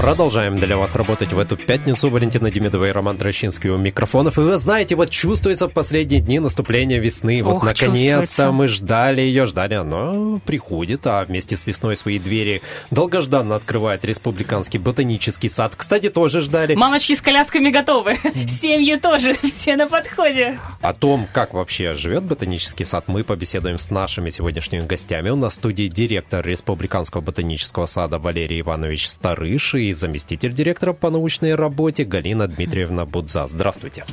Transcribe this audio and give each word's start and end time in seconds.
Продолжаем 0.00 0.58
для 0.58 0.78
вас 0.78 0.94
работать 0.94 1.34
в 1.34 1.38
эту 1.38 1.58
пятницу. 1.58 2.08
Валентина 2.08 2.50
Демидова 2.50 2.88
и 2.88 2.90
Роман 2.90 3.18
Трощинский 3.18 3.68
у 3.68 3.76
микрофонов. 3.76 4.38
И 4.38 4.40
вы 4.40 4.56
знаете, 4.56 4.96
вот 4.96 5.10
чувствуется 5.10 5.68
в 5.68 5.72
последние 5.72 6.22
дни 6.22 6.38
наступления 6.38 6.98
весны. 6.98 7.42
Вот 7.42 7.62
наконец-то 7.62 8.50
мы 8.50 8.68
ждали 8.68 9.20
ее, 9.20 9.44
ждали. 9.44 9.74
Она 9.74 10.40
приходит, 10.46 11.06
а 11.06 11.22
вместе 11.22 11.54
с 11.54 11.66
весной 11.66 11.98
свои 11.98 12.18
двери 12.18 12.62
долгожданно 12.90 13.56
открывает 13.56 14.02
Республиканский 14.06 14.78
ботанический 14.78 15.50
сад. 15.50 15.74
Кстати, 15.76 16.08
тоже 16.08 16.40
ждали. 16.40 16.74
Мамочки 16.76 17.12
с 17.12 17.20
колясками 17.20 17.68
готовы. 17.68 18.14
Семьи 18.48 18.96
тоже, 18.96 19.34
все 19.42 19.76
на 19.76 19.86
подходе. 19.86 20.58
О 20.80 20.94
том, 20.94 21.28
как 21.34 21.52
вообще 21.52 21.92
живет 21.92 22.22
ботанический 22.22 22.86
сад, 22.86 23.04
мы 23.06 23.22
побеседуем 23.22 23.78
с 23.78 23.90
нашими 23.90 24.30
сегодняшними 24.30 24.86
гостями. 24.86 25.28
У 25.28 25.36
нас 25.36 25.52
в 25.52 25.56
студии 25.56 25.88
директор 25.88 26.42
Республиканского 26.46 27.20
ботанического 27.20 27.84
сада 27.84 28.18
Валерий 28.18 28.62
Иванович 28.62 29.06
Старыш 29.06 29.74
и 29.90 29.94
заместитель 29.94 30.52
директора 30.52 30.92
по 30.92 31.10
научной 31.10 31.54
работе 31.54 32.04
Галина 32.04 32.46
Дмитриевна 32.46 33.04
Будза. 33.04 33.46
Здравствуйте. 33.46 34.04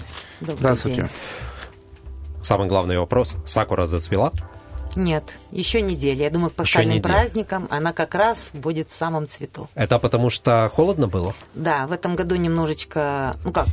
Добрый 0.42 0.58
Здравствуйте. 0.58 1.02
день. 1.02 1.10
Самый 2.42 2.68
главный 2.68 2.98
вопрос. 2.98 3.36
Сакура 3.46 3.86
зацвела? 3.86 4.32
Нет, 4.96 5.36
еще 5.52 5.82
неделя. 5.82 6.24
Я 6.24 6.30
думаю, 6.30 6.50
к 6.50 6.54
пасхальным 6.54 7.02
праздникам 7.02 7.68
она 7.70 7.94
как 7.94 8.16
раз 8.16 8.50
будет 8.54 8.90
в 8.90 8.96
самом 8.96 9.28
цвету. 9.28 9.70
Это 9.76 10.00
потому 10.00 10.30
что 10.30 10.72
холодно 10.74 11.08
было? 11.08 11.36
Да, 11.54 11.88
в 11.88 11.92
этом 11.92 12.16
году 12.16 12.36
немножечко, 12.36 13.36
ну 13.44 13.52
как, 13.52 13.68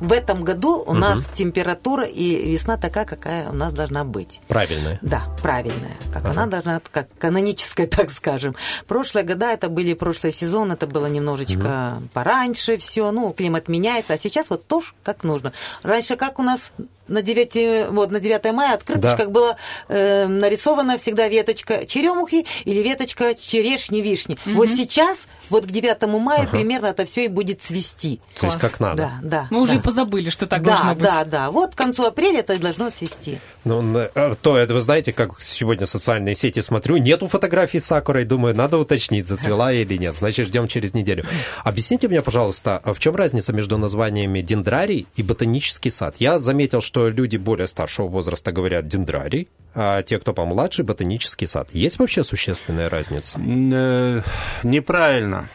в 0.00 0.12
этом 0.12 0.44
году 0.44 0.82
у 0.86 0.94
нас 0.94 1.24
температура 1.34 2.04
и 2.06 2.50
весна 2.52 2.76
такая, 2.76 3.04
какая 3.04 3.48
у 3.48 3.52
нас 3.52 3.72
должна 3.72 4.04
быть. 4.04 4.40
Правильно. 4.48 4.98
Да, 5.02 5.24
правильная, 5.42 5.96
как 6.12 6.24
Ага. 6.24 6.30
она 6.30 6.46
должна, 6.46 6.80
как 6.92 7.08
каноническая, 7.18 7.86
так 7.98 8.10
скажем. 8.10 8.54
Прошлые 8.86 9.24
года, 9.24 9.50
это 9.52 9.68
были 9.68 9.94
прошлый 9.94 10.32
сезон, 10.32 10.72
это 10.72 10.86
было 10.86 11.06
немножечко 11.06 12.02
пораньше 12.12 12.76
все, 12.78 13.10
ну, 13.10 13.32
климат 13.32 13.68
меняется, 13.68 14.14
а 14.14 14.18
сейчас 14.18 14.50
вот 14.50 14.66
тоже 14.66 14.92
как 15.02 15.24
нужно. 15.24 15.52
Раньше 15.82 16.16
как 16.16 16.38
у 16.38 16.42
нас 16.42 16.70
на 17.08 17.22
9, 17.22 17.90
вот, 17.90 18.10
на 18.10 18.20
9 18.20 18.52
мая 18.52 18.74
открыточках 18.74 19.26
Да. 19.26 19.30
было 19.30 19.56
э, 19.88 20.26
нарисована 20.26 20.98
всегда 20.98 21.26
веточка 21.28 21.86
черемухи 21.86 22.44
или 22.64 22.80
веточка 22.82 23.34
черешни 23.34 24.00
вишни. 24.02 24.36
Вот 24.44 24.68
сейчас, 24.68 25.20
вот 25.50 25.66
к 25.66 25.70
9 25.70 26.02
мая 26.20 26.46
примерно 26.46 26.86
это 26.86 27.04
все 27.04 27.24
и 27.24 27.28
будет 27.28 27.62
цвести. 27.62 28.20
То 28.38 28.46
есть 28.46 28.58
как 28.58 28.80
надо. 28.80 28.96
Да, 28.96 29.12
да. 29.22 29.46
Мы 29.50 29.60
уже 29.60 29.74
да. 29.74 29.80
и 29.80 29.82
позабыли, 29.82 30.30
что 30.30 30.46
так 30.46 30.62
да, 30.62 30.72
должно 30.72 30.94
быть. 30.94 31.02
да, 31.02 31.24
да. 31.24 31.50
Вот 31.50 31.74
к 31.74 31.78
концу 31.78 32.04
апреля 32.04 32.40
это 32.40 32.54
и 32.54 32.58
должно 32.58 32.90
цвести. 32.90 33.40
Ну, 33.68 33.98
э, 33.98 34.34
то 34.40 34.56
это 34.56 34.72
вы 34.72 34.80
знаете, 34.80 35.12
как 35.12 35.42
сегодня 35.42 35.84
социальные 35.84 36.34
сети 36.34 36.60
смотрю, 36.60 36.96
нету 36.96 37.28
фотографий 37.28 37.80
с 37.80 37.84
Сакурой, 37.84 38.24
думаю, 38.24 38.56
надо 38.56 38.78
уточнить, 38.78 39.26
зацвела 39.26 39.72
или 39.72 39.98
нет. 39.98 40.16
Значит, 40.16 40.48
ждем 40.48 40.68
через 40.68 40.94
неделю. 40.94 41.24
Объясните 41.64 42.08
мне, 42.08 42.22
пожалуйста, 42.22 42.80
а 42.82 42.94
в 42.94 42.98
чем 42.98 43.14
разница 43.14 43.52
между 43.52 43.76
названиями 43.76 44.40
дендрарий 44.40 45.06
и 45.16 45.22
ботанический 45.22 45.90
сад? 45.90 46.16
Я 46.18 46.38
заметил, 46.38 46.80
что 46.80 47.10
люди 47.10 47.36
более 47.36 47.66
старшего 47.66 48.08
возраста 48.08 48.52
говорят 48.52 48.88
дендрарий, 48.88 49.48
а 49.74 50.02
те, 50.02 50.18
кто 50.18 50.32
помладше, 50.32 50.82
ботанический 50.82 51.46
сад. 51.46 51.68
Есть 51.72 51.98
вообще 51.98 52.24
существенная 52.24 52.88
разница? 52.88 53.38
Э, 53.38 54.22
Неправильно. 54.62 55.48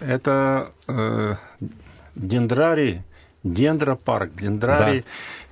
Это 0.00 0.72
э, 0.88 1.36
дендрарий, 2.16 3.02
дендропарк. 3.52 4.34
Дендрарий 4.40 5.04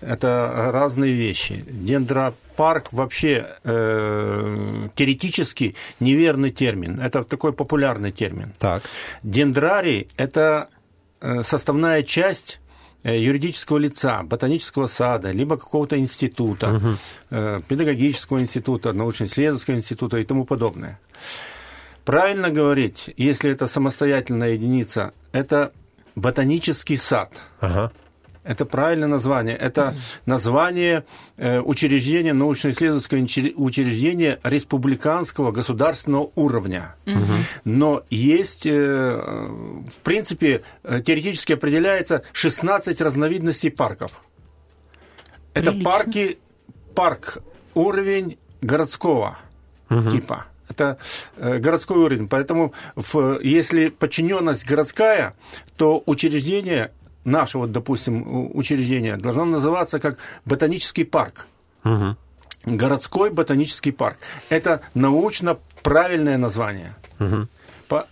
это 0.05 0.71
разные 0.73 1.15
вещи. 1.15 1.65
Дендропарк 1.67 2.93
вообще 2.93 3.57
э, 3.65 4.89
теоретически 4.95 5.75
неверный 6.01 6.51
термин. 6.51 7.01
Это 7.01 7.25
такой 7.25 7.53
популярный 7.53 8.13
термин. 8.13 8.53
Так. 8.59 8.83
Дендрарий– 9.23 10.09
это 10.17 10.69
э, 11.21 11.43
составная 11.43 12.03
часть 12.03 12.61
э, 13.03 13.19
юридического 13.19 13.79
лица, 13.79 14.23
ботанического 14.23 14.89
сада, 14.89 15.31
либо 15.31 15.57
какого-то 15.57 15.97
института, 15.97 16.81
э, 17.31 17.61
педагогического 17.69 18.41
института, 18.41 18.93
научно-исследовательского 18.93 19.77
института 19.77 20.19
и 20.19 20.25
тому 20.25 20.45
подобное. 20.45 20.99
Правильно 22.05 22.51
говорить, 22.51 23.11
если 23.17 23.51
это 23.51 23.67
самостоятельная 23.67 24.51
единица, 24.51 25.13
это 25.33 25.73
ботанический 26.15 26.97
сад. 26.97 27.33
Ага. 27.61 27.93
Это 28.45 28.67
правильное 28.67 29.09
название. 29.09 29.57
Это 29.57 29.97
название 30.27 31.05
э, 31.39 31.61
учреждения, 31.61 32.35
научно-исследовательского 32.35 33.21
учреждения 33.57 34.39
республиканского 34.43 35.51
государственного 35.51 36.31
уровня. 36.35 36.95
Но 37.65 38.03
есть, 38.11 38.67
э, 38.67 38.71
в 38.73 39.97
принципе, 40.03 40.63
э, 40.83 41.01
теоретически 41.01 41.55
определяется 41.55 42.23
16 42.33 43.01
разновидностей 43.01 43.71
парков. 43.71 44.23
Это 45.55 45.71
Прилично. 45.71 45.91
парки, 45.91 46.39
парк 46.95 47.39
уровень 47.75 48.37
городского 48.61 49.39
типа. 49.89 50.47
Это 50.69 50.97
э, 51.37 51.59
городской 51.59 51.99
уровень. 51.99 52.29
Поэтому 52.29 52.73
в- 52.97 53.39
если 53.43 53.89
подчиненность 53.91 54.65
городская, 54.71 55.35
то 55.77 56.03
учреждение, 56.07 56.91
наше 57.25 57.59
вот, 57.59 57.73
допустим, 57.73 58.51
учреждение, 58.57 59.17
должно 59.17 59.45
называться 59.45 59.99
как 59.99 60.19
ботанический 60.45 61.05
парк. 61.05 61.47
Мгм. 61.85 62.17
Городской 62.65 63.31
ботанический 63.31 63.93
парк. 63.93 64.17
Это 64.49 64.81
научно 64.95 65.59
правильное 65.83 66.39
название. 66.39 66.95
По- 67.19 67.49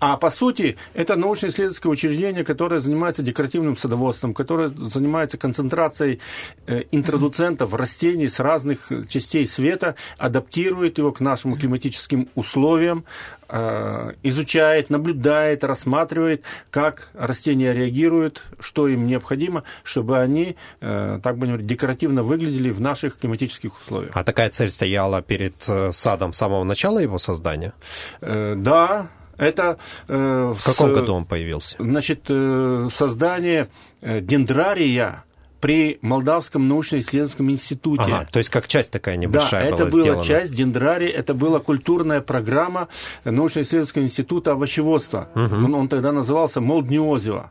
А 0.00 0.16
по 0.16 0.31
сути, 0.31 0.76
это 0.94 1.16
научно-исследовательское 1.16 1.91
учреждение, 1.91 2.44
которое 2.44 2.81
занимается 2.81 3.22
декоративным 3.22 3.76
садоводством, 3.76 4.34
которое 4.34 4.69
занимается 4.69 5.38
концентрацией 5.38 6.20
э, 6.66 6.84
интродуцентов 6.91 7.75
растений 7.75 8.28
с 8.28 8.41
разных 8.41 8.91
частей 9.09 9.47
света, 9.47 9.94
адаптирует 10.19 10.98
его 10.98 11.12
к 11.12 11.20
нашим 11.20 11.56
климатическим 11.56 12.28
условиям, 12.34 13.04
э, 13.48 14.12
изучает, 14.22 14.91
наблюдает, 14.91 15.65
рассматривает, 15.65 16.44
как 16.70 17.10
растения 17.14 17.72
реагируют, 17.72 18.43
что 18.60 18.88
им 18.88 19.06
необходимо, 19.06 19.64
чтобы 19.82 20.19
они, 20.19 20.56
э, 20.81 21.20
так 21.22 21.37
будем 21.37 21.53
говорить, 21.53 21.66
декоративно 21.66 22.22
выглядели 22.22 22.70
в 22.70 22.81
наших 22.81 23.19
климатических 23.19 23.78
условиях. 23.81 24.12
А 24.14 24.25
такая 24.25 24.50
цель 24.50 24.70
стояла 24.70 25.22
перед 25.22 25.54
садом 25.91 26.32
с 26.32 26.38
самого 26.38 26.64
начала 26.64 26.99
его 26.99 27.19
создания? 27.19 27.72
Да, 28.20 29.09
это... 29.42 29.78
э, 30.08 30.53
В 30.56 30.64
каком 30.64 30.92
году 30.92 31.14
он 31.14 31.25
появился? 31.25 31.76
Значит, 31.78 32.25
э, 32.28 32.88
создание 32.92 33.69
э, 34.00 34.20
дендрария 34.20 35.25
при 35.60 35.98
Молдавском 36.03 36.66
научно-исследовательском 36.66 37.48
институте. 37.50 38.02
Ага, 38.02 38.26
то 38.32 38.38
есть 38.38 38.50
как 38.50 38.66
часть 38.66 38.91
такая 38.91 39.16
небольшая 39.16 39.70
да, 39.70 39.76
была 39.76 39.86
это 39.86 39.91
была 39.92 40.02
сделана. 40.02 40.25
часть 40.25 40.54
дендрария, 40.56 41.08
это 41.10 41.34
была 41.34 41.60
культурная 41.60 42.20
программа 42.20 42.88
научно-исследовательского 43.25 44.02
института 44.02 44.52
овощеводства. 44.52 45.28
Он, 45.34 45.75
он 45.75 45.88
тогда 45.88 46.10
назывался 46.10 46.60
Молдниозио. 46.60 47.50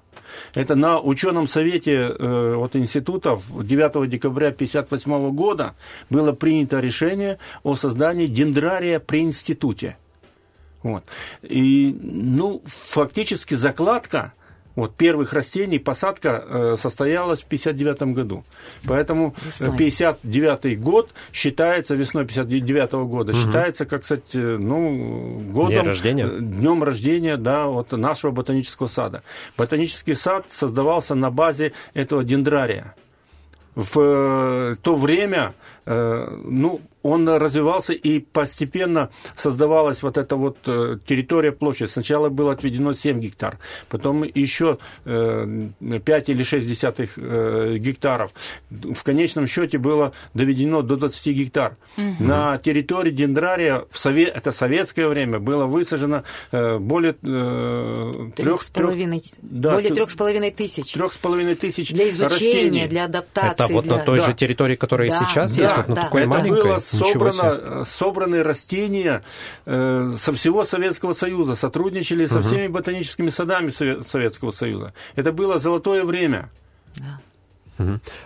Это 0.53 0.75
на 0.75 0.99
ученом 0.99 1.47
совете 1.47 1.93
э, 1.93 2.55
вот, 2.55 2.75
института 2.75 3.35
в 3.35 3.65
9 3.65 4.09
декабря 4.09 4.47
1958 4.47 5.31
года 5.35 5.75
было 6.09 6.31
принято 6.33 6.79
решение 6.79 7.37
о 7.63 7.75
создании 7.75 8.27
дендрария 8.27 8.99
при 8.99 9.19
институте. 9.21 9.97
Вот. 10.83 11.03
И, 11.43 11.95
ну, 12.01 12.61
фактически 12.87 13.53
закладка 13.53 14.33
вот, 14.75 14.95
первых 14.95 15.33
растений, 15.33 15.79
посадка 15.79 16.43
э, 16.47 16.75
состоялась 16.77 17.41
в 17.41 17.45
1959 17.45 18.15
году. 18.15 18.43
Поэтому 18.85 19.35
Весной. 19.43 19.77
59 19.77 20.79
год 20.79 21.11
считается, 21.33 21.95
весной 21.95 22.25
59 22.25 22.93
года, 23.07 23.33
считается, 23.33 23.85
как, 23.85 24.01
кстати, 24.01 24.37
ну, 24.37 25.41
годом... 25.51 25.69
День 25.69 25.83
рождения? 25.83 26.25
э, 26.25 26.39
Днем 26.39 26.83
рождения, 26.83 27.37
да, 27.37 27.67
вот 27.67 27.91
нашего 27.91 28.31
ботанического 28.31 28.87
сада. 28.87 29.23
Ботанический 29.57 30.15
сад 30.15 30.45
создавался 30.49 31.15
на 31.15 31.31
базе 31.31 31.73
этого 31.93 32.23
дендрария. 32.23 32.95
В 33.75 33.99
э, 33.99 34.75
то 34.81 34.95
время 34.95 35.53
э, 35.85 36.39
ну, 36.45 36.81
он 37.03 37.27
развивался 37.27 37.93
и 37.93 38.19
постепенно 38.19 39.09
создавалась 39.35 40.03
вот 40.03 40.17
эта 40.17 40.35
вот 40.35 40.57
э, 40.67 40.97
территория, 41.05 41.51
площадь. 41.51 41.91
Сначала 41.91 42.29
было 42.29 42.51
отведено 42.53 42.93
7 42.93 43.19
гектар, 43.19 43.57
потом 43.89 44.23
еще 44.23 44.77
э, 45.05 45.69
5 46.03 46.29
или 46.29 46.43
6 46.43 46.67
десятых 46.67 47.11
э, 47.17 47.77
гектаров. 47.77 48.31
В 48.69 49.03
конечном 49.03 49.47
счете 49.47 49.77
было 49.77 50.13
доведено 50.33 50.81
до 50.81 50.95
20 50.95 51.27
гектар. 51.35 51.77
Угу. 51.97 52.23
На 52.23 52.57
территории 52.57 53.11
дендрария, 53.11 53.85
в 53.89 53.97
сове... 53.97 54.25
это 54.25 54.51
советское 54.51 55.07
время, 55.07 55.39
было 55.39 55.65
высажено 55.65 56.23
э, 56.51 56.77
более 56.77 57.15
э, 57.21 58.31
трех, 58.35 58.63
трех, 58.65 58.93
да, 59.41 59.71
более 59.71 59.93
трех 59.93 60.11
с 60.11 60.15
половиной 60.15 60.51
тысяч. 60.51 60.93
Трех 60.93 61.13
с 61.13 61.17
половиной 61.17 61.55
тысяч 61.55 61.91
Для 61.91 62.09
изучения, 62.09 62.27
растений. 62.27 62.87
для 62.87 63.05
адаптации. 63.05 63.53
Это 63.53 63.67
вот 63.67 63.83
для... 63.85 63.97
на 63.97 64.03
той 64.03 64.19
Да. 64.19 64.25
же 64.25 64.33
территории, 64.33 64.75
которая 64.75 65.09
Да, 65.09 65.17
сейчас 65.17 65.55
да, 65.55 65.63
есть, 65.63 65.77
вот 65.77 65.87
на 65.89 65.95
да. 65.95 66.03
такой 66.03 66.21
Это 66.21 66.29
маленькой. 66.29 66.63
было. 66.63 66.81
Собрано, 66.97 67.85
собраны 67.85 68.43
растения 68.43 69.23
э, 69.65 70.11
со 70.17 70.31
всего 70.33 70.63
Советского 70.63 71.13
Союза, 71.13 71.55
сотрудничали 71.55 72.25
со 72.25 72.39
всеми 72.41 72.67
ботаническими 72.67 73.29
садами 73.29 73.69
Сове- 73.69 74.03
Советского 74.03 74.51
Союза. 74.51 74.93
Это 75.15 75.31
было 75.31 75.57
золотое 75.57 76.03
время. 76.03 76.49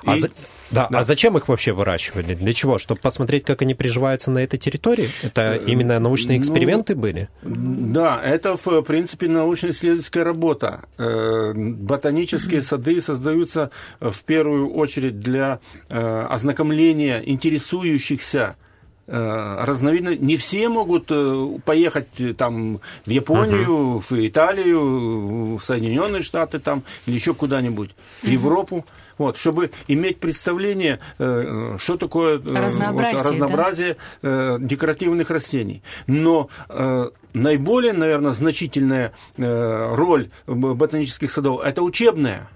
А 0.06 0.16
И- 0.16 0.20
за- 0.20 0.30
Да, 0.72 0.88
Да. 0.90 1.00
а 1.00 1.04
зачем 1.04 1.38
их 1.38 1.48
вообще 1.48 1.74
выращивали? 1.74 2.34
Для 2.34 2.52
чего? 2.52 2.80
Чтобы 2.80 3.00
посмотреть, 3.00 3.44
как 3.46 3.62
они 3.62 3.76
приживаются 3.76 4.32
на 4.32 4.40
этой 4.40 4.58
территории? 4.58 5.12
Это 5.22 5.56
именно 5.58 6.00
научные 6.00 6.38
ну, 6.38 6.42
эксперименты 6.42 6.96
были? 6.96 7.30
Да, 7.44 8.20
это, 8.22 8.58
в 8.58 8.82
принципе, 8.82 9.28
научно-исследовательская 9.28 10.24
работа. 10.24 10.86
Э, 10.98 11.54
Ботанические 11.56 12.64
сады 12.64 13.00
создаются 13.00 13.70
э, 14.00 14.10
в 14.10 14.24
первую 14.24 14.74
очередь 14.74 15.20
для 15.20 15.60
э, 15.88 16.26
ознакомления 16.32 17.22
интересующихся 17.24 18.56
э, 18.60 18.65
разновидно 19.08 20.16
не 20.16 20.36
все 20.36 20.68
могут 20.68 21.06
э, 21.10 21.48
поехать 21.64 22.20
э, 22.20 22.34
там 22.34 22.80
в 23.06 23.10
Японию, 23.10 24.00
в 24.00 24.12
Италию, 24.12 25.58
в 25.58 25.62
Соединенные 25.64 26.24
Штаты 26.24 26.60
там 26.60 26.84
или 27.06 27.16
еще 27.16 27.34
куда-нибудь, 27.34 27.92
в 28.24 28.28
Европу, 28.28 28.86
вот, 29.18 29.38
чтобы 29.38 29.72
иметь 29.88 30.20
представление, 30.20 31.00
э, 31.20 31.78
что 31.80 31.98
такое 31.98 32.36
э, 32.36 32.40
вот 32.40 32.56
Разнообразие, 32.56 33.24
да? 33.24 33.30
разнообразие 33.30 33.98
э, 34.22 34.58
декоративных 34.60 35.30
растений. 35.30 35.84
Но 36.08 36.50
э, 36.70 37.10
наиболее, 37.34 37.94
наверное, 37.94 38.32
значительная 38.32 39.14
э, 39.38 39.96
роль 39.96 40.30
ботанических 40.48 41.32
садов 41.32 41.62
это 41.64 41.82
учебная. 41.84 42.50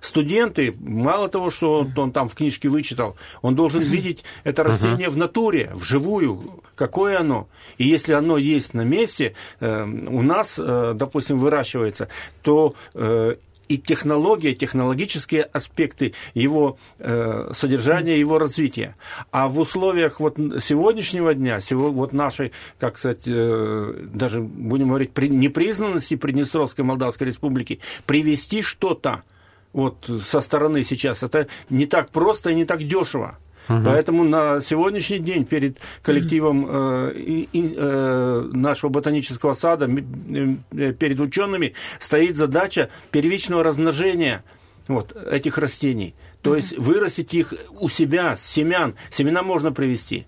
Студенты, 0.00 0.74
мало 0.80 1.28
того, 1.28 1.50
что 1.50 1.80
он, 1.80 1.92
он 1.96 2.12
там 2.12 2.28
в 2.28 2.34
книжке 2.34 2.68
вычитал, 2.68 3.16
он 3.42 3.54
должен 3.54 3.82
видеть 3.82 4.24
это 4.44 4.64
растение 4.64 5.08
в 5.08 5.16
натуре, 5.16 5.70
вживую, 5.74 6.62
какое 6.74 7.20
оно. 7.20 7.48
И 7.78 7.86
если 7.86 8.14
оно 8.14 8.38
есть 8.38 8.74
на 8.74 8.82
месте, 8.82 9.34
э, 9.60 9.84
у 9.84 10.22
нас, 10.22 10.58
э, 10.58 10.94
допустим, 10.94 11.38
выращивается, 11.38 12.08
то 12.42 12.74
э, 12.94 13.36
и 13.70 13.78
технология, 13.78 14.52
технологические 14.52 15.44
аспекты 15.44 16.12
его 16.34 16.76
э, 16.98 17.52
содержания, 17.54 18.18
его 18.18 18.40
развития. 18.40 18.96
А 19.30 19.48
в 19.48 19.60
условиях 19.60 20.18
вот 20.18 20.36
сегодняшнего 20.60 21.34
дня, 21.34 21.60
сего, 21.60 21.92
вот 21.92 22.12
нашей, 22.12 22.50
как 22.80 22.98
сказать, 22.98 23.22
э, 23.26 24.06
даже 24.12 24.40
будем 24.40 24.88
говорить, 24.88 25.12
при, 25.12 25.28
непризнанности 25.28 26.16
Приднестровской 26.16 26.84
Молдавской 26.84 27.28
Республики, 27.28 27.78
привести 28.06 28.60
что-то 28.60 29.22
вот 29.72 30.10
со 30.26 30.40
стороны 30.40 30.82
сейчас, 30.82 31.22
это 31.22 31.46
не 31.68 31.86
так 31.86 32.10
просто 32.10 32.50
и 32.50 32.54
не 32.54 32.64
так 32.64 32.82
дешево. 32.82 33.38
Поэтому 33.84 34.24
на 34.24 34.60
сегодняшний 34.60 35.20
день 35.20 35.44
перед 35.44 35.78
коллективом 36.02 36.66
э, 36.68 37.12
и- 37.14 37.48
э, 37.76 38.50
нашего 38.52 38.90
ботанического 38.90 39.54
сада, 39.54 39.86
э, 39.88 40.92
перед 40.92 41.20
учеными 41.20 41.74
стоит 42.00 42.34
задача 42.36 42.90
первичного 43.12 43.62
размножения 43.62 44.42
вот, 44.88 45.16
этих 45.16 45.56
растений. 45.56 46.14
То 46.42 46.56
есть 46.56 46.76
вырастить 46.78 47.32
их 47.32 47.54
у 47.78 47.88
себя 47.88 48.34
с 48.34 48.44
семян. 48.44 48.96
Семена 49.10 49.42
можно 49.44 49.70
привести. 49.70 50.26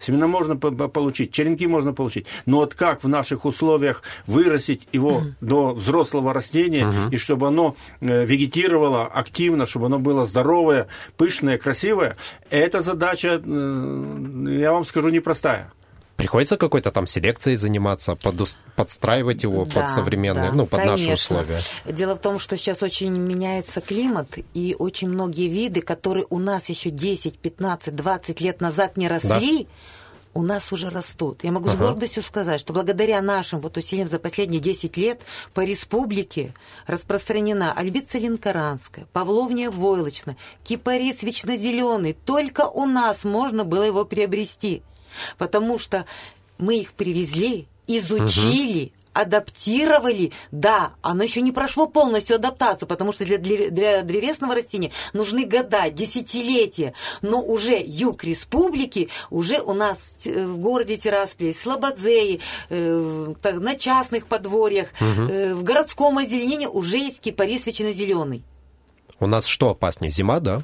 Семена 0.00 0.26
можно 0.26 0.56
по- 0.56 0.70
по- 0.70 0.88
получить, 0.88 1.30
черенки 1.32 1.66
можно 1.66 1.92
получить. 1.92 2.26
Но 2.46 2.56
вот 2.58 2.74
как 2.74 3.04
в 3.04 3.08
наших 3.08 3.44
условиях 3.44 4.02
вырастить 4.26 4.88
его 4.92 5.22
до 5.40 5.72
взрослого 5.72 6.32
растения, 6.34 6.84
и 7.12 7.16
чтобы 7.18 7.48
оно 7.48 7.76
э, 8.00 8.24
вегетировало 8.24 9.06
активно, 9.06 9.66
чтобы 9.66 9.86
оно 9.86 9.98
было 9.98 10.24
здоровое, 10.24 10.86
пышное, 11.16 11.58
красивое, 11.58 12.16
эта 12.50 12.80
задача, 12.80 13.40
э, 13.44 14.56
я 14.60 14.72
вам 14.72 14.84
скажу, 14.84 15.10
непростая. 15.10 15.72
Приходится 16.20 16.56
какой-то 16.58 16.90
там 16.90 17.06
селекцией 17.06 17.56
заниматься, 17.56 18.12
подус- 18.12 18.58
подстраивать 18.76 19.42
его 19.42 19.64
Да, 19.64 19.80
под 19.80 19.90
современные, 19.90 20.50
да, 20.50 20.54
ну, 20.56 20.66
под 20.66 20.84
наши 20.84 21.04
конечно. 21.04 21.36
условия. 21.40 21.58
Дело 21.86 22.14
в 22.14 22.20
том, 22.20 22.38
что 22.38 22.56
сейчас 22.58 22.82
очень 22.82 23.10
меняется 23.16 23.80
климат, 23.80 24.36
и 24.52 24.76
очень 24.78 25.08
многие 25.08 25.48
виды, 25.48 25.80
которые 25.80 26.26
у 26.28 26.38
нас 26.38 26.68
еще 26.68 26.90
10, 26.90 27.38
15, 27.38 27.96
20 27.96 28.40
лет 28.42 28.60
назад 28.60 28.98
не 28.98 29.08
росли, 29.08 29.66
у 30.34 30.42
нас 30.42 30.70
уже 30.72 30.90
растут. 30.90 31.42
Я 31.42 31.52
могу 31.52 31.68
с 31.70 31.72
Ага. 31.74 31.86
гордостью 31.86 32.22
сказать, 32.22 32.60
что 32.60 32.72
благодаря 32.72 33.20
нашим 33.22 33.58
вот 33.60 33.76
усилиям 33.78 34.08
за 34.08 34.18
последние 34.18 34.60
10 34.60 34.96
лет 34.98 35.22
по 35.54 35.64
республике 35.64 36.52
распространена 36.86 37.72
альбица 37.72 38.18
линкоранская, 38.18 39.06
павловния 39.12 39.70
войлочная, 39.70 40.36
кипарис 40.64 41.22
вечно 41.22 41.56
зеленый. 41.56 42.12
Только 42.12 42.66
у 42.68 42.84
нас 42.84 43.24
можно 43.24 43.64
было 43.64 43.82
его 43.84 44.04
приобрести, 44.04 44.82
потому 45.38 45.78
что 45.78 46.04
мы 46.58 46.78
их 46.78 46.92
привезли, 46.92 47.66
изучили, 47.86 48.92
адаптировали. 49.12 50.32
Да, 50.52 50.92
оно 51.02 51.24
еще 51.24 51.40
не 51.40 51.52
прошло 51.52 51.86
полностью 51.86 52.36
адаптацию, 52.36 52.88
потому 52.88 53.12
что 53.12 53.24
для, 53.24 53.38
для- 53.38 53.70
для 53.70 54.02
древесного 54.02 54.54
растения 54.54 54.92
нужны 55.12 55.44
года, 55.46 55.90
десятилетия. 55.90 56.92
Но 57.22 57.40
уже 57.42 57.82
юг 57.84 58.22
республики, 58.24 59.08
уже 59.30 59.60
у 59.60 59.72
нас 59.72 59.98
э, 60.24 60.46
в 60.46 60.58
городе 60.58 60.96
Тирасполе, 60.96 61.52
Слободзее, 61.52 62.40
э, 62.68 63.34
на 63.44 63.74
частных 63.74 64.26
подворьях, 64.26 64.88
э, 65.00 65.54
в 65.54 65.62
городском 65.64 66.18
озеленении 66.18 66.66
уже 66.66 66.98
есть 66.98 67.20
кипарис 67.20 67.64
зеленый. 67.64 68.44
У 69.18 69.26
нас 69.26 69.44
что 69.46 69.70
опаснее, 69.70 70.10
зима, 70.10 70.40
да? 70.40 70.62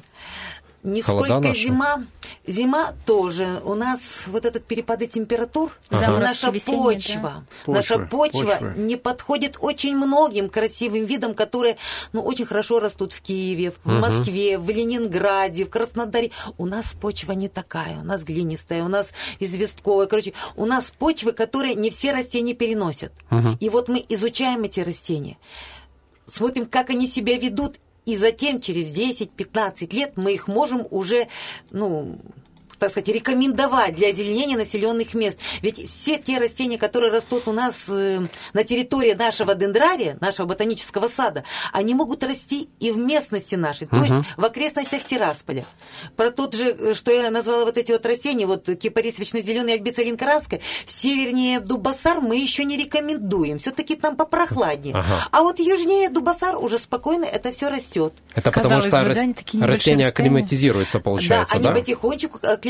Не 0.87 1.01
сколько 1.01 1.39
наши. 1.39 1.67
зима. 1.67 2.05
Зима 2.47 2.93
тоже. 3.05 3.61
У 3.65 3.75
нас 3.75 3.99
вот 4.27 4.45
этот 4.45 4.63
перепады 4.63 5.07
температур, 5.07 5.73
Заморозки 5.91 6.45
наша 6.45 6.51
почва, 6.71 7.45
да? 7.65 7.73
наша 7.73 7.99
почва 7.99 8.57
почвы. 8.59 8.73
не 8.77 8.95
подходит 8.95 9.57
очень 9.59 9.97
многим 9.97 10.47
красивым 10.47 11.03
видам, 11.03 11.33
которые 11.33 11.75
ну, 12.13 12.21
очень 12.21 12.45
хорошо 12.45 12.79
растут 12.79 13.11
в 13.11 13.21
Киеве, 13.21 13.73
в 13.83 13.99
Москве, 13.99 14.57
в 14.57 14.69
Ленинграде, 14.69 15.65
в 15.65 15.69
Краснодаре. 15.69 16.31
У 16.57 16.65
нас 16.65 16.93
почва 16.93 17.33
не 17.33 17.49
такая, 17.49 17.99
у 17.99 18.05
нас 18.05 18.23
глинистая, 18.23 18.85
у 18.85 18.87
нас 18.87 19.09
известковая. 19.41 20.07
Короче, 20.07 20.31
у 20.55 20.65
нас 20.65 20.93
почвы, 20.97 21.33
которые 21.33 21.75
не 21.75 21.89
все 21.89 22.13
растения 22.13 22.53
переносят. 22.53 23.11
И 23.59 23.69
вот 23.69 23.89
мы 23.89 24.05
изучаем 24.07 24.63
эти 24.63 24.79
растения 24.79 25.37
смотрим, 26.29 26.65
как 26.65 26.89
они 26.89 27.07
себя 27.07 27.37
ведут, 27.37 27.77
и 28.07 28.15
затем 28.15 28.61
через 28.61 28.87
10-15 28.87 29.93
лет 29.93 30.13
мы 30.15 30.33
их 30.33 30.47
можем 30.47 30.87
уже, 30.89 31.27
ну, 31.71 32.17
так 32.79 32.91
сказать, 32.91 33.07
рекомендовать 33.07 33.95
для 33.95 34.09
озеленения 34.09 34.57
населенных 34.57 35.13
мест. 35.13 35.37
Ведь 35.61 35.89
все 35.89 36.17
те 36.17 36.37
растения, 36.37 36.77
которые 36.77 37.11
растут 37.11 37.47
у 37.47 37.51
нас 37.51 37.85
э, 37.87 38.19
на 38.53 38.63
территории 38.63 39.13
нашего 39.13 39.55
дендрария, 39.55 40.17
нашего 40.21 40.45
ботанического 40.47 41.09
сада, 41.09 41.43
они 41.73 41.93
могут 41.93 42.23
расти 42.23 42.69
и 42.79 42.91
в 42.91 42.97
местности 42.97 43.55
нашей, 43.55 43.87
то 43.87 43.97
есть 43.97 44.13
в 44.35 44.45
окрестностях 44.45 45.03
Тирасполя. 45.03 45.65
Про 46.15 46.31
тот 46.31 46.53
же, 46.53 46.71
э, 46.71 46.93
что 46.93 47.11
я 47.11 47.29
назвала 47.31 47.65
вот 47.65 47.77
эти 47.77 47.91
вот 47.91 48.05
растения, 48.05 48.45
вот 48.45 48.65
кипарис 48.65 49.19
вечнозеленый, 49.19 49.73
альбица 49.73 50.03
линкоранская, 50.03 50.61
севернее 50.85 51.59
Дубасар 51.59 52.21
мы 52.21 52.37
еще 52.37 52.63
не 52.63 52.77
рекомендуем, 52.77 53.57
все-таки 53.57 53.95
там 53.95 54.15
попрохладнее. 54.15 54.95
Ага. 54.95 55.27
А 55.31 55.41
вот 55.41 55.59
южнее 55.59 56.09
Дубасар 56.09 56.57
уже 56.57 56.79
спокойно 56.79 57.25
это 57.25 57.51
все 57.51 57.69
растет. 57.69 58.13
Это 58.33 58.51
потому 58.51 58.63
Казалось 58.63 58.85
что 58.85 58.97
бы, 58.97 59.03
рас- 59.03 59.17
да, 59.17 59.23
они 59.23 59.63
растения 59.63 60.07
акклиматизируются, 60.07 60.99
получается, 60.99 61.55
да, 61.57 61.63
да? 61.63 61.69
они 61.69 61.81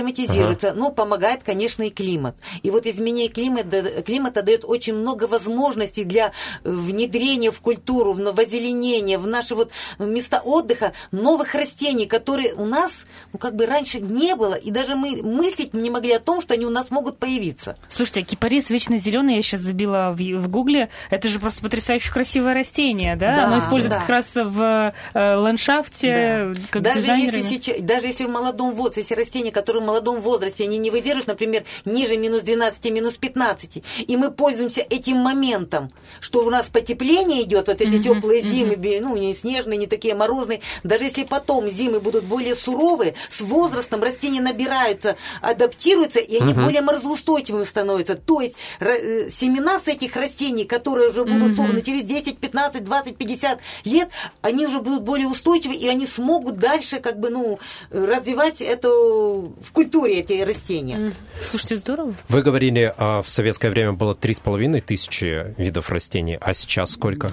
потихонечку 0.04 0.28
акклиматизируются. 0.28 0.74
Ну, 0.74 0.92
помогает, 0.92 1.44
конечно, 1.44 1.84
и 1.84 1.90
климат. 1.90 2.36
И 2.64 2.72
вот 2.72 2.86
изменение 2.86 3.30
климата, 3.30 4.02
климата 4.04 4.42
дает 4.42 4.66
очень 4.66 4.94
много 4.94 5.26
возможностей 5.26 6.04
для 6.04 6.32
внедрения 6.64 7.52
в 7.52 7.62
культуру, 7.62 8.14
в 8.14 8.40
озеленение, 8.40 9.18
в 9.18 9.28
наши 9.28 9.56
вот 9.56 9.72
места 10.00 10.42
отдыха 10.44 10.94
новых 11.12 11.56
растений, 11.56 12.06
которые 12.06 12.54
у 12.54 12.66
нас, 12.66 12.92
ну, 13.34 13.40
как 13.40 13.56
бы 13.56 13.66
раньше 13.66 14.00
не 14.00 14.36
было, 14.36 14.56
и 14.56 14.72
даже 14.72 14.96
мы 14.96 15.22
мыслить 15.22 15.74
не 15.74 15.90
могли 15.90 16.14
о 16.14 16.20
том, 16.20 16.42
что 16.42 16.54
они 16.54 16.66
у 16.66 16.70
нас 16.70 16.92
могут 16.92 17.18
появиться. 17.18 17.78
Слушайте, 17.90 18.22
а 18.22 18.24
кипарис 18.24 18.70
вечно 18.70 18.98
зеленый, 18.98 19.36
я 19.36 19.42
сейчас 19.42 19.62
забила 19.62 20.12
в, 20.12 20.18
в 20.18 20.50
гугле, 20.50 20.90
это 21.10 21.30
же 21.30 21.40
просто 21.40 21.62
потрясающе 21.62 22.12
красивое 22.12 22.54
растение, 22.54 23.16
да? 23.16 23.36
Да, 23.36 23.46
Оно 23.46 23.58
используется 23.60 24.00
да. 24.00 24.02
как 24.02 24.10
раз 24.10 24.36
в 24.36 24.94
э, 25.14 25.36
ландшафте, 25.36 26.52
Да. 26.54 26.62
как 26.70 26.82
даже 26.82 27.02
дизайнерами. 27.02 27.38
если, 27.38 27.56
сейчас, 27.56 27.78
даже 27.82 28.08
если 28.08 28.26
в 28.26 28.30
молодом 28.30 28.74
возрасте, 28.74 29.02
если 29.02 29.16
растение, 29.16 29.52
которому 29.52 29.87
молодом 29.88 30.22
возрасте 30.22 30.64
они 30.66 30.78
не 30.78 30.92
выдерживают, 30.92 31.28
например, 31.28 31.64
ниже 31.86 32.18
минус 32.18 32.42
12, 32.44 32.92
минус 32.92 33.16
15. 33.16 33.84
И 34.08 34.18
мы 34.18 34.32
пользуемся 34.32 34.82
этим 34.82 35.18
моментом, 35.18 35.92
что 36.20 36.40
у 36.46 36.50
нас 36.50 36.68
потепление 36.68 37.42
идет, 37.44 37.68
вот 37.68 37.82
эти 37.82 37.96
Мгм, 37.96 38.04
теплые 38.04 38.42
мгм. 38.42 38.50
зимы, 38.52 39.00
ну, 39.02 39.16
не 39.16 39.34
снежные, 39.34 39.78
не 39.78 39.88
такие 39.88 40.14
морозные. 40.16 40.62
Даже 40.84 41.06
если 41.06 41.24
потом 41.24 41.68
зимы 41.70 42.00
будут 42.00 42.26
более 42.26 42.56
суровые, 42.56 43.14
с 43.30 43.42
возрастом 43.42 44.04
растения 44.04 44.42
набираются, 44.42 45.16
адаптируются, 45.42 46.20
и 46.20 46.36
они 46.38 46.54
более 46.54 46.82
морозоустойчивыми 46.82 47.64
становятся. 47.64 48.16
То 48.16 48.42
есть 48.42 48.56
э, 48.80 49.30
семена 49.30 49.80
с 49.80 49.88
этих 49.88 50.16
растений, 50.16 50.66
которые 50.66 51.10
уже 51.10 51.24
будут 51.24 51.48
Мгм. 51.50 51.56
собраны 51.56 51.82
через 51.82 52.04
10, 52.04 52.40
15, 52.40 52.84
20, 52.84 53.18
50 53.18 53.60
лет, 53.86 54.10
они 54.42 54.66
уже 54.68 54.80
будут 54.82 55.04
более 55.04 55.28
устойчивы, 55.28 55.76
и 55.76 55.88
они 55.88 56.08
смогут 56.08 56.56
дальше 56.58 57.00
как 57.00 57.20
бы, 57.20 57.30
ну, 57.30 57.60
развивать 57.92 58.62
эту 58.62 59.54
культуре 59.78 60.22
эти 60.22 60.42
растения. 60.42 61.14
Слушайте, 61.40 61.76
здорово. 61.76 62.16
Вы 62.30 62.42
говорили, 62.42 62.92
а, 62.98 63.22
в 63.22 63.30
советское 63.30 63.70
время 63.70 63.94
было 63.94 64.16
три 64.16 64.34
с 64.34 64.40
половиной 64.40 64.82
тысячи 64.82 65.54
видов 65.62 65.92
растений, 65.92 66.36
а 66.42 66.56
сейчас 66.56 66.92
сколько? 66.92 67.32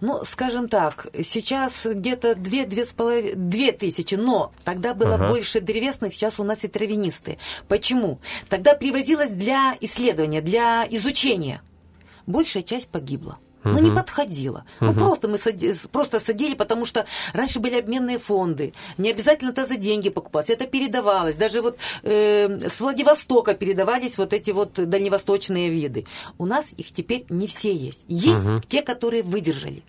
Ну, 0.00 0.24
скажем 0.24 0.68
так, 0.68 1.08
сейчас 1.22 1.72
где-то 1.84 2.36
две, 2.36 2.64
две, 2.64 2.86
с 2.86 2.94
половиной, 2.94 3.34
две 3.34 3.72
тысячи, 3.72 4.14
но 4.14 4.52
тогда 4.64 4.94
было 4.94 5.16
Ага. 5.16 5.28
больше 5.28 5.60
древесных, 5.60 6.14
сейчас 6.14 6.40
у 6.40 6.44
нас 6.44 6.64
и 6.64 6.68
травянистые. 6.68 7.36
Почему? 7.68 8.18
Тогда 8.48 8.72
привозилось 8.74 9.30
для 9.30 9.76
исследования, 9.80 10.40
для 10.40 10.86
изучения. 10.90 11.60
Большая 12.26 12.62
часть 12.62 12.88
погибла. 12.88 13.38
Ну, 13.64 13.78
не 13.78 13.90
подходила. 13.94 14.64
Ну, 14.80 14.92
просто 14.94 15.28
мы 15.28 15.38
сади- 15.38 15.74
просто 15.90 16.20
садили, 16.20 16.54
потому 16.54 16.84
что 16.86 17.06
раньше 17.32 17.60
были 17.60 17.78
обменные 17.78 18.18
фонды. 18.18 18.74
Не 18.98 19.10
обязательно 19.10 19.50
это 19.50 19.66
за 19.66 19.76
деньги 19.76 20.10
покупалось. 20.10 20.50
Это 20.50 20.66
передавалось. 20.66 21.36
Даже 21.36 21.62
вот 21.62 21.78
э, 22.02 22.58
с 22.68 22.80
Владивостока 22.80 23.54
передавались 23.54 24.18
вот 24.18 24.32
эти 24.32 24.50
вот 24.50 24.72
дальневосточные 24.74 25.70
виды. 25.70 26.06
У 26.38 26.46
нас 26.46 26.64
их 26.76 26.92
теперь 26.92 27.24
не 27.28 27.46
все 27.46 27.72
есть. 27.72 28.04
Есть 28.08 28.66
те, 28.68 28.82
которые 28.82 29.22
выдержали. 29.22 29.82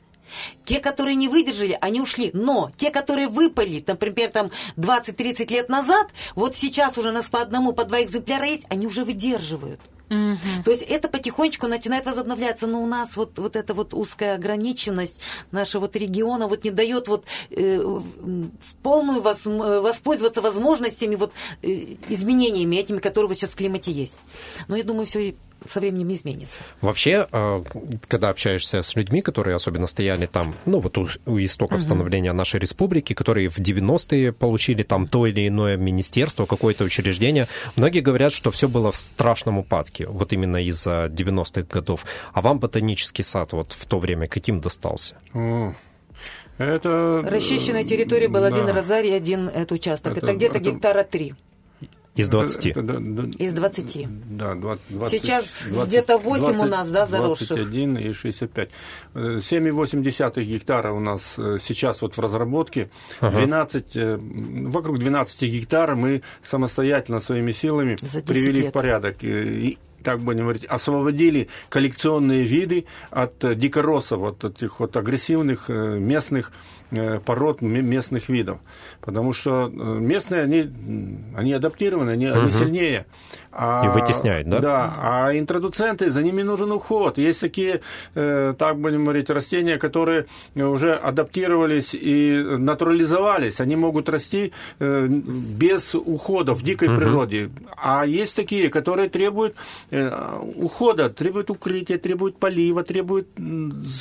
Те, 0.63 0.79
которые 0.79 1.15
не 1.15 1.27
выдержали, 1.27 1.77
они 1.81 2.01
ушли. 2.01 2.31
Но 2.33 2.71
те, 2.75 2.89
которые 2.89 3.27
выпали, 3.27 3.83
например, 3.85 4.29
там 4.31 4.51
20-30 4.75 5.51
лет 5.51 5.69
назад, 5.69 6.07
вот 6.35 6.55
сейчас 6.55 6.97
уже 6.97 7.09
у 7.09 7.11
нас 7.11 7.29
по 7.29 7.41
одному, 7.41 7.73
по 7.73 7.85
два 7.85 8.01
экземпляра 8.01 8.45
есть, 8.47 8.65
они 8.69 8.87
уже 8.87 9.05
выдерживают. 9.05 9.79
То 10.09 10.71
есть 10.71 10.83
это 10.83 11.07
потихонечку 11.07 11.67
начинает 11.67 12.05
возобновляться, 12.05 12.67
но 12.67 12.81
у 12.81 12.87
нас 12.87 13.17
вот, 13.17 13.37
вот 13.39 13.55
эта 13.55 13.73
вот 13.73 13.93
узкая 13.93 14.35
ограниченность 14.35 15.19
нашего 15.51 15.81
вот 15.81 15.95
региона 15.95 16.47
вот 16.47 16.63
не 16.63 16.71
дает 16.71 17.07
вот 17.07 17.25
э, 17.49 17.79
в 17.79 18.75
полную 18.83 19.21
вос- 19.21 19.47
м, 19.47 19.83
воспользоваться 19.83 20.41
возможностями 20.41 21.15
вот 21.15 21.31
э, 21.61 21.95
изменениями 22.09 22.75
этими, 22.75 22.99
которые 22.99 23.29
вот 23.29 23.37
сейчас 23.37 23.51
в 23.51 23.55
климате 23.55 23.91
есть. 23.91 24.21
Но 24.67 24.75
я 24.75 24.83
думаю, 24.83 25.05
все 25.05 25.35
со 25.69 25.79
временем 25.79 26.13
изменится. 26.13 26.57
Вообще, 26.81 27.27
э, 27.31 27.63
когда 28.07 28.29
общаешься 28.29 28.81
с 28.81 28.95
людьми, 28.95 29.21
которые 29.21 29.55
особенно 29.55 29.87
стояли 29.87 30.25
там, 30.27 30.53
ну, 30.65 30.79
вот 30.79 30.97
у, 30.97 31.07
у 31.25 31.39
истоков 31.39 31.81
становления 31.81 32.33
нашей 32.33 32.59
республики, 32.59 33.13
которые 33.13 33.49
в 33.49 33.57
90-е 33.57 34.31
получили 34.31 34.83
там 34.83 35.07
то 35.07 35.25
или 35.25 35.47
иное 35.47 35.77
министерство, 35.77 36.45
какое-то 36.45 36.83
учреждение, 36.83 37.47
многие 37.75 38.01
говорят, 38.01 38.31
что 38.33 38.51
все 38.51 38.67
было 38.67 38.91
в 38.91 38.97
страшном 38.97 39.57
упадке, 39.57 39.94
вот 40.03 40.33
именно 40.33 40.63
из-за 40.63 41.05
90-х 41.05 41.63
годов. 41.69 42.05
А 42.33 42.41
вам 42.41 42.59
ботанический 42.59 43.23
сад 43.23 43.53
вот 43.53 43.71
в 43.71 43.85
то 43.85 43.99
время 43.99 44.27
каким 44.27 44.59
достался? 44.61 45.15
Это... 46.57 47.21
Расчищенная 47.25 47.83
территория 47.83 48.27
был 48.29 48.43
один 48.43 48.65
Да. 48.65 48.73
розарий, 48.73 49.15
один 49.15 49.49
этот 49.49 49.73
участок. 49.73 50.13
Это, 50.17 50.27
Это- 50.27 50.35
где-то 50.35 50.59
это- 50.59 50.71
гектара 50.71 51.03
три 51.03 51.33
Из 52.15 52.29
Это- 52.29 52.37
20. 52.37 52.65
это- 52.67 52.81
да, 52.81 52.95
да, 52.99 53.23
из 53.45 53.53
20. 53.53 54.07
Да, 54.29 54.55
20, 54.55 54.81
20, 54.89 55.21
Сейчас 55.21 55.45
где-то 55.85 56.17
8 56.17 56.57
у 56.59 56.65
нас, 56.65 56.89
да, 56.89 57.07
заросших? 57.07 57.49
21 57.49 57.97
и 57.97 58.13
65. 58.13 58.69
Э, 59.13 59.39
7,8 59.41 60.43
гектара 60.43 60.93
у 60.93 60.99
нас 61.01 61.35
э, 61.37 61.57
сейчас 61.61 62.01
вот 62.01 62.15
в 62.15 62.19
разработке. 62.21 62.89
12, 63.19 63.95
э, 63.97 64.17
вокруг 64.17 64.97
12 64.99 65.47
гектара 65.49 65.95
мы 65.95 66.21
самостоятельно 66.41 67.19
своими 67.19 67.51
силами 67.51 67.97
За 67.99 68.07
10 68.21 68.25
привели 68.25 68.61
лет. 68.61 68.69
в 68.69 68.71
порядок. 68.71 69.21
э, 69.23 69.27
И, 69.65 69.77
так 70.05 70.19
будем 70.19 70.41
говорить, 70.41 70.65
освободили 70.65 71.49
коллекционные 71.69 72.43
виды 72.43 72.85
от 73.09 73.43
э, 73.43 73.55
дикоросов, 73.55 74.21
от 74.21 74.43
этих 74.45 74.79
вот 74.79 74.95
агрессивных 74.95 75.65
э, 75.69 75.97
местных 75.97 76.51
э, 76.91 77.19
пород, 77.25 77.61
местных 77.61 78.29
видов. 78.29 78.59
Потому 79.01 79.33
что 79.33 79.67
местные, 79.67 80.43
они, 80.43 80.69
они 81.35 81.53
адаптированы, 81.53 82.11
они, 82.11 82.27
они 82.27 82.51
сильнее. 82.51 83.07
А- 83.57 83.85
И 83.85 83.89
вытесняют, 83.89 84.49
да? 84.49 84.59
Да, 84.59 84.91
а 84.97 85.31
интродуценты, 85.37 86.11
за 86.11 86.21
ними 86.21 86.41
нужен 86.43 86.71
уход. 86.73 87.17
Есть 87.17 87.39
такие, 87.39 87.79
э, 88.13 88.53
так 88.57 88.77
будем 88.77 89.03
говорить, 89.05 89.29
растения, 89.29 89.77
которые 89.77 90.25
уже 90.55 90.93
адаптировались 90.93 91.93
и 91.93 92.33
натурализовались. 92.57 93.61
Они 93.61 93.75
могут 93.77 94.09
расти 94.09 94.51
э, 94.79 95.07
без 95.07 95.95
ухода 95.95 96.51
в 96.53 96.63
дикой 96.63 96.89
природе. 96.89 97.49
А 97.77 98.05
есть 98.05 98.35
такие, 98.35 98.69
которые 98.69 99.07
требуют 99.09 99.55
э, 99.91 100.11
ухода, 100.55 101.09
требуют 101.09 101.49
укрытия, 101.49 101.97
требуют 101.97 102.37
полива, 102.37 102.83
требуют, 102.83 103.27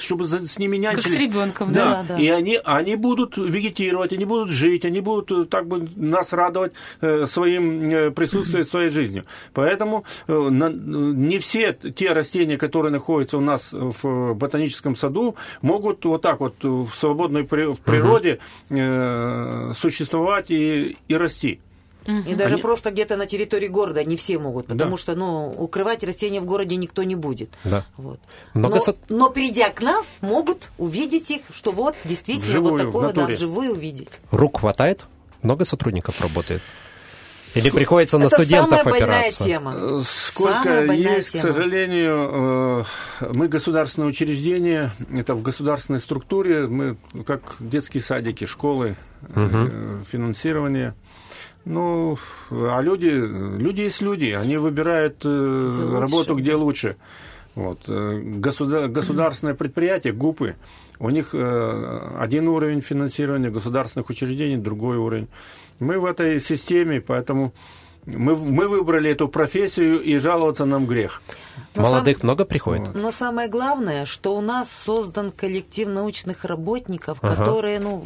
чтобы 0.01 0.25
с 0.27 0.59
ними 0.59 0.79
Как 0.83 0.99
с 0.99 1.05
нянчились. 1.07 1.21
ребенком, 1.29 1.73
Да, 1.73 2.03
да? 2.09 2.15
Да, 2.17 2.21
и 2.21 2.29
они, 2.29 2.59
они 2.65 2.97
будут 2.97 3.37
вегетировать, 3.37 4.13
они 4.13 4.25
будут 4.25 4.51
жить, 4.51 4.85
они 4.85 5.01
будут 5.01 5.49
так 5.51 5.67
бы 5.69 5.89
нас 5.97 6.33
радовать 6.33 6.73
своим 7.27 8.13
присутствием, 8.15 8.65
своей 8.65 8.89
жизнью. 8.89 9.25
Поэтому 9.53 10.05
э, 10.27 10.49
не 10.51 11.39
все 11.39 11.73
те 11.73 12.13
растения, 12.13 12.57
которые 12.57 12.93
находятся 12.93 13.39
у 13.39 13.41
нас 13.41 13.69
в 13.73 14.35
ботаническом 14.35 14.97
саду, 14.97 15.37
могут 15.63 16.05
вот 16.05 16.23
так 16.23 16.41
вот 16.41 16.55
в 16.63 16.91
свободной 16.95 17.45
природе 17.45 18.39
э, 18.71 19.73
существовать 19.77 20.51
и, 20.51 20.97
и 21.09 21.15
расти. 21.17 21.61
И 22.07 22.35
даже 22.35 22.55
Они- 22.57 22.63
просто 22.63 22.91
где-то 22.91 23.17
на 23.17 23.25
территории 23.25 23.67
города 23.69 24.05
не 24.05 24.17
все 24.19 24.39
могут, 24.39 24.67
потому 24.67 24.91
Да. 24.91 24.97
что 24.99 25.15
ну, 25.15 25.51
укрывать 25.57 26.05
растения 26.05 26.39
в 26.41 26.45
городе 26.45 26.77
никто 26.77 27.03
не 27.03 27.15
будет. 27.15 27.49
Да. 27.65 27.87
Вот. 27.97 28.21
Много 28.53 28.75
но, 28.77 28.81
сад- 28.83 28.99
но 29.09 29.31
придя 29.31 29.71
к 29.71 29.81
нам, 29.83 30.05
могут 30.21 30.71
увидеть 30.77 31.31
их, 31.31 31.41
что 31.51 31.73
вот 31.73 31.95
действительно 32.05 32.47
Вживую, 32.47 32.73
вот 32.73 32.81
в 32.83 32.85
такое, 32.85 33.13
да, 33.15 33.27
вживую 33.27 33.73
увидеть. 33.73 34.11
Рук 34.31 34.61
хватает? 34.61 35.07
Много 35.41 35.65
сотрудников 35.65 36.21
работает? 36.21 36.61
Или 37.55 37.71
приходится 37.71 38.19
на 38.19 38.25
Это 38.25 38.37
студентов 38.37 38.79
самая 38.81 39.01
больная 39.01 39.19
опираться? 39.21 39.45
тема. 39.45 39.75
Э, 39.79 40.01
Сколько 40.07 40.63
Самая 40.63 40.87
больная 40.89 41.17
есть, 41.17 41.29
к 41.29 41.33
тема. 41.33 41.43
сожалению, 41.53 42.85
э, 43.21 43.29
мы 43.35 43.49
государственное 43.49 44.09
учреждение, 44.09 44.93
это 45.15 45.35
в 45.35 45.43
государственной 45.43 46.01
структуре, 46.01 46.67
мы 46.67 46.97
как 47.25 47.57
детские 47.61 48.03
садики, 48.03 48.45
школы, 48.45 48.97
э, 49.35 50.01
финансирование. 50.05 50.95
Ну, 51.65 52.19
а 52.51 52.81
люди, 52.83 53.07
люди 53.07 53.81
есть 53.83 54.03
люди, 54.03 54.37
они 54.39 54.57
выбирают 54.59 55.25
лучше, 55.25 55.99
работу, 56.01 56.35
где 56.35 56.55
лучше. 56.55 56.97
Вот. 57.55 57.89
государ- 57.89 58.89
государственное 58.89 59.55
предприятие, 59.55 60.13
ГУПы, 60.13 60.57
у 60.99 61.09
них 61.09 61.33
один 61.35 62.49
уровень 62.49 62.81
финансирования 62.81 63.49
государственных 63.51 64.11
учреждений, 64.11 64.57
другой 64.57 64.97
уровень. 64.97 65.29
Мы 65.79 65.99
в 65.99 66.05
этой 66.05 66.41
системе, 66.41 67.01
поэтому 67.01 67.53
мы, 68.07 68.35
мы 68.37 68.69
выбрали 68.69 69.11
эту 69.11 69.29
профессию, 69.29 70.01
и 70.03 70.19
жаловаться 70.19 70.65
нам 70.65 70.87
грех. 70.87 71.23
Но 71.75 71.83
Молодых 71.83 72.23
много 72.23 72.45
приходит? 72.45 72.95
Но 72.95 73.11
самое 73.11 73.49
главное, 73.49 74.05
что 74.07 74.37
у 74.37 74.41
нас 74.41 74.71
создан 74.71 75.31
коллектив 75.31 75.89
научных 75.89 76.45
работников, 76.45 77.19
Ага. 77.23 77.37
которые, 77.37 77.81
ну, 77.81 78.05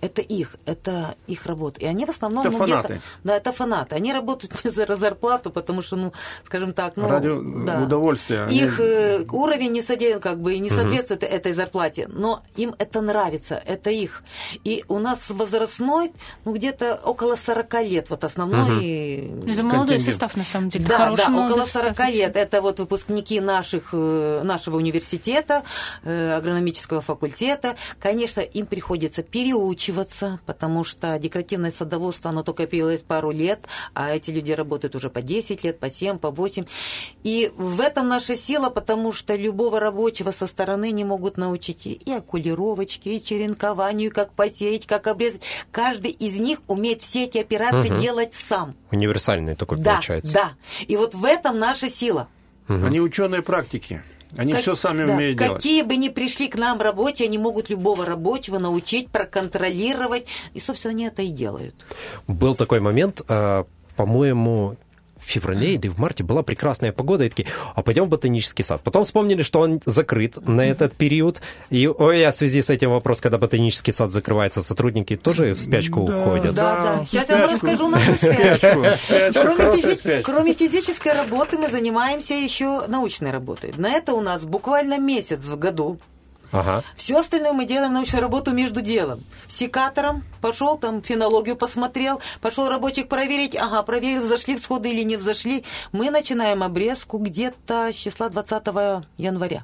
это 0.00 0.22
их, 0.22 0.56
это 0.66 1.14
их 1.26 1.46
работа. 1.46 1.80
И 1.80 1.84
они 1.84 2.06
в 2.06 2.10
основном... 2.10 2.46
Это 2.46 2.56
ну, 2.56 2.64
где-то- 2.64 2.82
фанаты. 2.82 3.00
Да, 3.24 3.36
это 3.36 3.52
фанаты. 3.52 3.94
Они 3.94 4.12
работают 4.12 4.64
не 4.64 4.70
за 4.70 4.96
зарплату, 4.96 5.50
потому 5.50 5.82
что, 5.82 5.96
ну, 5.96 6.12
скажем 6.44 6.72
так, 6.72 6.96
ну... 6.96 7.08
Ради 7.08 7.28
да. 7.64 7.82
удовольствия. 7.82 8.44
Они- 8.44 8.58
Их 8.58 8.80
э, 8.80 9.24
уровень 9.30 9.72
не, 9.72 9.82
соде- 9.82 10.18
как 10.18 10.40
бы, 10.40 10.58
не 10.58 10.70
соответствует 10.70 11.22
этой 11.22 11.52
зарплате, 11.52 12.08
но 12.08 12.42
им 12.56 12.74
это 12.78 13.00
нравится, 13.00 13.62
это 13.66 13.90
их. 13.90 14.22
И 14.64 14.84
у 14.88 14.98
нас 14.98 15.18
возрастной, 15.28 16.12
ну, 16.44 16.54
где-то 16.54 17.00
около 17.04 17.36
40 17.36 17.74
лет, 17.82 18.10
вот 18.10 18.24
основной... 18.24 19.16
Это 19.16 19.62
молодой 19.62 19.70
Контингент. 19.70 20.02
состав, 20.02 20.36
на 20.36 20.44
самом 20.44 20.70
деле. 20.70 20.86
Да, 20.86 20.96
Хороший 20.96 21.26
да, 21.26 21.46
около 21.46 21.64
состав. 21.64 21.96
40 21.96 22.08
лет. 22.10 22.36
Это 22.36 22.62
вот 22.62 22.78
выпускники 22.78 23.40
наших, 23.40 23.90
э, 23.92 24.40
нашего 24.44 24.76
университета, 24.76 25.62
э, 26.04 26.36
агрономического 26.36 27.00
факультета. 27.00 27.76
Конечно, 27.98 28.40
им 28.40 28.66
приходится 28.66 29.22
переучивать 29.22 29.89
научиваться, 29.90 30.38
потому 30.46 30.84
что 30.84 31.18
декоративное 31.18 31.70
садоводство, 31.70 32.30
оно 32.30 32.42
только 32.42 32.66
появилось 32.66 33.00
пару 33.00 33.30
лет, 33.30 33.60
а 33.94 34.14
эти 34.14 34.30
люди 34.30 34.52
работают 34.52 34.94
уже 34.94 35.10
по 35.10 35.22
10 35.22 35.64
лет, 35.64 35.78
по 35.78 35.90
7, 35.90 36.18
по 36.18 36.30
8. 36.30 36.64
И 37.24 37.52
в 37.56 37.80
этом 37.80 38.08
наша 38.08 38.36
сила, 38.36 38.70
потому 38.70 39.12
что 39.12 39.34
любого 39.34 39.80
рабочего 39.80 40.30
со 40.30 40.46
стороны 40.46 40.92
не 40.92 41.04
могут 41.04 41.36
научить 41.36 41.86
и 41.86 42.12
окулировочке, 42.12 43.16
и 43.16 43.22
черенкованию, 43.24 44.10
как 44.12 44.32
посеять, 44.32 44.86
как 44.86 45.06
обрезать. 45.06 45.42
Каждый 45.72 46.10
из 46.12 46.38
них 46.38 46.60
умеет 46.68 47.02
все 47.02 47.24
эти 47.24 47.38
операции 47.38 47.90
Мгм. 47.92 48.00
делать 48.00 48.34
сам. 48.34 48.74
Универсальный 48.90 49.54
такой 49.56 49.78
Да, 49.78 49.92
получается. 49.94 50.32
да. 50.32 50.50
И 50.86 50.96
вот 50.96 51.14
в 51.14 51.24
этом 51.24 51.58
наша 51.58 51.88
сила. 51.90 52.28
Они 52.68 53.00
ученые 53.00 53.42
практики. 53.42 54.02
Они 54.36 54.52
Как- 54.52 54.62
все 54.62 54.74
сами 54.74 55.06
да, 55.06 55.14
умеют 55.14 55.38
делать. 55.38 55.62
Какие 55.62 55.82
бы 55.82 55.96
ни 55.96 56.08
пришли 56.08 56.48
к 56.48 56.56
нам 56.56 56.80
рабочие, 56.80 57.26
они 57.26 57.38
могут 57.38 57.70
любого 57.70 58.04
рабочего 58.06 58.58
научить, 58.58 59.08
проконтролировать. 59.10 60.26
И, 60.54 60.60
собственно, 60.60 60.92
они 60.92 61.06
это 61.06 61.22
и 61.22 61.28
делают. 61.28 61.74
Был 62.26 62.54
такой 62.54 62.80
момент, 62.80 63.22
э, 63.28 63.64
по-моему, 63.96 64.76
в 65.20 65.24
феврале 65.24 65.74
или 65.74 65.88
в 65.88 65.98
марте 65.98 66.24
была 66.24 66.42
прекрасная 66.42 66.92
погода, 66.92 67.24
и 67.24 67.28
такие, 67.28 67.48
а 67.74 67.82
пойдем 67.82 68.04
в 68.04 68.08
ботанический 68.08 68.62
сад. 68.62 68.80
Потом 68.82 69.04
вспомнили, 69.04 69.42
что 69.42 69.60
он 69.60 69.80
закрыт 69.84 70.36
на 70.46 70.62
этот 70.62 70.94
период. 70.94 71.40
И 71.70 71.86
ой, 71.86 72.24
а 72.24 72.30
в 72.30 72.34
связи 72.34 72.62
с 72.62 72.70
этим 72.70 72.90
вопрос, 72.90 73.20
когда 73.20 73.38
ботанический 73.38 73.92
сад 73.92 74.12
закрывается, 74.12 74.62
сотрудники 74.62 75.16
тоже 75.16 75.54
в 75.54 75.60
спячку 75.60 76.00
уходят. 76.00 76.54
Да, 76.54 76.74
да. 76.76 77.04
в 77.04 77.08
Сейчас 77.08 77.28
я 77.28 77.38
вам 77.38 77.54
расскажу 77.54 77.88
нашу 77.88 78.12
спячку. 78.14 78.84
Кроме, 79.32 79.76
физи- 79.76 80.22
кроме 80.22 80.54
физической 80.54 81.12
работы 81.12 81.58
мы 81.58 81.68
занимаемся 81.68 82.34
еще 82.34 82.86
научной 82.86 83.30
работой. 83.30 83.72
На 83.76 83.92
это 83.92 84.12
у 84.14 84.20
нас 84.20 84.44
буквально 84.44 84.98
месяц 84.98 85.44
в 85.44 85.56
году. 85.58 85.98
Ага. 86.52 86.82
Все 86.96 87.18
остальное 87.18 87.52
мы 87.52 87.64
делаем 87.64 87.92
научную 87.92 88.22
работу 88.22 88.52
между 88.52 88.80
делом. 88.80 89.22
Секатором 89.48 90.24
пошел, 90.40 90.76
там 90.76 91.02
фенологию 91.02 91.56
посмотрел, 91.56 92.20
пошел 92.40 92.68
рабочих 92.68 93.08
проверить, 93.08 93.56
ага, 93.56 93.82
проверил, 93.82 94.26
зашли 94.26 94.56
всходы 94.56 94.90
или 94.90 95.02
не 95.02 95.16
взошли. 95.16 95.64
Мы 95.92 96.10
начинаем 96.10 96.62
обрезку 96.62 97.18
где-то 97.18 97.90
с 97.92 97.96
числа 97.96 98.28
20 98.28 99.04
января. 99.16 99.62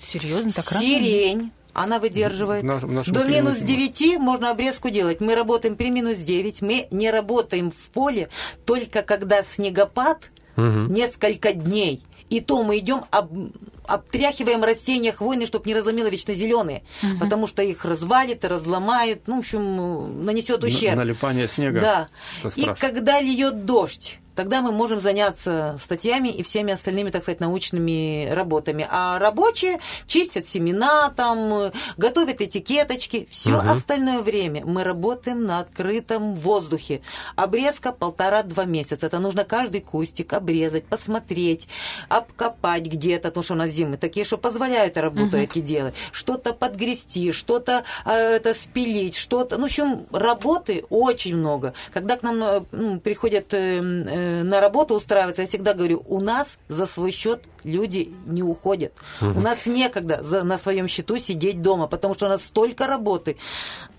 Серьезно, 0.00 0.50
так 0.50 0.70
рано? 0.72 0.86
Сирень. 0.86 1.52
Она 1.72 2.00
выдерживает. 2.00 2.64
Нашем 2.64 2.90
До 2.90 3.24
минус 3.24 3.58
климате 3.58 4.00
9 4.00 4.18
можно 4.18 4.50
обрезку 4.50 4.90
делать. 4.90 5.20
Мы 5.20 5.34
работаем 5.34 5.76
при 5.76 5.90
минус 5.90 6.18
9. 6.18 6.62
Мы 6.62 6.88
не 6.90 7.10
работаем 7.10 7.70
в 7.70 7.90
поле 7.90 8.28
только 8.66 9.02
когда 9.02 9.42
снегопад 9.42 10.30
несколько 10.56 11.52
дней. 11.52 12.02
И 12.30 12.40
то 12.40 12.62
мы 12.62 12.78
идем, 12.78 13.04
об- 13.10 13.50
обтряхиваем 13.84 14.62
растения 14.62 15.12
хвойные, 15.12 15.46
чтобы 15.46 15.66
не 15.66 15.74
разломило 15.74 16.06
вечно 16.08 16.32
зеленые. 16.32 16.84
Потому 17.18 17.46
что 17.46 17.62
их 17.62 17.84
развалит, 17.84 18.44
разломает, 18.44 19.22
ну, 19.26 19.36
в 19.36 19.38
общем, 19.40 20.24
нанесет 20.24 20.60
На- 20.62 20.66
ущерб. 20.68 20.96
Налипание 20.96 21.48
снега. 21.48 21.80
Да. 21.80 22.08
И 22.56 22.64
когда 22.78 23.20
льет 23.20 23.64
дождь, 23.66 24.20
тогда 24.40 24.62
мы 24.62 24.72
можем 24.72 25.02
заняться 25.02 25.78
статьями 25.84 26.30
и 26.30 26.42
всеми 26.42 26.72
остальными, 26.72 27.10
так 27.10 27.24
сказать, 27.24 27.40
научными 27.40 28.30
работами. 28.32 28.88
А 28.90 29.18
рабочие 29.18 29.80
чистят 30.06 30.48
семена, 30.48 31.12
там, 31.14 31.70
готовят 31.98 32.40
этикеточки. 32.40 33.28
Все 33.30 33.58
остальное 33.58 34.20
время 34.20 34.62
мы 34.64 34.82
работаем 34.82 35.44
на 35.44 35.60
открытом 35.60 36.36
воздухе. 36.36 37.02
Обрезка 37.36 37.92
полтора-два 37.92 38.64
месяца. 38.64 39.08
Это 39.08 39.18
нужно 39.18 39.44
каждый 39.44 39.82
кустик 39.82 40.32
обрезать, 40.32 40.86
посмотреть, 40.86 41.68
обкопать 42.08 42.86
где-то, 42.86 43.28
потому 43.28 43.44
что 43.44 43.52
у 43.52 43.58
нас 43.58 43.68
зимы 43.68 43.98
такие, 43.98 44.24
что 44.24 44.38
позволяют 44.38 44.96
работу 44.96 45.36
эти 45.36 45.58
делать. 45.58 45.94
Что-то 46.12 46.54
подгрести, 46.54 47.30
что-то 47.32 47.84
э, 48.06 48.36
это 48.36 48.54
спилить, 48.54 49.16
что-то. 49.16 49.58
Ну, 49.58 49.64
в 49.64 49.66
общем, 49.66 50.06
работы 50.12 50.86
очень 50.88 51.36
много. 51.36 51.74
Когда 51.92 52.16
к 52.16 52.22
нам 52.22 52.66
ну, 52.72 53.00
приходят 53.00 53.52
э, 53.52 53.80
э, 53.82 54.29
на 54.44 54.60
работу 54.60 54.94
устраиваться, 54.94 55.42
я 55.42 55.48
всегда 55.48 55.74
говорю, 55.74 56.02
у 56.06 56.20
нас 56.20 56.58
за 56.68 56.86
свой 56.86 57.10
счет 57.10 57.44
люди 57.64 58.12
не 58.26 58.42
уходят. 58.42 58.92
У 59.20 59.40
нас 59.40 59.66
некогда 59.66 60.22
за- 60.22 60.42
на 60.44 60.58
своем 60.58 60.88
счету 60.88 61.16
сидеть 61.18 61.60
дома, 61.62 61.86
потому 61.86 62.14
что 62.14 62.26
у 62.26 62.28
нас 62.28 62.42
столько 62.42 62.86
работы. 62.86 63.36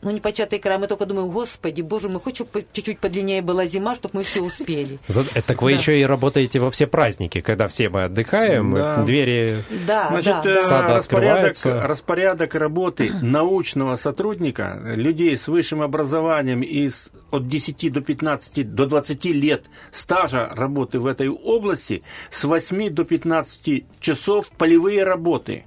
Ну, 0.01 0.09
непочатый 0.11 0.57
край. 0.59 0.79
Мы 0.79 0.87
только 0.87 1.05
думаем, 1.05 1.29
господи, 1.29 1.81
боже 1.81 2.09
мой, 2.09 2.21
хочу 2.23 2.47
чуть-чуть 2.73 2.99
подлиннее 2.99 3.41
была 3.43 3.65
зима, 3.65 3.93
чтобы 3.95 4.19
мы 4.19 4.23
все 4.23 4.41
успели. 4.41 4.97
Э, 5.35 5.41
Так 5.45 5.61
вы 5.61 5.71
еще 5.73 5.99
и 5.99 6.03
работаете 6.05 6.59
во 6.59 6.71
все 6.71 6.87
праздники, 6.87 7.41
когда 7.41 7.67
все 7.67 7.89
мы 7.89 8.03
отдыхаем, 8.05 9.05
двери... 9.05 9.63
Э, 9.69 9.75
да. 9.85 10.09
Сады 10.21 10.53
распорядок, 10.55 10.99
открываются. 11.01 11.87
распорядок 11.87 12.55
работы 12.55 13.11
научного 13.21 13.95
сотрудника, 13.97 14.79
людей 14.95 15.37
с 15.37 15.47
высшим 15.47 15.81
образованием 15.81 16.61
и 16.61 16.89
с- 16.89 17.11
от 17.29 17.47
10 17.47 17.91
до 17.93 18.01
15, 18.01 18.73
до 18.73 18.85
20 18.87 19.25
лет 19.25 19.65
стажа 20.11 20.49
работы 20.55 20.99
в 20.99 21.05
этой 21.05 21.29
области, 21.29 22.03
с 22.29 22.43
8 22.43 22.89
до 22.89 23.05
15 23.05 23.85
часов 23.99 24.49
полевые 24.57 25.03
работы. 25.05 25.63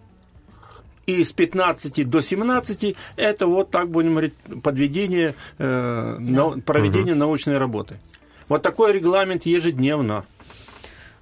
И 1.07 1.23
с 1.23 1.33
15 1.33 2.05
до 2.09 2.21
17 2.21 2.97
это 3.17 3.47
вот 3.47 3.71
так 3.71 3.91
будем 3.91 4.11
говорить 4.11 4.35
подведение, 4.63 5.35
э, 5.59 6.17
нау- 6.19 6.61
проведение 6.63 7.15
научной 7.15 7.59
работы. 7.59 7.97
Вот 8.49 8.63
такой 8.63 8.93
регламент 8.93 9.47
ежедневно. 9.47 10.25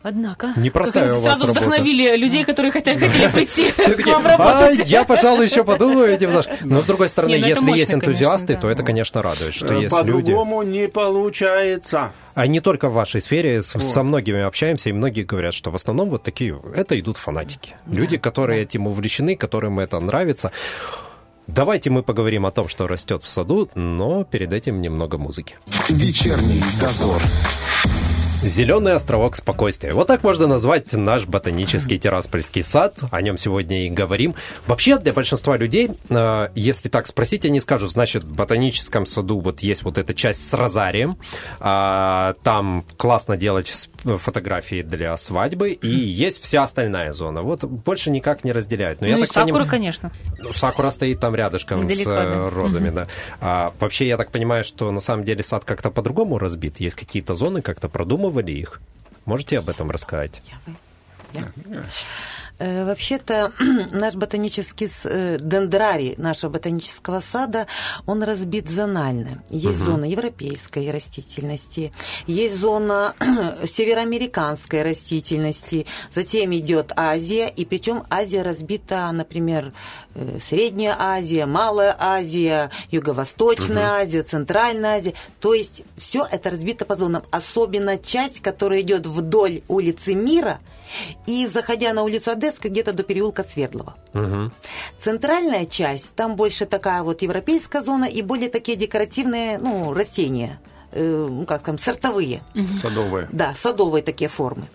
Однако. 0.03 0.53
Непростая 0.57 1.09
как 1.09 1.19
у 1.19 1.21
вас 1.21 1.25
Сразу 1.39 1.47
работа. 1.47 1.65
вдохновили 1.67 2.17
людей, 2.17 2.45
которые 2.45 2.73
хотя 2.73 2.99
хотели 2.99 3.29
прийти 3.29 3.71
к 4.03 4.07
вам 4.07 4.27
«А, 4.27 4.37
работать. 4.37 4.89
я, 4.89 5.05
пожалуй, 5.05 5.47
еще 5.47 5.63
подумаю 5.65 6.19
немножко. 6.19 6.57
Но, 6.63 6.83
с 6.83 6.85
другой 6.85 7.09
стороны, 7.09 7.39
ну 7.39 7.47
если 7.47 7.71
есть 7.71 7.95
энтузиасты, 7.95 8.57
то 8.57 8.69
это, 8.69 8.83
конечно, 8.83 9.23
радует, 9.23 9.55
что 9.55 9.67
Э, 9.75 9.83
есть 9.83 9.97
люди... 10.03 10.33
По-другому 10.33 10.63
не 10.63 10.89
получается. 10.89 12.13
А 12.35 12.47
не 12.47 12.61
только 12.61 12.89
в 12.89 12.95
вашей 12.95 13.21
сфере, 13.23 13.63
с- 13.63 13.79
со 13.81 14.03
многими 14.03 14.41
общаемся, 14.43 14.89
и 14.89 14.93
многие 14.93 15.23
говорят, 15.23 15.55
что 15.55 15.71
в 15.71 15.75
основном 15.77 16.11
вот 16.11 16.23
такие, 16.23 16.61
это 16.75 16.99
идут 16.99 17.17
фанатики. 17.17 17.75
Люди, 17.87 18.17
которые 18.17 18.63
этим 18.63 18.87
увлечены, 18.89 19.37
которым 19.37 19.79
это 19.79 20.01
нравится. 20.01 20.51
Давайте 21.47 21.91
мы 21.91 22.03
поговорим 22.03 22.47
о 22.47 22.51
том, 22.51 22.69
что 22.69 22.87
растет 22.87 23.23
в 23.25 23.29
саду, 23.29 23.69
но 23.75 24.25
перед 24.25 24.53
этим 24.53 24.81
немного 24.81 25.19
музыки. 25.19 25.57
Вечерний 25.89 26.63
дозор. 26.81 27.21
Зеленый 28.43 28.95
островок 28.95 29.37
спокойствия. 29.37 29.95
Вот 29.95 30.09
так 30.09 30.25
можно 30.25 30.49
назвать 30.49 30.93
наш 30.93 31.27
ботанический 31.27 31.97
Тираспольский 31.97 32.65
сад. 32.65 32.99
О 33.13 33.23
нем 33.23 33.39
сегодня 33.39 33.87
и 33.87 33.91
говорим. 33.91 34.35
Вообще, 34.67 34.99
для 34.99 35.13
большинства 35.13 35.57
людей, 35.57 35.91
э, 36.09 36.49
если 36.57 36.89
так 36.89 37.07
спросить, 37.07 37.45
они 37.45 37.61
скажут, 37.61 37.93
значит, 37.93 38.25
в 38.25 38.35
ботаническом 38.35 39.07
саду 39.07 39.39
вот 39.39 39.61
есть 39.61 39.85
вот 39.85 39.97
эта 39.97 40.13
часть 40.13 40.47
с 40.49 40.53
розарием. 40.55 41.17
а, 41.61 42.35
Там 42.43 42.85
классно 42.97 43.37
делать 43.37 43.89
фотографии 44.03 44.83
для 44.83 45.17
свадьбы. 45.17 45.71
И 45.71 45.89
есть 45.89 46.43
вся 46.43 46.65
остальная 46.65 47.13
зона. 47.13 47.43
Вот 47.43 47.63
больше 47.63 48.11
никак 48.11 48.43
не 48.43 48.51
разделяют. 48.51 49.01
Но 49.01 49.07
Ну 49.07 49.13
я 49.13 49.19
и 49.19 49.23
так 49.23 49.33
сакура, 49.33 49.61
поним- 49.65 49.69
конечно. 49.69 50.11
ну, 50.41 50.53
Сакура 50.53 50.91
стоит 50.91 51.21
там 51.21 51.37
рядышком 51.37 51.83
Недалеко, 51.85 52.03
с 52.03 52.07
э, 52.13 52.49
да. 52.49 52.51
розами, 52.51 52.91
да. 52.91 53.07
А, 53.41 53.73
вообще, 53.79 54.09
я 54.09 54.17
так 54.17 54.33
понимаю, 54.33 54.65
что 54.65 54.91
на 54.91 55.01
самом 55.01 55.23
деле 55.25 55.45
сад 55.45 55.65
как-то 55.65 55.91
по-другому 55.93 56.39
разбит. 56.39 56.81
Есть 56.81 56.97
какие-то 56.97 57.35
зоны, 57.37 57.63
как-то 57.63 57.89
продумывали 58.33 58.53
их. 58.53 58.81
Можете 59.25 59.59
об 59.59 59.69
этом 59.69 59.91
рассказать? 59.91 60.43
Э, 62.63 62.85
Вообще-то 62.85 63.53
наш 63.91 64.15
ботанический 64.15 64.89
э, 65.05 65.39
дендрарий 65.41 66.15
нашего 66.17 66.51
ботанического 66.51 67.21
сада, 67.21 67.67
он 68.07 68.23
разбит 68.23 68.69
зонально. 68.69 69.43
Есть 69.51 69.79
зона 69.79 70.05
европейской 70.05 70.91
растительности, 70.93 71.93
есть 72.29 72.57
зона 72.57 73.15
североамериканской 73.65 74.83
растительности, 74.83 75.87
затем 76.15 76.55
идет 76.55 76.93
Азия, 76.95 77.49
и 77.49 77.65
причем 77.65 78.05
Азия 78.11 78.43
разбита, 78.43 79.11
например, 79.11 79.73
э, 80.15 80.39
Средняя 80.41 80.95
Азия, 80.97 81.47
Малая 81.47 81.97
Азия, 81.99 82.71
Юго-Восточная 82.93 84.03
Азия, 84.03 84.23
Центральная 84.23 84.99
Азия. 84.99 85.15
То 85.41 85.53
есть 85.53 85.83
все 85.97 86.25
это 86.31 86.51
разбито 86.51 86.85
по 86.85 86.95
зонам. 86.95 87.25
Особенно 87.33 87.99
часть, 87.99 88.41
которая 88.41 88.83
идет 88.83 89.07
вдоль 89.07 89.63
улицы 89.67 90.15
Мира, 90.15 90.61
и 91.27 91.47
заходя 91.47 91.93
на 91.93 92.03
улицу 92.03 92.31
Одесскую, 92.31 92.71
где-то 92.71 92.93
до 92.93 93.03
переулка 93.03 93.45
Свердлова. 93.45 93.97
Центральная 94.99 95.67
часть, 95.67 96.15
там 96.15 96.37
больше 96.37 96.67
такая 96.67 97.03
вот 97.03 97.23
европейская 97.23 97.83
зона 97.83 98.05
и 98.05 98.23
более 98.23 98.49
такие 98.49 98.77
декоративные 98.77 99.59
ну, 99.59 99.93
растения, 99.93 100.61
э, 100.93 101.27
ну, 101.31 101.45
как 101.45 101.63
там, 101.63 101.79
сортовые. 101.79 102.43
Садовые. 102.81 103.29
Да, 103.33 103.55
садовые 103.55 104.03
такие 104.03 104.29
формы. 104.29 104.67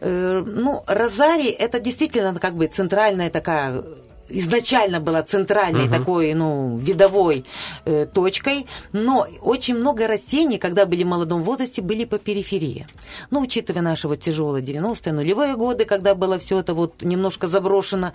Э, 0.00 0.42
Ну, 0.44 0.82
розарий 0.86 1.50
это 1.50 1.80
действительно 1.80 2.34
как 2.34 2.54
бы 2.54 2.66
центральная 2.66 3.30
такая 3.30 3.84
изначально 4.30 5.00
была 5.00 5.22
центральной 5.22 5.88
такой, 5.88 6.34
ну, 6.34 6.76
видовой 6.78 7.44
э, 7.84 8.06
точкой, 8.06 8.66
но 8.92 9.26
очень 9.40 9.76
много 9.76 10.06
растений, 10.06 10.58
когда 10.58 10.86
были 10.86 11.04
в 11.04 11.06
молодом 11.06 11.42
возрасте, 11.42 11.82
были 11.82 12.04
по 12.04 12.18
периферии. 12.18 12.86
Ну, 13.30 13.40
учитывая 13.40 13.82
наши 13.82 14.08
вот 14.08 14.20
тяжелые 14.20 14.64
90-е, 14.64 15.12
нулевые 15.12 15.56
годы, 15.56 15.84
когда 15.84 16.14
было 16.14 16.38
все 16.38 16.60
это 16.60 16.74
вот 16.74 17.02
немножко 17.02 17.48
заброшено, 17.48 18.12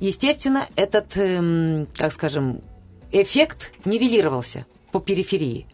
естественно, 0.00 0.66
этот, 0.76 1.16
эм, 1.16 1.86
как 1.96 2.12
скажем, 2.12 2.60
эффект 3.12 3.72
нивелировался 3.84 4.66
по 4.92 5.00
периферии. 5.00 5.66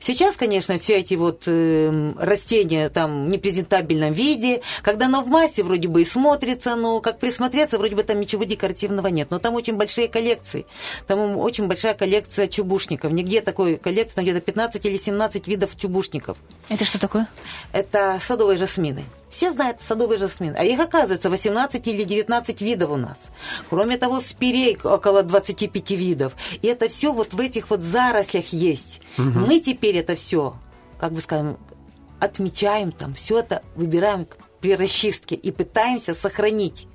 Сейчас, 0.00 0.36
конечно, 0.36 0.78
все 0.78 0.98
эти 0.98 1.14
вот 1.14 1.44
э, 1.46 2.12
растения 2.18 2.88
там 2.88 3.26
в 3.26 3.28
непрезентабельном 3.28 4.12
виде, 4.12 4.62
когда 4.82 5.06
оно 5.06 5.22
в 5.22 5.28
массе 5.28 5.62
вроде 5.62 5.88
бы 5.88 6.02
и 6.02 6.04
смотрится, 6.04 6.76
но 6.76 7.00
как 7.00 7.18
присмотреться, 7.18 7.78
вроде 7.78 7.96
бы 7.96 8.02
там 8.02 8.20
ничего 8.20 8.44
декоративного 8.44 9.08
нет. 9.08 9.30
Но 9.30 9.38
там 9.38 9.54
очень 9.54 9.76
большие 9.76 10.08
коллекции. 10.08 10.66
Там 11.06 11.36
очень 11.38 11.66
большая 11.66 11.94
коллекция 11.94 12.46
чубушников. 12.46 13.12
Нигде 13.12 13.40
такой 13.40 13.76
коллекции, 13.76 14.16
там 14.16 14.24
где-то 14.24 14.40
15 14.40 14.84
или 14.86 14.96
17 14.96 15.48
видов 15.48 15.76
чубушников. 15.76 16.38
Это 16.68 16.84
что 16.84 16.98
такое? 16.98 17.28
Это 17.72 18.18
садовые 18.20 18.58
жасмины. 18.58 19.04
Все 19.32 19.50
знают 19.50 19.80
садовый 19.80 20.18
жасмин, 20.18 20.54
а 20.58 20.62
их 20.62 20.78
оказывается 20.78 21.30
18 21.30 21.88
или 21.88 22.04
19 22.04 22.60
видов 22.60 22.90
у 22.90 22.96
нас. 22.96 23.16
Кроме 23.70 23.96
того, 23.96 24.20
спирей 24.20 24.78
около 24.84 25.22
25 25.22 25.90
видов. 25.92 26.34
И 26.60 26.66
это 26.68 26.90
все 26.90 27.14
вот 27.14 27.32
в 27.32 27.40
этих 27.40 27.70
вот 27.70 27.80
зарослях 27.80 28.52
есть. 28.52 29.00
Угу. 29.16 29.24
Мы 29.24 29.60
теперь 29.60 29.96
это 29.96 30.16
все, 30.16 30.54
как 31.00 31.12
бы 31.12 31.22
скажем, 31.22 31.56
отмечаем 32.20 32.92
там, 32.92 33.14
все 33.14 33.38
это 33.38 33.62
выбираем 33.74 34.28
при 34.60 34.76
расчистке 34.76 35.34
и 35.34 35.50
пытаемся 35.50 36.14
сохранить. 36.14 36.86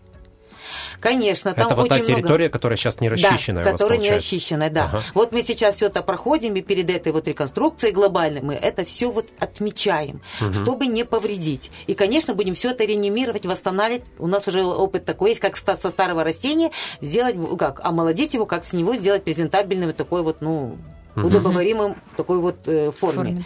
Конечно, 0.99 1.53
там 1.53 1.67
это 1.67 1.75
вот 1.75 1.91
очень 1.91 2.03
та 2.03 2.05
территория, 2.05 2.45
много... 2.45 2.53
которая 2.53 2.77
сейчас 2.77 2.99
не 2.99 3.09
расчищенная. 3.09 3.63
Да, 3.63 3.71
которая 3.71 3.97
не 3.97 4.09
расчищенная, 4.09 4.69
да. 4.69 4.85
Ага. 4.85 5.03
Вот 5.13 5.31
мы 5.31 5.43
сейчас 5.43 5.75
все 5.75 5.87
это 5.87 6.01
проходим, 6.01 6.55
и 6.55 6.61
перед 6.61 6.89
этой 6.89 7.11
вот 7.11 7.27
реконструкцией 7.27 7.93
глобальной 7.93 8.41
мы 8.41 8.55
это 8.55 8.85
все 8.85 9.11
вот 9.11 9.27
отмечаем, 9.39 10.21
угу. 10.41 10.53
чтобы 10.53 10.87
не 10.87 11.03
повредить. 11.03 11.71
И, 11.87 11.93
конечно, 11.93 12.33
будем 12.33 12.53
все 12.53 12.71
это 12.71 12.83
реанимировать, 12.85 13.45
восстанавливать. 13.45 14.03
У 14.19 14.27
нас 14.27 14.47
уже 14.47 14.63
опыт 14.63 15.05
такой 15.05 15.31
есть, 15.31 15.41
как 15.41 15.57
со 15.57 15.75
старого 15.75 16.23
растения 16.23 16.71
сделать, 17.01 17.35
как, 17.57 17.79
омолодить 17.83 18.33
его, 18.33 18.45
как 18.45 18.65
с 18.65 18.73
него 18.73 18.95
сделать 18.95 19.23
презентабельным 19.23 19.93
такой 19.93 20.23
вот, 20.23 20.41
ну, 20.41 20.77
удобоваримым 21.15 21.95
такой 22.15 22.39
вот 22.39 22.67
э, 22.67 22.91
форме. 22.91 23.23
форме. 23.23 23.45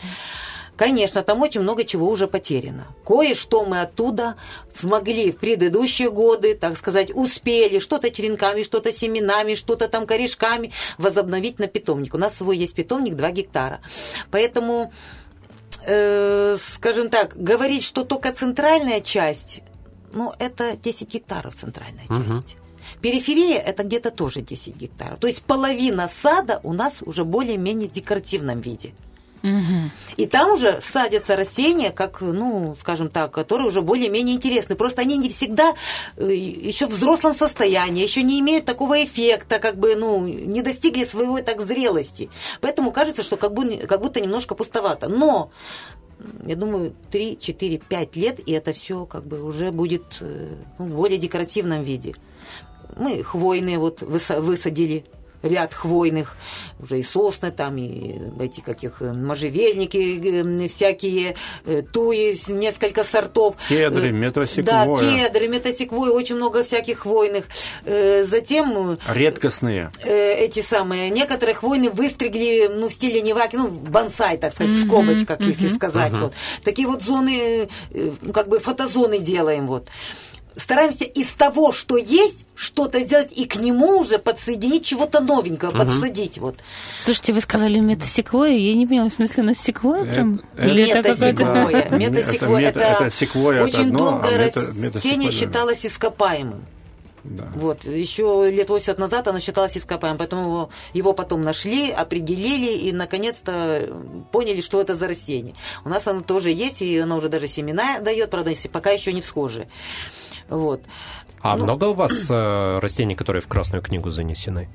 Конечно, 0.81 1.21
там 1.21 1.39
очень 1.43 1.61
много 1.61 1.83
чего 1.83 2.09
уже 2.09 2.27
потеряно. 2.27 2.87
Кое-что 3.05 3.65
мы 3.65 3.81
оттуда 3.81 4.35
смогли 4.73 5.31
в 5.31 5.37
предыдущие 5.37 6.09
годы, 6.09 6.55
так 6.55 6.75
сказать, 6.75 7.11
успели 7.13 7.77
что-то 7.77 8.09
черенками, 8.09 8.63
что-то 8.63 8.91
семенами, 8.91 9.53
что-то 9.53 9.87
там 9.87 10.07
корешками 10.07 10.71
возобновить 10.97 11.59
на 11.59 11.67
питомник. 11.67 12.15
У 12.15 12.17
нас 12.17 12.35
свой 12.35 12.57
есть 12.57 12.73
питомник 12.73 13.13
2 13.13 13.29
гектара. 13.29 13.81
Поэтому, 14.31 14.91
э, 15.85 16.57
скажем 16.59 17.11
так, 17.11 17.35
говорить, 17.35 17.83
что 17.83 18.03
только 18.03 18.31
центральная 18.31 19.01
часть, 19.01 19.61
ну, 20.13 20.33
это 20.39 20.75
10 20.75 21.13
гектаров 21.13 21.53
центральная 21.55 22.05
угу. 22.09 22.23
часть. 22.23 22.57
Периферия– 23.01 23.59
это 23.67 23.83
где-то 23.83 24.09
тоже 24.09 24.41
10 24.41 24.75
гектаров. 24.77 25.19
То 25.19 25.27
есть 25.27 25.43
половина 25.43 26.09
сада 26.09 26.59
у 26.63 26.73
нас 26.73 27.03
уже 27.05 27.23
более-менее 27.23 27.87
в 27.87 27.91
декоративном 27.91 28.61
виде. 28.61 28.95
И 30.17 30.25
там 30.27 30.51
уже 30.51 30.79
садятся 30.81 31.35
растения, 31.35 31.91
как, 31.91 32.21
ну, 32.21 32.75
скажем 32.79 33.09
так, 33.09 33.31
которые 33.31 33.67
уже 33.67 33.81
более-менее 33.81 34.35
интересны. 34.35 34.75
Просто 34.75 35.01
они 35.01 35.17
не 35.17 35.29
всегда 35.29 35.73
э, 36.17 36.33
еще 36.33 36.87
в 36.87 36.91
взрослом 36.91 37.33
состоянии, 37.33 38.03
еще 38.03 38.23
не 38.23 38.39
имеют 38.39 38.65
такого 38.65 39.03
эффекта, 39.03 39.59
как 39.59 39.77
бы, 39.77 39.95
ну, 39.95 40.25
не 40.27 40.61
достигли 40.61 41.05
своего 41.05 41.39
так 41.41 41.61
зрелости. 41.61 42.29
Поэтому 42.61 42.91
кажется, 42.91 43.23
что 43.23 43.37
как, 43.37 43.53
бы, 43.53 43.77
как 43.77 44.01
будто 44.01 44.21
немножко 44.21 44.55
пустовато. 44.55 45.07
Но 45.07 45.51
я 46.45 46.55
думаю, 46.55 46.93
3, 47.11 47.37
4, 47.39 47.77
5 47.79 48.15
лет, 48.15 48.39
и 48.47 48.51
это 48.51 48.73
все 48.73 49.05
как 49.05 49.25
бы 49.25 49.43
уже 49.43 49.71
будет 49.71 50.17
э, 50.21 50.55
ну, 50.77 50.85
в 50.85 50.95
более 50.95 51.17
декоративном 51.17 51.83
виде. 51.83 52.13
Мы 52.95 53.23
хвойные 53.23 53.79
вот 53.79 54.01
высадили 54.01 55.05
ряд 55.43 55.73
хвойных, 55.73 56.35
уже 56.79 56.99
и 56.99 57.03
сосны 57.03 57.51
там, 57.51 57.77
и 57.77 58.19
эти 58.39 58.61
каких 58.61 59.01
э, 59.01 59.13
можжевельники, 59.13 60.63
э, 60.63 60.67
всякие 60.67 61.35
э, 61.65 61.81
туи, 61.81 62.35
несколько 62.51 63.03
сортов. 63.03 63.55
Кедры, 63.67 64.11
метросеквоя. 64.11 64.85
Да, 64.85 64.99
кедры, 64.99 65.47
метросеквоя, 65.47 66.11
очень 66.11 66.35
много 66.35 66.63
всяких 66.63 66.99
хвойных. 66.99 67.45
Затем... 67.85 68.97
Редкостные. 69.07 69.91
Эти 70.05 70.61
самые, 70.61 71.09
некоторые 71.09 71.55
хвойные 71.55 71.91
выстригли, 71.91 72.67
ну, 72.69 72.89
в 72.89 72.91
стиле 72.91 73.21
неваки, 73.21 73.55
ну, 73.55 73.67
бонсай, 73.67 74.37
так 74.37 74.53
сказать, 74.53 74.73
mm-hmm. 74.73 74.83
в 74.83 74.87
скобочках, 74.87 75.39
mm-hmm. 75.39 75.47
если 75.47 75.67
сказать. 75.69 76.11
Mm-hmm. 76.11 76.21
Вот. 76.21 76.33
Такие 76.63 76.87
вот 76.87 77.01
зоны, 77.01 77.69
как 78.33 78.47
бы 78.47 78.59
фотозоны 78.59 79.19
делаем, 79.19 79.67
вот 79.67 79.87
стараемся 80.55 81.05
из 81.05 81.27
того, 81.35 81.71
что 81.71 81.97
есть, 81.97 82.45
что-то 82.55 82.99
сделать 82.99 83.31
и 83.31 83.45
к 83.45 83.55
нему 83.55 83.99
уже 83.99 84.19
подсоединить 84.19 84.85
чего-то 84.85 85.21
новенького, 85.21 85.69
угу. 85.69 85.77
подсадить 85.79 86.37
вот. 86.37 86.57
Слушайте, 86.93 87.33
вы 87.33 87.41
сказали 87.41 87.79
метасеквоя, 87.79 88.51
я 88.51 88.73
не 88.73 88.85
поняла, 88.85 89.09
в 89.09 89.13
смысле, 89.13 89.43
на 89.43 89.55
секвоя 89.55 90.05
прям? 90.05 90.41
Это, 90.55 90.67
Или 90.67 90.83
метасеквоя. 90.83 91.89
Метасеквоя, 91.89 92.69
это, 92.69 92.79
это 92.79 93.63
очень 93.63 93.87
одно, 93.87 93.97
долгое 93.97 94.35
а 94.35 94.91
растение 94.93 95.31
считалось 95.31 95.85
ископаемым. 95.85 96.65
Да. 97.23 97.51
Вот, 97.55 97.83
еще 97.85 98.49
лет 98.51 98.69
80 98.69 98.97
назад 98.97 99.27
оно 99.27 99.39
считалось 99.39 99.77
ископаемым, 99.77 100.17
поэтому 100.17 100.41
его, 100.41 100.69
его 100.93 101.13
потом 101.13 101.41
нашли, 101.41 101.91
определили 101.91 102.71
и 102.71 102.91
наконец-то 102.91 103.95
поняли, 104.31 104.61
что 104.61 104.81
это 104.81 104.95
за 104.95 105.07
растение. 105.07 105.53
У 105.85 105.89
нас 105.89 106.07
оно 106.07 106.21
тоже 106.21 106.49
есть, 106.49 106.81
и 106.81 106.97
оно 106.97 107.17
уже 107.17 107.29
даже 107.29 107.47
семена 107.47 107.99
дает, 107.99 108.31
правда, 108.31 108.51
пока 108.71 108.89
еще 108.89 109.13
не 109.13 109.21
всхожие. 109.21 109.69
Вот. 110.51 110.81
А 111.41 111.57
ну, 111.57 111.63
много 111.63 111.85
у 111.85 111.93
вас 111.93 112.27
э, 112.29 112.79
растений, 112.79 113.15
которые 113.15 113.41
в 113.41 113.47
Красную 113.47 113.81
книгу 113.81 114.11
занесены? 114.11 114.69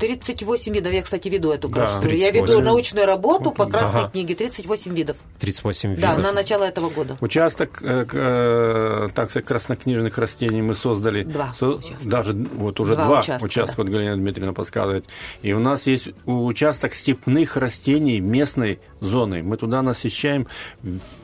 38 0.00 0.72
видов. 0.72 0.92
Я, 0.92 1.02
кстати, 1.02 1.28
веду 1.28 1.52
эту 1.52 1.68
да, 1.68 2.00
Я 2.04 2.30
веду 2.30 2.60
научную 2.60 3.06
работу 3.06 3.52
по 3.52 3.66
красной 3.66 4.00
ага. 4.00 4.10
книге. 4.10 4.34
38 4.34 4.94
видов. 4.94 5.18
38 5.38 5.90
видов. 5.90 6.02
Да, 6.02 6.16
на 6.16 6.32
начало 6.32 6.64
этого 6.64 6.88
года. 6.88 7.18
Участок, 7.20 7.82
э, 7.82 8.06
э, 8.10 9.08
так 9.14 9.30
сказать, 9.30 9.46
краснокнижных 9.46 10.16
растений 10.16 10.62
мы 10.62 10.74
создали. 10.74 11.24
Два 11.24 11.52
со, 11.52 11.80
Даже 12.02 12.32
вот 12.32 12.80
уже 12.80 12.94
два, 12.94 13.04
два 13.04 13.20
участка, 13.20 13.44
участка 13.44 13.76
да. 13.76 13.82
вот 13.82 13.92
Галина 13.92 14.16
Дмитриевна 14.16 14.54
подсказывает. 14.54 15.04
И 15.42 15.52
у 15.52 15.60
нас 15.60 15.86
есть 15.86 16.08
участок 16.24 16.94
степных 16.94 17.58
растений 17.58 18.20
местной 18.20 18.80
зоны. 19.00 19.42
Мы 19.42 19.56
туда 19.56 19.82
насыщаем 19.82 20.46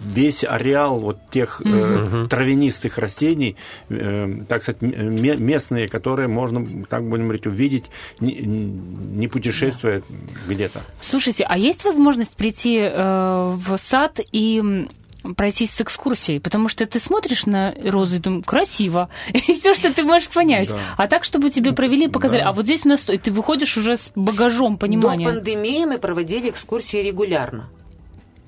весь 0.00 0.44
ареал 0.44 0.98
вот 0.98 1.18
тех 1.30 1.60
угу. 1.60 1.70
э, 1.70 2.26
травянистых 2.28 2.98
растений, 2.98 3.56
э, 3.88 4.44
так 4.48 4.62
сказать, 4.62 4.82
местные, 4.82 5.88
которые 5.88 6.28
можно, 6.28 6.84
так 6.88 7.08
будем 7.08 7.24
говорить, 7.24 7.46
увидеть 7.46 7.84
не 8.20 9.28
путешествуя 9.28 10.02
да. 10.08 10.16
где-то. 10.48 10.82
Слушайте, 11.00 11.44
а 11.48 11.58
есть 11.58 11.84
возможность 11.84 12.36
прийти 12.36 12.78
э, 12.78 13.56
в 13.56 13.76
сад 13.76 14.20
и 14.32 14.88
пройтись 15.34 15.72
с 15.72 15.80
экскурсией, 15.80 16.40
потому 16.40 16.68
что 16.68 16.86
ты 16.86 16.98
смотришь 16.98 17.46
на 17.46 17.72
розы 17.82 18.16
и 18.16 18.18
думаешь, 18.18 18.44
красиво, 18.46 19.08
и 19.32 19.52
все, 19.52 19.74
что 19.74 19.92
ты 19.92 20.02
можешь 20.02 20.28
понять. 20.28 20.68
Да. 20.68 20.78
А 20.96 21.08
так, 21.08 21.24
чтобы 21.24 21.50
тебе 21.50 21.72
провели, 21.72 22.08
показали, 22.08 22.42
да. 22.42 22.48
а 22.50 22.52
вот 22.52 22.64
здесь 22.64 22.84
у 22.84 22.88
нас, 22.88 23.08
и 23.08 23.18
ты 23.18 23.30
выходишь 23.30 23.76
уже 23.76 23.96
с 23.96 24.12
багажом 24.14 24.78
понимания. 24.78 25.26
До 25.26 25.34
пандемии 25.34 25.84
мы 25.84 25.98
проводили 25.98 26.50
экскурсии 26.50 26.98
регулярно. 26.98 27.68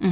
Угу. 0.01 0.11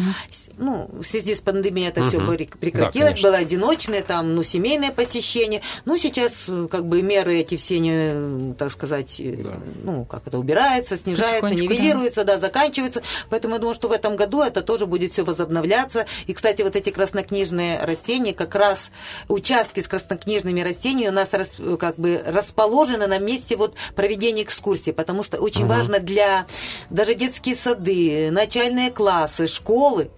Ну, 0.59 0.91
в 0.93 1.05
связи 1.05 1.35
с 1.37 1.39
пандемией 1.39 1.89
это 1.89 2.01
угу. 2.01 2.09
все 2.09 2.47
прекратилось, 2.59 3.21
да, 3.21 3.29
было 3.29 3.39
одиночное, 3.39 4.03
там, 4.03 4.35
ну, 4.35 4.43
семейное 4.43 4.91
посещение. 4.91 5.63
Ну, 5.85 5.97
сейчас, 5.97 6.33
э, 6.49 6.67
как 6.71 6.87
бы, 6.87 7.03
меры 7.03 7.37
эти 7.37 7.57
все, 7.57 7.79
не, 7.79 8.55
так 8.55 8.73
сказать, 8.73 9.21
э, 9.21 9.37
да. 9.45 9.61
ну, 9.85 10.05
как 10.05 10.27
это, 10.27 10.39
убираются, 10.39 10.97
снижаются, 10.97 11.55
нивелируются, 11.55 12.25
да. 12.25 12.35
да, 12.35 12.41
заканчиваются. 12.41 13.03
Поэтому 13.31 13.55
я 13.55 13.61
думаю, 13.61 13.75
что 13.75 13.89
в 13.89 13.93
этом 13.93 14.17
году 14.17 14.43
это 14.43 14.63
тоже 14.63 14.87
будет 14.87 15.13
все 15.13 15.25
возобновляться. 15.25 16.07
И, 16.27 16.33
кстати, 16.33 16.63
вот 16.63 16.75
эти 16.75 16.91
краснокнижные 16.91 17.79
растения, 17.79 18.33
как 18.33 18.57
раз 18.57 18.91
участки 19.29 19.81
с 19.81 19.89
краснокнижными 19.89 20.63
растениями 20.63 21.11
у 21.11 21.15
нас 21.15 21.29
э, 21.33 21.77
как 21.79 21.97
бы 21.97 22.21
расположены 22.27 23.07
на 23.07 23.19
месте 23.19 23.55
вот 23.57 23.75
проведения 23.95 24.43
экскурсии, 24.43 24.91
потому 24.91 25.23
что 25.23 25.39
очень 25.39 25.63
угу. 25.63 25.75
важно 25.75 26.01
для 26.01 26.47
даже 26.91 27.15
детские 27.15 27.55
сады, 27.55 28.31
начальные 28.33 28.91
классы, 28.91 29.47
школы, 29.47 29.76
школы, 29.77 30.11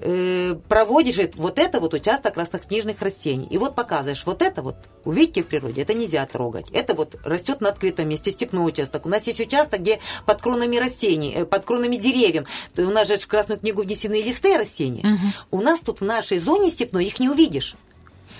э, 0.00 0.54
проводишь 0.68 1.16
вот 1.36 1.58
это 1.58 1.80
вот 1.80 1.94
участок 1.94 2.34
краснокнижных 2.34 3.00
растений. 3.00 3.48
И 3.50 3.56
вот 3.56 3.74
показываешь, 3.74 4.24
вот 4.26 4.42
это 4.42 4.62
вот, 4.62 4.76
увидите 5.04 5.42
в 5.42 5.46
природе, 5.46 5.82
это 5.82 5.94
нельзя 5.94 6.24
трогать. 6.26 6.70
Это 6.72 6.94
вот 6.94 7.16
растет 7.24 7.62
на 7.62 7.70
открытом 7.70 8.08
месте, 8.08 8.30
степной 8.30 8.68
участок. 8.68 9.06
У 9.06 9.08
нас 9.08 9.26
есть 9.26 9.40
участок, 9.40 9.80
где 9.80 10.00
под 10.26 10.42
кронами 10.42 10.76
растений, 10.76 11.32
э, 11.34 11.44
под 11.46 11.64
кронами 11.64 11.96
деревьев. 11.96 12.46
У 12.76 12.82
нас 12.82 13.08
же 13.08 13.16
в 13.16 13.26
Красную 13.26 13.58
книгу 13.58 13.82
внесены 13.82 14.22
листы 14.22 14.56
растения. 14.58 15.14
Угу. 15.14 15.58
У 15.58 15.62
нас 15.62 15.80
тут 15.80 16.00
в 16.00 16.04
нашей 16.04 16.38
зоне 16.40 16.70
степной 16.70 17.06
их 17.06 17.18
не 17.20 17.30
увидишь. 17.30 17.74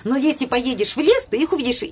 Но 0.03 0.15
если 0.15 0.45
поедешь 0.45 0.95
в 0.95 0.99
лес, 0.99 1.25
ты 1.29 1.37
их 1.41 1.51
увидишь 1.51 1.83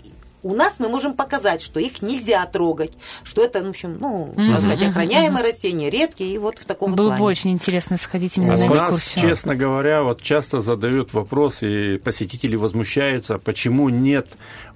У 0.47 0.55
нас 0.55 0.75
мы 0.79 0.87
можем 0.87 1.13
показать, 1.13 1.61
что 1.61 1.79
их 1.79 2.01
нельзя 2.01 2.45
трогать, 2.45 2.97
что 3.23 3.43
это, 3.43 3.61
в 3.63 3.69
общем, 3.69 3.97
ну, 3.99 4.33
так 4.35 4.59
сказать, 4.59 4.83
охраняемые 4.83 5.43
растения, 5.43 5.89
редкие, 5.89 6.33
и 6.33 6.37
вот 6.37 6.57
в 6.59 6.65
таком 6.65 6.95
Было 6.95 7.07
плане. 7.09 7.21
бы 7.23 7.27
очень 7.29 7.51
интересно 7.51 7.97
сходить 7.97 8.37
именно 8.37 8.53
А 8.53 8.57
на 8.57 8.65
У 8.65 8.69
нас, 8.69 8.79
экскурсию. 8.81 9.21
честно 9.29 9.55
говоря, 9.55 10.03
вот 10.03 10.21
часто 10.21 10.61
задают 10.61 11.13
вопрос, 11.13 11.63
и 11.63 11.97
посетители 11.97 12.55
возмущаются, 12.55 13.39
почему 13.39 13.89
нет 13.89 14.29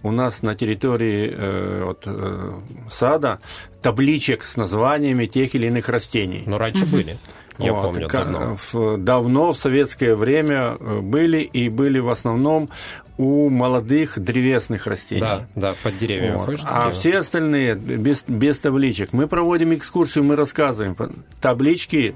у 0.04 0.12
нас 0.12 0.42
на 0.42 0.56
территории 0.56 1.32
э, 1.34 1.84
вот, 1.86 2.04
э, 2.06 2.54
сада 2.92 3.40
табличек 3.82 4.44
с 4.44 4.58
названиями 4.58 5.26
тех 5.26 5.56
или 5.56 5.68
иных 5.68 5.88
растений. 5.90 6.44
Но 6.46 6.58
раньше 6.58 6.86
были. 6.86 7.18
Я 7.58 7.74
Вот, 7.74 7.84
помню, 7.94 8.08
ка- 8.08 8.26
давно. 8.26 8.58
В, 8.72 8.98
давно, 8.98 9.52
в 9.52 9.58
советское 9.58 10.16
время 10.16 10.78
э, 10.80 11.00
были, 11.02 11.40
и 11.40 11.70
были 11.70 12.00
в 12.00 12.10
основном 12.10 12.70
у 13.18 13.50
молодых 13.50 14.18
древесных 14.18 14.88
растений. 14.88 15.22
Да, 15.22 15.48
да, 15.56 15.74
под 15.84 15.98
деревьями 15.98 16.36
Вот. 16.36 16.46
ходишь, 16.46 16.62
А 16.66 16.90
все 16.92 17.20
остальные 17.20 17.76
без, 17.76 18.24
без 18.28 18.58
табличек. 18.60 19.14
Мы 19.14 19.28
проводим 19.28 19.74
экскурсию, 19.76 20.24
мы 20.24 20.36
рассказываем. 20.36 20.96
Таблички 21.40 22.16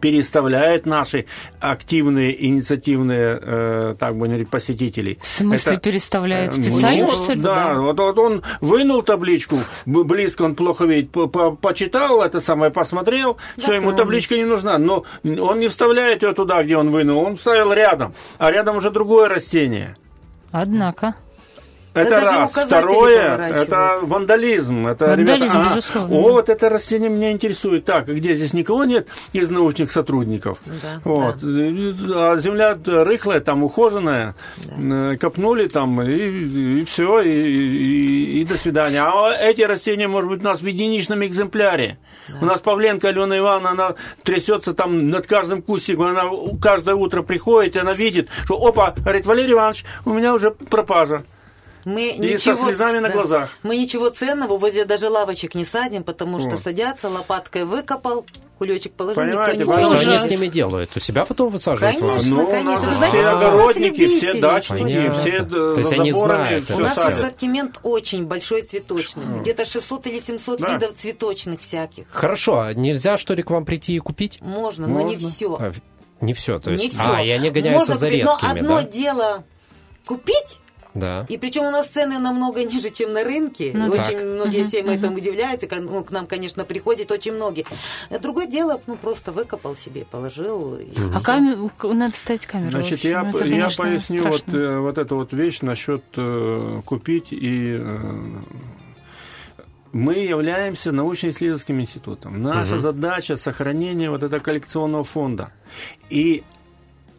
переставляют 0.00 0.86
наши 0.86 1.26
активные, 1.60 2.46
инициативные, 2.46 3.38
э, 3.40 3.94
так 3.98 4.14
будем 4.16 4.32
говорить, 4.32 4.50
посетителей. 4.50 5.18
В 5.20 5.26
смысле 5.26 5.72
Это- 5.72 5.80
Э, 6.48 6.52
специально, 6.52 7.06
ну, 7.06 7.10
что 7.10 7.32
ли? 7.32 7.40
Да, 7.40 7.74
Вот, 7.80 7.98
вот 7.98 8.18
он 8.18 8.42
вынул 8.60 9.02
табличку, 9.02 9.58
близко 9.86 10.42
он 10.42 10.54
плохо 10.54 10.84
видит, 10.84 11.10
по- 11.10 11.26
по- 11.26 11.50
почитал 11.52 12.22
это 12.22 12.40
самое, 12.40 12.70
посмотрел, 12.70 13.36
все, 13.56 13.74
ему 13.74 13.92
табличка 13.92 14.36
не 14.36 14.44
нужна, 14.44 14.78
но 14.78 15.04
он 15.24 15.58
не 15.60 15.68
вставляет 15.68 16.22
ее 16.22 16.32
туда, 16.34 16.62
где 16.62 16.76
он 16.76 16.90
вынул, 16.90 17.22
он 17.24 17.36
вставил 17.36 17.72
рядом, 17.72 18.14
а 18.38 18.50
рядом 18.50 18.76
уже 18.76 18.90
другое 18.90 19.28
растение. 19.28 19.96
Однако. 20.50 21.14
Это 22.00 22.10
даже 22.10 22.26
раз. 22.26 22.50
Второе, 22.52 23.36
это 23.48 23.98
вандализм. 24.02 24.86
Это, 24.86 25.06
Вандализм, 25.06 25.38
ребята, 25.42 25.58
а, 25.58 25.68
безусловно. 25.74 26.16
О, 26.16 26.20
вот 26.32 26.48
это 26.48 26.68
растение 26.68 27.08
меня 27.10 27.32
интересует. 27.32 27.84
Так, 27.84 28.08
а 28.08 28.12
где 28.14 28.34
здесь 28.34 28.52
никого 28.52 28.84
нет 28.84 29.08
из 29.32 29.50
научных 29.50 29.92
сотрудников? 29.92 30.58
Да, 30.66 31.00
вот. 31.04 31.36
А 31.42 32.36
земля 32.36 32.76
рыхлая, 32.86 33.40
там 33.40 33.64
ухоженная. 33.64 34.34
Э, 34.82 35.16
Копнули 35.18 35.66
там, 35.68 36.00
и, 36.02 36.84
все, 36.84 37.20
и, 37.20 37.30
и- 37.30 38.40
и 38.40 38.44
до 38.44 38.54
свидания. 38.56 39.02
А 39.02 39.32
эти 39.32 39.62
растения, 39.62 40.08
может 40.08 40.28
быть, 40.30 40.40
у 40.40 40.44
нас 40.44 40.60
в 40.62 40.66
единичном 40.66 41.24
экземпляре. 41.24 41.98
У 42.40 42.44
нас 42.44 42.60
Павленко 42.60 43.08
Алена 43.08 43.38
Ивановна, 43.38 43.70
она 43.70 43.94
трясется 44.22 44.74
там 44.74 45.08
над 45.10 45.26
каждым 45.26 45.62
кустиком, 45.62 46.06
она 46.08 46.24
каждое 46.60 46.94
утро 46.94 47.22
приходит, 47.22 47.76
и 47.76 47.78
она 47.78 47.92
видит, 47.94 48.28
что, 48.44 48.54
опа, 48.56 48.94
говорит, 48.96 49.24
Валерий 49.26 49.52
Иванович, 49.52 49.84
у 50.04 50.12
меня 50.12 50.34
уже 50.34 50.50
пропажа. 50.50 51.24
Мы 51.84 52.10
И 52.10 52.36
со 52.38 52.56
слезами 52.56 52.98
на 52.98 53.08
глазах. 53.10 53.50
Мы 53.62 53.76
ничего 53.76 54.08
ценного 54.10 54.58
возле 54.58 54.84
даже 54.84 55.08
лавочек 55.08 55.54
не 55.54 55.64
садим, 55.64 56.02
потому 56.04 56.38
что 56.38 56.50
Вот. 56.50 56.60
садятся, 56.60 57.08
лопаткой 57.08 57.64
выкопал, 57.64 58.26
кулечек 58.58 58.92
положил, 58.92 59.22
Понимаете, 59.22 59.58
никто 59.58 59.72
А 59.72 59.76
не 59.78 59.84
что 59.84 60.10
они 60.10 60.18
с 60.18 60.30
ними 60.30 60.46
делают? 60.46 60.90
У 60.96 61.00
себя 61.00 61.24
потом 61.24 61.50
высаживают? 61.50 61.98
Конечно, 61.98 62.34
Ну, 62.36 62.50
конечно. 62.50 62.88
Вы 62.90 62.96
знаете, 62.96 63.16
все 63.18 63.28
огородники, 63.28 64.18
все 64.18 64.34
дачники, 64.40 64.82
Понятно. 64.82 65.14
все 65.20 65.42
То 65.44 65.74
есть 65.78 65.88
за 65.88 65.94
они 65.96 66.12
заборами 66.12 66.46
знают, 66.56 66.70
У 66.72 66.78
нас 66.78 66.94
садят. 66.94 67.18
ассортимент 67.20 67.80
очень 67.82 68.26
большой 68.26 68.62
цветочный. 68.62 69.24
Где-то 69.40 69.64
600 69.64 70.06
или 70.08 70.20
700 70.20 70.60
Да. 70.60 70.72
видов 70.74 70.96
цветочных 70.98 71.60
всяких. 71.60 72.06
Хорошо, 72.10 72.60
а 72.60 72.74
нельзя, 72.74 73.16
что 73.18 73.34
ли, 73.34 73.42
к 73.42 73.50
вам 73.50 73.64
прийти 73.64 73.94
и 73.94 73.98
купить? 73.98 74.40
Можно, 74.40 74.88
но 74.88 75.02
не 75.02 75.14
Можно. 75.14 75.28
все. 75.30 75.56
А, 75.60 75.72
не 76.20 76.32
все, 76.34 76.58
то 76.58 76.70
есть. 76.72 76.84
Не 76.84 76.90
все. 76.90 77.00
А, 77.04 77.22
и 77.22 77.30
они 77.30 77.50
гоняются 77.50 77.94
за 77.94 78.06
купить, 78.06 78.24
редкими, 78.24 78.60
но 78.60 78.76
одно 78.76 78.76
да? 78.76 78.82
дело 78.82 79.44
купить, 80.06 80.58
Да. 80.98 81.26
и 81.28 81.38
причем 81.38 81.64
у 81.64 81.70
нас 81.70 81.86
цены 81.88 82.18
намного 82.18 82.64
ниже, 82.64 82.90
чем 82.90 83.12
на 83.12 83.24
рынке. 83.24 83.72
Ну 83.74 83.92
и 83.92 83.96
да. 83.96 84.02
очень 84.02 84.18
Так. 84.18 84.24
многие 84.26 84.64
всем 84.64 84.88
этому 84.88 85.16
удивляют, 85.16 85.62
и 85.62 85.66
к- 85.66 85.80
ну, 85.80 86.02
к 86.04 86.10
нам, 86.10 86.26
конечно, 86.26 86.64
приходят 86.64 87.10
очень 87.10 87.32
многие. 87.34 87.64
А 88.10 88.18
другое 88.18 88.46
дело, 88.46 88.80
ну 88.86 88.96
просто 88.96 89.32
выкопал 89.32 89.76
себе, 89.76 90.04
положил. 90.10 90.76
и 90.76 90.88
А 91.14 91.20
камеру, 91.20 91.70
надо 91.94 92.16
ставить 92.16 92.46
камеру. 92.46 92.70
Значит, 92.70 93.00
я, 93.04 93.22
Ну, 93.22 93.30
это, 93.30 93.44
я 93.44 93.50
конечно, 93.50 93.84
поясню 93.84 94.22
вот, 94.24 94.40
страшно. 94.40 94.58
э, 94.58 94.78
вот 94.80 94.98
эту 94.98 95.16
вот 95.16 95.32
вещь 95.32 95.60
насчет 95.62 96.02
э, 96.16 96.82
купить 96.84 97.28
и 97.30 97.76
э, 97.80 98.20
мы 99.92 100.14
являемся 100.16 100.92
научно-исследовательским 100.92 101.80
институтом. 101.80 102.42
Наша 102.42 102.78
задача 102.78 103.36
сохранение 103.36 104.10
вот 104.10 104.22
этого 104.22 104.40
коллекционного 104.40 105.02
фонда. 105.04 105.50
И 106.10 106.42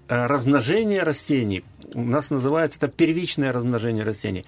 э, 0.07 0.25
размножение 0.27 1.01
растений, 1.03 1.63
у 1.93 2.01
нас 2.01 2.29
называется 2.29 2.77
это 2.77 2.87
первичное 2.87 3.51
размножение 3.51 4.03
растений, 4.03 4.45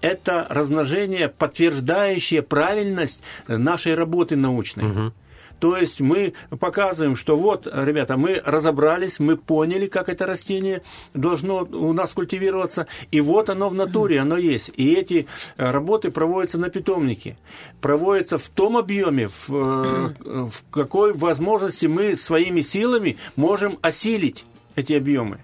это 0.00 0.46
размножение, 0.48 1.28
подтверждающее 1.28 2.42
правильность 2.42 3.22
нашей 3.48 3.94
работы 3.94 4.36
научной. 4.36 5.12
То 5.60 5.76
есть 5.76 6.00
мы 6.00 6.34
показываем, 6.60 7.16
что 7.16 7.36
вот, 7.36 7.66
ребята, 7.66 8.18
мы 8.18 8.42
разобрались, 8.44 9.18
мы 9.18 9.36
поняли, 9.36 9.86
как 9.86 10.10
это 10.10 10.26
растение 10.26 10.82
должно 11.14 11.62
у 11.62 11.92
нас 11.92 12.12
культивироваться, 12.12 12.86
и 13.10 13.22
вот 13.22 13.48
оно 13.48 13.68
в 13.68 13.74
натуре, 13.74 14.20
оно 14.20 14.36
есть. 14.36 14.70
И 14.76 14.92
эти 14.92 15.26
э, 15.56 15.70
работы 15.70 16.10
проводятся 16.10 16.58
на 16.58 16.68
питомнике, 16.68 17.38
проводятся 17.80 18.36
в 18.36 18.48
том 18.50 18.76
объеме, 18.76 19.28
в, 19.28 19.50
э, 19.50 20.10
в 20.24 20.70
какой 20.70 21.12
возможности 21.12 21.86
мы 21.86 22.16
своими 22.16 22.60
силами 22.60 23.16
можем 23.36 23.78
осилить 23.80 24.44
эти 24.76 24.92
объемы. 24.92 25.38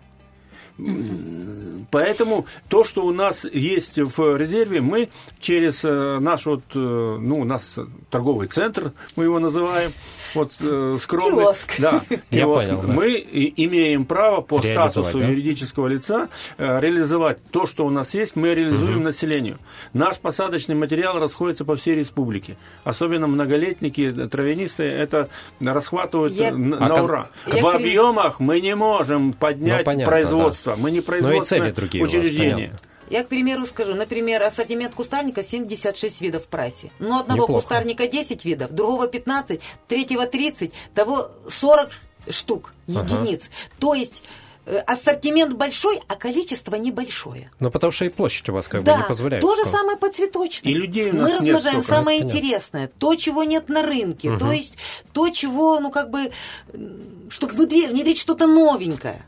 Поэтому 1.91 2.47
то, 2.69 2.85
что 2.85 3.05
у 3.05 3.13
нас 3.13 3.45
есть 3.45 3.99
в 3.99 4.37
резерве, 4.37 4.81
мы 4.81 5.09
через 5.41 5.85
э, 5.85 6.19
наш 6.21 6.47
вот, 6.47 6.63
э, 6.75 6.79
ну, 6.79 7.41
у 7.41 7.45
нас 7.45 7.79
торговый 8.11 8.47
центр, 8.47 8.93
мы 9.17 9.25
его 9.25 9.41
называем, 9.41 9.91
вот 10.35 10.53
э, 10.61 10.97
скромный. 11.01 11.43
Киоск. 11.45 11.81
Да, 11.81 12.01
Я 12.31 12.43
киоск. 12.43 12.69
понял, 12.69 12.83
да. 12.83 12.93
Мы 12.93 13.15
имеем 13.57 14.05
право 14.05 14.41
по 14.41 14.63
статусу 14.63 15.19
да? 15.19 15.27
юридического 15.27 15.89
лица 15.89 16.29
реализовать 16.59 17.39
то, 17.51 17.67
что 17.67 17.85
у 17.85 17.91
нас 17.91 18.15
есть, 18.15 18.37
мы 18.37 18.55
реализуем 18.55 19.03
населению. 19.03 19.59
Наш 19.93 20.19
посадочный 20.21 20.77
материал 20.77 21.19
расходится 21.19 21.65
по 21.65 21.75
всей 21.75 21.97
республике. 21.97 22.57
Особенно 22.85 23.27
многолетники, 23.27 24.11
травянисты, 24.31 24.85
это 24.85 25.29
расхватывают 25.61 26.35
Я- 26.35 26.51
э, 26.51 26.53
н- 26.53 26.75
А 26.75 26.89
на 26.89 26.95
кон- 26.95 27.05
ура. 27.05 27.27
Я 27.53 27.63
В 27.63 27.67
объемах 27.67 28.39
мы 28.39 28.61
не 28.61 28.77
можем 28.77 29.33
поднять 29.33 29.79
Ну, 29.81 29.85
понятно, 29.85 30.07
производство. 30.11 30.70
Мы 30.77 30.91
не 30.91 30.99
и 30.99 31.01
производственное 31.01 31.69
цели 31.69 31.75
другие 31.75 32.05
у 32.05 32.07
вас, 32.07 32.15
учреждение. 32.15 32.73
Я, 33.11 33.25
к 33.25 33.29
примеру, 33.29 33.67
скажу, 33.67 33.95
например, 33.95 34.41
ассортимент 34.43 34.95
кустарника 34.95 35.43
76 35.43 36.21
видов 36.21 36.45
в 36.45 36.47
прайсе. 36.49 36.93
Но 37.01 37.19
одного 37.21 37.43
Неплохо. 37.43 37.63
кустарника 37.63 38.07
10 38.07 38.45
видов, 38.45 38.71
другого 38.73 39.09
15, 39.09 39.61
третьего 39.89 40.27
30, 40.27 40.73
того 40.95 41.33
40 41.49 41.91
штук, 42.29 42.73
единиц. 42.87 43.43
То 43.81 43.95
есть 43.95 44.23
э, 44.67 44.77
ассортимент 44.87 45.55
большой, 45.55 46.01
а 46.07 46.15
количество 46.15 46.77
небольшое. 46.77 47.51
Ну, 47.59 47.73
потому 47.73 47.91
что 47.91 48.05
и 48.05 48.11
площадь 48.11 48.49
у 48.49 48.53
вас 48.53 48.69
как 48.69 48.83
бы 48.83 48.87
да, 48.87 48.99
не 48.99 49.03
позволяет. 49.03 49.43
то 49.43 49.57
же 49.57 49.63
такого. 49.65 49.77
самое 49.77 49.97
по 49.99 50.09
цветочным. 50.13 50.73
И 50.73 50.77
людей 50.77 51.11
у 51.11 51.15
Мы 51.15 51.23
нас 51.23 51.31
нет 51.41 51.41
размножаем 51.57 51.83
столько, 51.83 51.97
самое 51.97 52.21
понятно. 52.21 52.37
интересное, 52.39 52.91
то, 52.97 53.15
чего 53.17 53.43
нет 53.43 53.69
на 53.69 53.83
рынке, 53.83 54.39
то 54.39 54.53
есть 54.53 54.77
то, 55.13 55.29
чего, 55.31 55.81
ну, 55.81 55.91
как 55.91 56.11
бы, 56.11 56.31
чтобы 57.29 57.55
внутри, 57.55 57.89
внедрить 57.89 58.19
что-то 58.19 58.47
новенькое. 58.47 59.27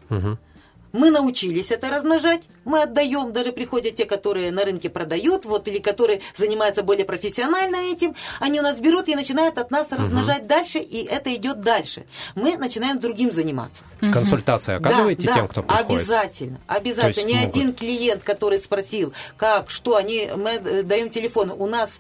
Мы 0.93 1.11
научились 1.11 1.71
это 1.71 1.91
размножать, 1.91 2.43
мы 2.65 2.83
отдаем, 2.83 3.33
даже 3.33 3.53
приходят 3.53 3.95
те, 3.95 4.05
которые 4.05 4.51
на 4.51 4.65
рынке 4.65 4.91
продают, 4.91 5.45
вот, 5.45 5.69
или 5.69 5.79
которые 5.79 6.21
занимаются 6.37 6.83
более 6.83 7.05
профессионально 7.05 7.77
этим, 7.77 8.15
они 8.41 8.61
у 8.61 8.63
нас 8.63 8.79
берут 8.79 9.09
и 9.09 9.15
начинают 9.15 9.59
от 9.59 9.71
нас 9.71 9.89
размножать 9.91 10.47
дальше, 10.47 10.79
и 10.79 11.05
это 11.05 11.35
идет 11.35 11.61
дальше. 11.61 12.05
Мы 12.35 12.57
начинаем 12.57 13.01
другим 13.01 13.33
заниматься. 13.33 13.83
Консультации 14.13 14.75
оказываете 14.75 15.29
Да, 15.29 15.35
тем, 15.35 15.43
да, 15.43 15.49
кто 15.49 15.63
приходит? 15.63 15.91
Обязательно, 15.91 16.61
обязательно. 16.67 17.29
Ни 17.29 17.35
могут. 17.35 17.57
один 17.57 17.75
клиент, 17.75 18.23
который 18.25 18.59
спросил, 18.59 19.13
как, 19.37 19.71
что, 19.71 19.97
они, 19.97 20.29
мы 20.37 20.59
даем 20.83 21.11
телефон. 21.11 21.53
У 21.57 21.67
нас 21.67 21.91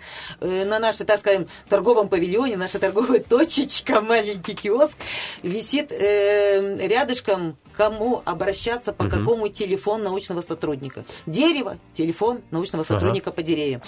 э, 0.41 0.65
на 0.65 0.81
нашей, 0.81 1.07
так 1.07 1.21
скажем, 1.21 1.47
торговом 1.69 2.09
павильоне, 2.09 2.57
наша 2.57 2.79
торговая 2.79 3.21
точечка, 3.29 4.01
маленький 4.01 4.55
киоск, 4.55 4.97
висит 5.43 5.93
э, 5.93 6.77
рядышком, 6.87 7.57
кому 7.73 8.23
обращаться, 8.25 8.93
по 8.93 9.09
какому 9.09 9.49
телефон 9.49 10.03
научного 10.03 10.41
сотрудника. 10.53 11.05
Дерево, 11.27 11.77
телефон 11.95 12.41
научного 12.51 12.85
сотрудника 12.85 13.31
по 13.33 13.43
деревьям. 13.43 13.81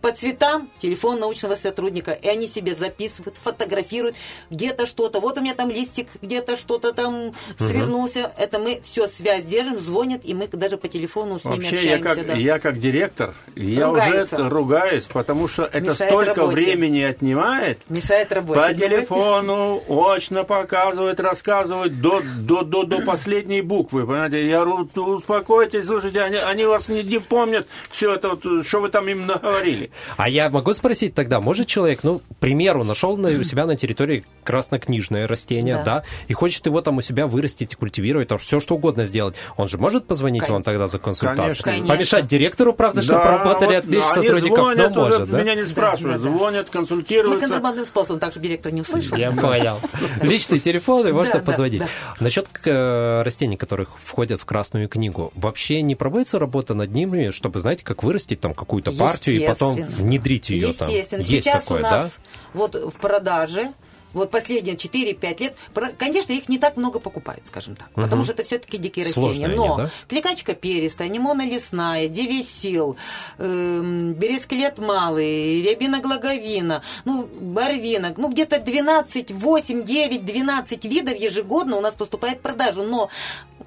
По 0.00 0.12
цветам, 0.12 0.68
телефон 0.80 1.18
научного 1.20 1.56
сотрудника. 1.56 2.12
И 2.12 2.28
они 2.28 2.46
себе 2.48 2.74
записывают, 2.74 3.36
фотографируют 3.38 4.16
где-то 4.50 4.86
что-то. 4.86 5.20
Вот 5.20 5.38
у 5.38 5.40
меня 5.40 5.54
там 5.54 5.70
листик, 5.70 6.08
где-то 6.22 6.56
что-то 6.56 6.92
там 6.92 7.32
свернулся. 7.58 8.32
Это 8.38 8.58
мы 8.58 8.80
все 8.84 9.08
связь 9.08 9.44
держим, 9.44 9.78
звонят, 9.80 10.20
и 10.24 10.34
мы 10.34 10.46
даже 10.48 10.76
по 10.76 10.88
телефону 10.88 11.40
с 11.40 11.44
ними 11.44 11.54
Вообще, 11.56 11.90
я 11.90 11.98
как, 11.98 12.26
да. 12.26 12.34
я 12.34 12.58
как 12.58 12.78
директор, 12.80 13.34
я 13.56 13.86
Ругается. 13.86 14.36
уже 14.40 14.48
ругаюсь, 14.48 15.04
потому 15.04 15.48
что 15.48 15.64
это 15.64 15.90
Мешает 15.90 16.10
столько 16.12 16.34
работе. 16.34 16.54
времени 16.54 17.00
отнимает. 17.00 17.78
Мешает 17.88 18.30
работе. 18.32 18.60
По 18.60 18.68
Ну, 18.68 18.74
телефону 18.74 19.82
очно 19.88 20.44
показывают, 20.44 21.18
рассказывают 21.20 22.00
до, 22.00 22.20
до, 22.40 22.62
до, 22.62 22.84
до 22.84 23.00
последней 23.06 23.62
буквы. 23.62 24.06
Понимаете, 24.06 24.46
я 24.48 24.64
говорю, 24.64 24.88
успокойтесь, 25.14 25.86
слушайте, 25.86 26.09
скажете, 26.10 26.20
они, 26.20 26.36
они 26.36 26.64
вас 26.64 26.88
не, 26.88 27.02
не 27.02 27.18
помнят 27.18 27.66
все 27.90 28.14
это, 28.14 28.30
вот, 28.30 28.66
что 28.66 28.80
вы 28.80 28.88
там 28.90 29.08
им 29.08 29.26
наговорили. 29.26 29.90
А 30.16 30.28
я 30.28 30.50
могу 30.50 30.74
спросить 30.74 31.14
тогда, 31.14 31.40
может 31.40 31.66
человек, 31.66 32.00
ну, 32.02 32.18
к 32.18 32.36
примеру, 32.40 32.84
нашел 32.84 33.16
на, 33.16 33.30
у 33.30 33.42
себя 33.42 33.66
на 33.66 33.76
территории 33.76 34.24
краснокнижное 34.44 35.26
растение, 35.26 35.76
да. 35.76 35.84
Да. 35.90 36.04
и 36.28 36.32
хочет 36.34 36.66
его 36.66 36.80
там 36.82 36.98
у 36.98 37.02
себя 37.02 37.26
вырастить 37.26 37.72
и 37.72 37.76
культивировать, 37.76 38.28
там 38.28 38.38
все 38.38 38.60
что 38.60 38.74
угодно 38.76 39.06
сделать, 39.06 39.34
он 39.56 39.68
же 39.68 39.76
может 39.78 40.06
позвонить 40.06 40.40
Конечно. 40.40 40.54
вам 40.54 40.62
тогда 40.62 40.88
за 40.88 40.98
консультацией? 40.98 41.62
Конечно. 41.62 41.94
Помешать 41.94 42.26
директору, 42.26 42.72
правда, 42.72 43.02
чтобы 43.02 43.22
работали, 43.24 43.74
вот, 43.74 43.76
отвлечь 43.78 44.04
они 44.04 44.26
сотрудников, 44.28 44.58
но 44.58 44.64
звонят 44.66 44.96
уже, 44.96 45.00
может, 45.00 45.30
да? 45.30 45.42
Меня 45.42 45.54
не 45.54 45.64
спрашивают, 45.64 46.22
да, 46.22 46.28
да. 46.30 46.36
звонят, 46.36 46.66
Мы 46.66 46.72
консультируются. 46.72 47.40
контрабандным 47.40 47.86
способом, 47.86 48.20
так, 48.20 48.30
чтобы 48.32 48.46
директор 48.46 48.72
не 48.72 48.80
услышал. 48.82 49.16
Я 49.16 49.32
понял. 49.32 49.80
Личный 50.20 50.60
телефон, 50.60 51.06
и 51.08 51.12
можно 51.12 51.32
Да, 51.34 51.38
да, 51.40 51.44
позвонить. 51.44 51.80
да. 51.80 51.88
Насчет 52.20 52.46
э, 52.64 53.22
растений, 53.22 53.56
которых 53.56 53.88
входят 54.04 54.40
в 54.40 54.44
Красную 54.44 54.88
книгу, 54.88 55.32
вообще 55.34 55.82
не 55.82 55.94
проводится 56.00 56.38
работа 56.38 56.72
над 56.72 56.90
ними, 56.92 57.28
чтобы, 57.28 57.60
знаете, 57.60 57.84
как 57.84 58.02
вырастить 58.02 58.40
там 58.40 58.54
какую-то 58.54 58.90
партию 58.92 59.36
и 59.36 59.46
потом 59.46 59.74
внедрить 59.74 60.48
ее 60.48 60.72
там? 60.72 60.88
Естественно. 60.88 61.20
Есть 61.20 61.44
Сейчас 61.44 61.60
такое, 61.60 61.80
у 61.80 61.82
нас 61.82 62.18
вот 62.54 62.74
в 62.74 62.98
продаже 62.98 63.70
вот 64.12 64.30
последние 64.30 64.76
4-5 64.76 65.40
лет, 65.40 65.56
конечно, 65.98 66.32
их 66.32 66.48
не 66.48 66.58
так 66.58 66.76
много 66.76 66.98
покупают, 66.98 67.46
скажем 67.46 67.76
так, 67.76 67.90
потому 67.90 68.24
что 68.24 68.32
это 68.32 68.44
все-таки 68.44 68.78
дикие 68.78 69.04
Сложные 69.04 69.46
растения. 69.46 69.62
они, 69.62 69.68
Но 69.68 69.76
да? 69.76 69.90
кликачка 70.08 70.54
перистая, 70.54 71.08
немона 71.08 71.46
лесная, 71.46 72.08
девесил, 72.08 72.96
эм, 73.38 74.14
бересклет 74.14 74.78
малый, 74.78 75.62
рябина 75.62 76.00
глаговина, 76.00 76.82
ну, 77.04 77.28
барвинок, 77.40 78.18
ну, 78.18 78.30
где-то 78.30 78.58
12, 78.58 79.30
8, 79.30 79.84
9, 79.84 80.24
12 80.24 80.84
видов 80.86 81.16
ежегодно 81.16 81.76
у 81.76 81.80
нас 81.80 81.94
поступает 81.94 82.38
в 82.38 82.40
продажу, 82.40 82.82
но, 82.82 83.10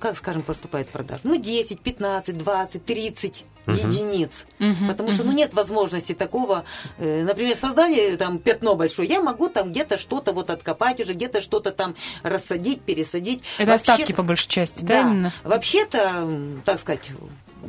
как 0.04 0.18
скажем, 0.18 0.42
поступает 0.42 0.90
в 0.90 0.92
продажу? 0.92 1.22
Ну, 1.24 1.38
10, 1.38 1.80
15, 1.80 2.38
20, 2.38 2.86
30 2.86 3.46
единиц. 3.68 4.46
Потому 4.86 5.12
что, 5.12 5.24
ну, 5.24 5.32
нет 5.32 5.54
возможности 5.54 6.14
такого, 6.14 6.66
э, 6.98 7.24
например, 7.24 7.56
создали 7.56 8.18
там 8.18 8.38
пятно 8.40 8.76
большое, 8.76 9.08
я 9.08 9.22
могу 9.22 9.48
там 9.48 9.72
где-то 9.72 9.98
что-то 9.98 10.34
вот 10.34 10.50
откопать 10.50 11.00
уже, 11.00 11.14
где-то 11.14 11.40
что-то 11.40 11.72
там 11.72 11.96
рассадить, 12.22 12.82
пересадить. 12.82 13.44
Это 13.58 13.72
Вообще- 13.72 13.94
остатки 13.94 14.12
по 14.12 14.24
большей 14.24 14.50
части, 14.50 14.82
да, 14.82 15.04
да, 15.04 15.10
именно? 15.10 15.34
вообще-то, 15.46 16.28
так 16.66 16.82
сказать, 16.82 17.10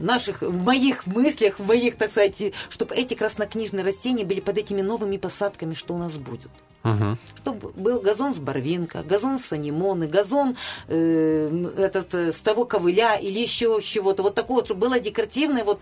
наших, 0.03 0.43
в 0.43 0.63
моих 0.63 1.07
мыслях, 1.07 1.59
в 1.59 1.67
моих, 1.67 1.97
так 1.97 2.11
сказать, 2.11 2.53
чтобы 2.71 2.95
эти 2.95 3.15
краснокнижные 3.15 3.85
растения 3.85 4.25
были 4.25 4.41
под 4.41 4.59
этими 4.59 4.81
новыми 4.81 5.17
посадками, 5.17 5.75
что 5.75 5.95
у 5.95 5.99
нас 5.99 6.15
будет. 6.15 6.51
Мгм. 6.85 7.19
Чтобы 7.39 7.73
был 7.73 8.01
газон 8.01 8.35
с 8.35 8.39
барвинка, 8.39 9.03
газон 9.03 9.39
с 9.39 9.53
анимоны, 9.53 10.07
газон 10.07 10.55
э, 10.89 11.71
этот, 11.79 12.15
э, 12.15 12.33
с 12.33 12.37
того 12.37 12.67
ковыля 12.67 13.17
или 13.17 13.39
еще 13.39 13.81
чего-то. 13.83 14.23
Вот 14.23 14.35
такое, 14.35 14.57
вот, 14.57 14.67
чтобы 14.67 14.81
было 14.81 15.01
декоративное, 15.01 15.65
вот, 15.65 15.81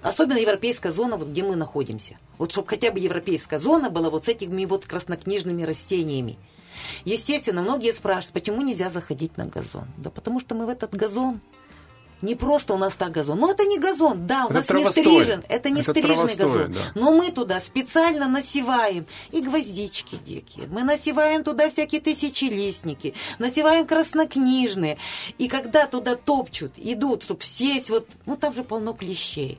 особенно 0.00 0.38
европейская 0.38 0.90
зона, 0.90 1.18
вот 1.18 1.28
где 1.28 1.42
мы 1.42 1.54
находимся. 1.54 2.16
Вот 2.38 2.50
чтобы 2.50 2.66
хотя 2.66 2.90
бы 2.90 2.98
европейская 2.98 3.58
зона 3.58 3.90
была 3.90 4.08
вот 4.08 4.24
с 4.24 4.28
этими 4.28 4.64
вот 4.64 4.86
краснокнижными 4.86 5.64
растениями. 5.64 6.38
Естественно, 7.04 7.60
многие 7.60 7.92
спрашивают, 7.92 8.32
почему 8.32 8.62
нельзя 8.62 8.88
заходить 8.88 9.36
на 9.36 9.46
газон? 9.46 9.86
Да 9.98 10.08
потому 10.08 10.40
что 10.40 10.54
мы 10.54 10.64
в 10.64 10.70
этот 10.70 10.94
газон 10.94 11.40
не 12.22 12.34
просто 12.34 12.74
у 12.74 12.78
нас 12.78 12.96
так 12.96 13.12
газон. 13.12 13.38
Ну, 13.38 13.50
это 13.50 13.64
не 13.64 13.78
газон, 13.78 14.26
да, 14.26 14.46
у 14.46 14.50
Это 14.50 14.54
нас 14.54 14.62
не 14.62 14.68
травостой. 14.68 15.02
стрижен. 15.04 15.42
Это 15.48 15.70
не 15.70 15.80
Это 15.82 15.94
травостой, 15.94 16.36
газон. 16.46 16.72
да. 16.72 16.80
Но 16.94 17.12
мы 17.12 17.30
туда 17.30 17.60
специально 17.60 18.28
насеваем 18.28 19.06
и 19.30 19.40
гвоздички 19.40 20.16
дикие. 20.16 20.66
Мы 20.68 20.82
насеваем 20.82 21.44
туда 21.44 21.68
всякие 21.68 22.00
тысячелистники, 22.00 23.14
насеваем 23.38 23.86
краснокнижные. 23.86 24.98
И 25.38 25.48
когда 25.48 25.86
туда 25.86 26.16
топчут, 26.16 26.72
идут, 26.76 27.22
чтобы 27.22 27.42
сесть, 27.42 27.90
вот, 27.90 28.08
ну 28.26 28.36
там 28.36 28.54
же 28.54 28.64
полно 28.64 28.92
клещей. 28.92 29.58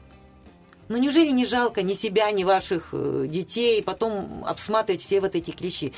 Ну 0.89 0.97
неужели 0.97 1.29
не 1.29 1.45
жалко 1.45 1.81
ни 1.83 1.93
себя, 1.93 2.31
ни 2.31 2.43
ваших 2.43 2.89
э, 2.93 3.25
детей, 3.29 3.81
потом 3.83 4.43
обсматривать 4.45 5.01
все 5.01 5.21
вот 5.21 5.35
эти 5.35 5.51
клещи? 5.51 5.93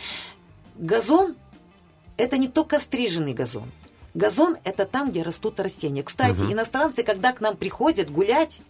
Газон– 0.76 1.36
это 2.18 2.38
не 2.38 2.50
только 2.50 2.80
стриженный 2.80 3.34
газон. 3.34 3.72
Газон– 4.14 4.58
это 4.64 4.86
там, 4.86 5.12
где 5.12 5.24
растут 5.24 5.60
растения. 5.60 6.04
Кстати, 6.04 6.42
иностранцы, 6.42 7.04
когда 7.04 7.32
к 7.32 7.42
нам 7.42 7.56
приходят 7.56 8.10
гулять, 8.10 8.62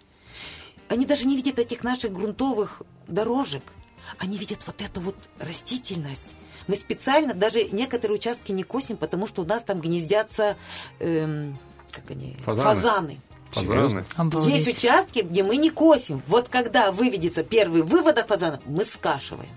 они 0.88 1.06
даже 1.06 1.26
не 1.26 1.36
видят 1.36 1.58
этих 1.58 1.84
наших 1.84 2.14
грунтовых 2.14 2.82
дорожек. 3.08 3.64
Они 4.18 4.38
видят 4.38 4.60
вот 4.68 4.82
эту 4.82 5.00
вот 5.02 5.16
растительность. 5.40 6.36
Мы 6.68 6.76
специально 6.76 7.34
даже 7.34 7.64
некоторые 7.72 8.18
участки 8.18 8.52
не 8.52 8.64
косим, 8.64 8.98
потому 8.98 9.26
что 9.26 9.42
у 9.42 9.46
нас 9.46 9.64
там 9.64 9.80
гнездятся 9.80 10.58
эм, 11.00 11.58
как 11.92 12.10
они? 12.12 12.36
Фазаны. 12.42 12.64
фазаны. 12.64 13.22
Фазаны. 13.52 14.06
Обалдеть. 14.16 14.66
Есть 14.66 14.80
участки, 14.80 15.20
где 15.20 15.44
мы 15.44 15.58
не 15.58 15.70
косим. 15.70 16.22
Вот 16.28 16.48
когда 16.48 16.92
выведется 16.92 17.44
первый 17.44 17.82
выводок 17.82 18.28
фазана, 18.28 18.62
мы 18.66 18.86
скашиваем. 18.86 19.50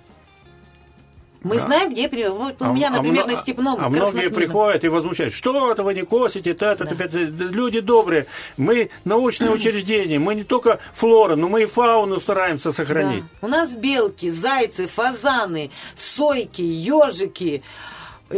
Мы 1.45 1.57
Да. 1.57 1.63
знаем, 1.63 1.91
где... 1.93 2.09
Вот 2.31 2.61
у 2.61 2.65
А- 2.65 2.69
меня, 2.73 2.89
а 2.89 2.97
например, 2.97 3.25
мно- 3.27 3.35
на 3.37 3.43
Степном 3.43 3.77
А 3.79 3.89
многие 3.89 4.29
приходят 4.31 4.83
и 4.83 4.89
возмущаются, 4.89 5.39
что 5.39 5.71
это 5.71 5.83
вы 5.83 5.95
не 5.95 6.03
косите, 6.03 6.51
это, 6.51 6.67
это, 6.73 6.85
опять, 6.85 7.13
люди 7.15 7.81
добрые, 7.81 8.27
мы 8.57 8.91
научное 9.05 9.51
учреждение, 9.51 10.19
мы 10.19 10.35
не 10.35 10.43
только 10.43 10.81
флору, 10.93 11.37
но 11.37 11.49
мы 11.49 11.63
и 11.63 11.67
фауну 11.67 12.19
стараемся 12.19 12.73
сохранить. 12.73 13.23
Да. 13.41 13.47
У 13.47 13.51
нас 13.51 13.75
белки, 13.77 14.31
зайцы, 14.31 14.87
фазаны, 14.87 15.71
сойки, 15.97 16.63
ежики, 16.63 17.63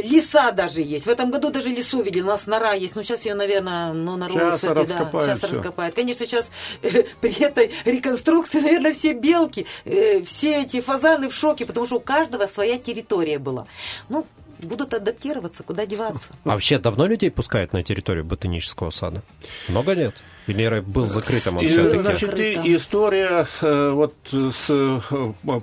лиса 0.03 0.53
даже 0.53 0.81
есть. 0.83 1.07
В 1.07 1.09
этом 1.09 1.31
году 1.31 1.51
даже 1.51 1.69
лису 1.69 2.03
видели. 2.03 2.23
У 2.23 2.27
нас 2.27 2.47
нора 2.47 2.73
есть. 2.73 2.97
Ну, 2.97 3.03
сейчас 3.03 3.25
ее, 3.25 3.35
наверное, 3.35 3.93
ну, 3.93 4.17
на 4.17 4.29
Сейчас 4.29 4.61
да, 4.61 4.75
раскопают 4.75 5.27
сейчас 5.27 5.39
всё. 5.39 5.57
раскопают. 5.57 5.95
Конечно, 5.95 6.27
сейчас 6.27 6.49
э, 6.83 7.05
при 7.21 7.33
этой 7.43 7.73
реконструкции, 7.85 8.61
наверное, 8.63 8.93
все 8.93 9.15
белки, 9.15 9.67
э, 9.85 10.23
все 10.23 10.63
эти 10.63 10.81
фазаны 10.81 11.29
в 11.29 11.35
шоке, 11.35 11.67
потому 11.67 11.87
что 11.87 11.97
у 11.97 12.01
каждого 12.01 12.47
своя 12.47 12.79
территория 12.79 13.39
была. 13.39 13.67
Ну, 14.09 14.27
будут 14.59 14.95
адаптироваться, 14.95 15.63
куда 15.63 15.87
деваться. 15.87 16.29
А 16.45 16.51
вообще 16.51 16.79
давно 16.79 17.07
людей 17.07 17.31
пускают 17.31 17.73
на 17.73 17.83
территорию 17.83 18.25
ботанического 18.25 18.91
сада? 18.91 19.23
Много 19.69 19.95
нет? 19.95 20.15
Или 20.47 20.81
был 20.81 21.09
закрытым 21.09 21.59
он 21.59 21.65
И, 21.65 21.69
все-таки? 21.69 21.99
значит, 21.99 22.39
и 22.39 22.75
история 22.77 23.47
э, 23.61 23.91
вот 23.91 24.15
с 24.33 24.67
э, 24.69 25.01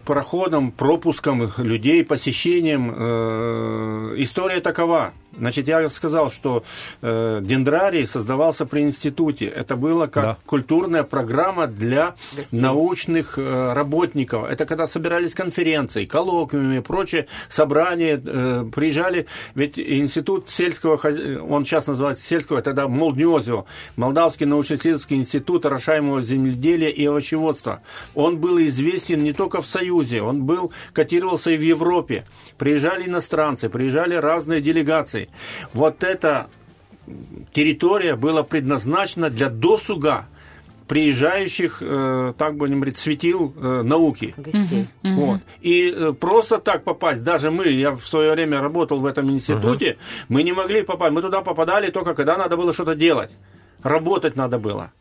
проходом, 0.05 0.71
пропуском 0.71 1.51
людей, 1.57 2.03
посещением, 2.03 2.93
э, 2.95 4.13
история 4.17 4.59
такова. 4.61 5.13
Значит, 5.35 5.67
я 5.67 5.89
сказал, 5.89 6.29
что 6.31 6.63
э, 7.01 7.39
дендрарий 7.41 8.05
создавался 8.05 8.67
при 8.67 8.81
институте. 8.81 9.45
Это 9.47 9.75
было 9.75 10.05
как 10.05 10.23
Да. 10.23 10.37
культурная 10.45 11.01
программа 11.03 11.65
для 11.65 12.13
Гостей. 12.35 12.59
научных 12.61 13.39
э, 13.39 13.73
работников. 13.73 14.45
Это 14.47 14.65
когда 14.67 14.85
собирались 14.85 15.33
конференции, 15.33 16.05
коллоквиумы 16.05 16.77
и 16.77 16.79
прочие 16.81 17.25
собрания, 17.49 18.21
э, 18.23 18.65
приезжали, 18.75 19.25
ведь 19.55 19.79
институт 19.79 20.51
сельского, 20.51 20.99
он 21.49 21.65
сейчас 21.65 21.87
называется 21.87 22.23
сельского, 22.23 22.61
тогда 22.61 22.87
Молднезио, 22.87 23.65
Молдавский 23.95 24.45
научно-исследовательский 24.73 25.17
институт 25.17 25.65
орошаемого 25.65 26.21
земледелия 26.21 26.89
и 26.89 27.05
овощеводства. 27.05 27.81
Он 28.15 28.37
был 28.37 28.59
известен 28.59 29.19
не 29.19 29.33
только 29.33 29.61
в 29.61 29.65
Союзе, 29.65 30.21
он 30.21 30.43
был, 30.43 30.71
котировался 30.93 31.51
и 31.51 31.57
в 31.57 31.61
Европе. 31.61 32.25
Приезжали 32.57 33.07
иностранцы, 33.07 33.69
приезжали 33.69 34.15
разные 34.15 34.61
делегации. 34.61 35.29
Вот 35.73 36.03
эта 36.03 36.47
территория 37.53 38.15
была 38.15 38.43
предназначена 38.43 39.29
для 39.29 39.49
досуга 39.49 40.27
приезжающих, 40.87 41.77
э, 41.81 42.33
так 42.37 42.55
будем 42.57 42.75
говорить, 42.75 42.97
светил 42.97 43.53
э, 43.55 43.81
науки. 43.83 44.33
Гостей. 44.37 44.85
Вот. 45.01 45.39
И 45.61 45.89
э, 45.89 46.11
просто 46.11 46.57
так 46.57 46.83
попасть, 46.83 47.23
даже 47.23 47.51
мы, 47.51 47.69
я 47.69 47.91
в 47.91 48.01
свое 48.01 48.33
время 48.33 48.61
работал 48.61 48.99
в 48.99 49.05
этом 49.05 49.31
институте, 49.31 49.97
мы 50.27 50.43
не 50.43 50.51
могли 50.51 50.83
попасть, 50.83 51.13
мы 51.13 51.21
туда 51.21 51.41
попадали 51.41 51.89
только 51.89 52.13
когда 52.13 52.37
надо 52.37 52.57
было 52.57 52.73
что-то 52.73 52.95
делать. 52.95 53.31
Работать 53.83 54.35
надо 54.35 54.59
было. 54.59 54.91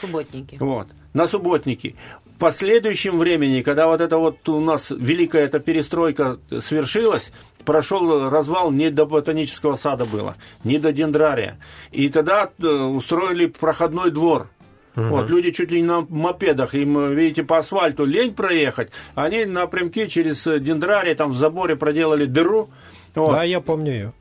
Субботники. 0.00 0.56
Вот. 0.60 0.88
На 1.14 1.26
субботники. 1.26 1.94
В 2.24 2.38
последующем 2.38 3.16
времени, 3.18 3.62
когда 3.62 3.86
вот 3.86 4.00
это 4.00 4.18
вот 4.18 4.48
у 4.48 4.60
нас 4.60 4.90
великая 4.90 5.44
эта 5.44 5.60
перестройка 5.60 6.38
свершилась, 6.60 7.30
прошел 7.64 8.28
развал 8.28 8.72
не 8.72 8.90
до 8.90 9.06
ботанического 9.06 9.76
сада 9.76 10.04
было, 10.04 10.36
не 10.64 10.78
до 10.78 10.92
дендрария. 10.92 11.58
И 11.92 12.08
тогда 12.08 12.50
э, 12.58 12.66
устроили 12.66 13.46
проходной 13.46 14.10
двор. 14.10 14.48
Вот, 14.94 15.30
люди 15.30 15.52
чуть 15.52 15.70
ли 15.70 15.80
не 15.80 15.86
на 15.86 16.02
мопедах, 16.02 16.74
им, 16.74 16.98
э, 16.98 17.14
видите, 17.14 17.44
по 17.44 17.58
асфальту 17.58 18.04
лень 18.04 18.34
проехать, 18.34 18.90
они 19.14 19.46
напрямки 19.46 20.06
через 20.06 20.46
э, 20.46 20.58
дендрарий, 20.58 21.14
там 21.14 21.30
в 21.30 21.36
заборе 21.36 21.76
проделали 21.76 22.26
дыру, 22.26 22.70
вот. 23.14 23.30
Да, 23.30 23.42
я 23.42 23.60
помню 23.60 23.92
ее. 23.92 24.12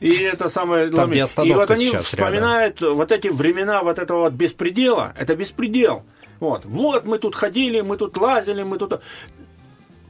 И 0.00 0.14
это 0.16 0.48
самое... 0.48 0.90
Там, 0.90 1.10
где 1.10 1.20
и 1.20 1.52
вот 1.52 1.70
они 1.70 1.86
сейчас 1.86 2.06
вспоминают 2.06 2.80
вот 2.80 3.10
эти 3.10 3.28
времена 3.28 3.82
вот 3.82 3.98
этого 3.98 4.24
вот 4.24 4.32
беспредела. 4.34 5.14
Это 5.18 5.34
беспредел. 5.34 6.02
Вот. 6.40 6.64
вот 6.64 7.04
мы 7.04 7.18
тут 7.18 7.34
ходили, 7.34 7.80
мы 7.80 7.96
тут 7.96 8.16
лазили, 8.16 8.62
мы 8.62 8.78
тут... 8.78 9.00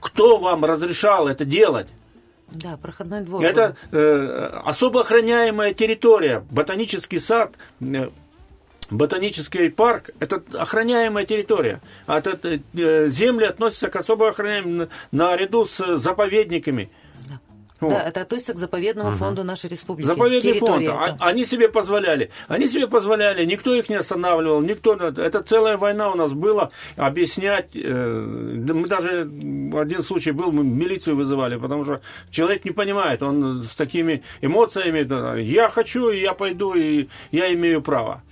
Кто 0.00 0.36
вам 0.36 0.64
разрешал 0.64 1.28
это 1.28 1.44
делать? 1.44 1.88
Да, 2.50 2.76
проходной 2.76 3.22
двор. 3.22 3.42
Это 3.44 3.76
э, 3.90 4.60
особо 4.64 5.00
охраняемая 5.00 5.72
территория. 5.72 6.44
Ботанический 6.50 7.18
сад 7.18 7.54
э, 7.80 8.10
ботанический 8.90 9.70
парк– 9.70 10.10
это 10.20 10.42
охраняемая 10.58 11.24
территория. 11.24 11.80
А 12.06 12.18
это, 12.18 12.60
э, 12.74 13.08
земли 13.08 13.46
относятся 13.46 13.88
к 13.88 13.96
особо 13.96 14.28
охраняемым 14.28 14.88
наряду 15.10 15.64
с 15.64 15.96
заповедниками. 15.96 16.90
Вот. 17.84 17.92
Да, 17.92 18.02
это 18.02 18.22
относится 18.22 18.54
к 18.54 18.56
заповедному 18.56 19.10
угу. 19.10 19.18
фонду 19.18 19.44
нашей 19.44 19.70
республики. 19.70 20.06
Заповедный 20.06 20.54
фонд. 20.54 20.82
Это. 20.82 21.16
А, 21.20 21.28
они 21.28 21.44
себе 21.44 21.68
позволяли. 21.68 22.30
Они 22.48 22.68
себе 22.68 22.86
позволяли. 22.86 23.44
Никто 23.44 23.74
их 23.74 23.88
не 23.88 23.96
останавливал. 23.96 24.60
Никто. 24.60 24.94
Это 24.94 25.42
целая 25.42 25.76
война 25.76 26.10
у 26.10 26.14
нас 26.14 26.32
была. 26.32 26.70
Объяснять. 26.96 27.70
Э, 27.74 27.90
мы 27.90 28.86
даже 28.86 29.22
один 29.22 30.02
случай 30.02 30.32
был, 30.32 30.52
мы 30.52 30.64
милицию 30.64 31.16
вызывали, 31.16 31.56
потому 31.56 31.84
что 31.84 32.00
человек 32.30 32.64
не 32.64 32.70
понимает. 32.70 33.22
Он 33.22 33.62
с 33.62 33.74
такими 33.74 34.22
эмоциями. 34.40 35.40
Я 35.40 35.68
хочу, 35.68 36.10
я 36.10 36.32
пойду, 36.34 36.74
и 36.74 37.08
я 37.30 37.52
имею 37.52 37.82
право. 37.82 38.22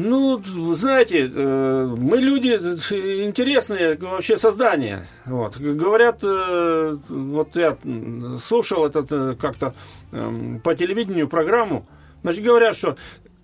Ну, 0.00 0.40
знаете, 0.74 1.26
э, 1.26 1.84
мы 1.98 2.18
люди 2.18 2.50
интересные 2.50 3.98
вообще 3.98 4.38
создания. 4.38 5.08
Вот. 5.24 5.56
Говорят, 5.56 6.20
э, 6.22 6.98
вот 7.08 7.56
я 7.56 7.76
слушал 8.40 8.86
этот 8.86 9.10
э, 9.10 9.34
как-то 9.34 9.74
эм, 10.12 10.60
по 10.60 10.76
телевидению 10.76 11.26
программу, 11.26 11.84
значит, 12.22 12.44
говорят, 12.44 12.76
что 12.76 12.96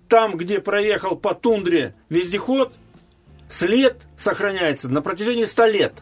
там, 0.07 0.37
где 0.37 0.61
проехал 0.61 1.17
по 1.17 1.35
тундре 1.35 1.93
вездеход, 2.07 2.71
след 3.49 4.03
сохраняется 4.17 4.89
на 4.89 5.01
протяжении 5.01 5.43
100 5.43 5.65
лет. 5.65 5.93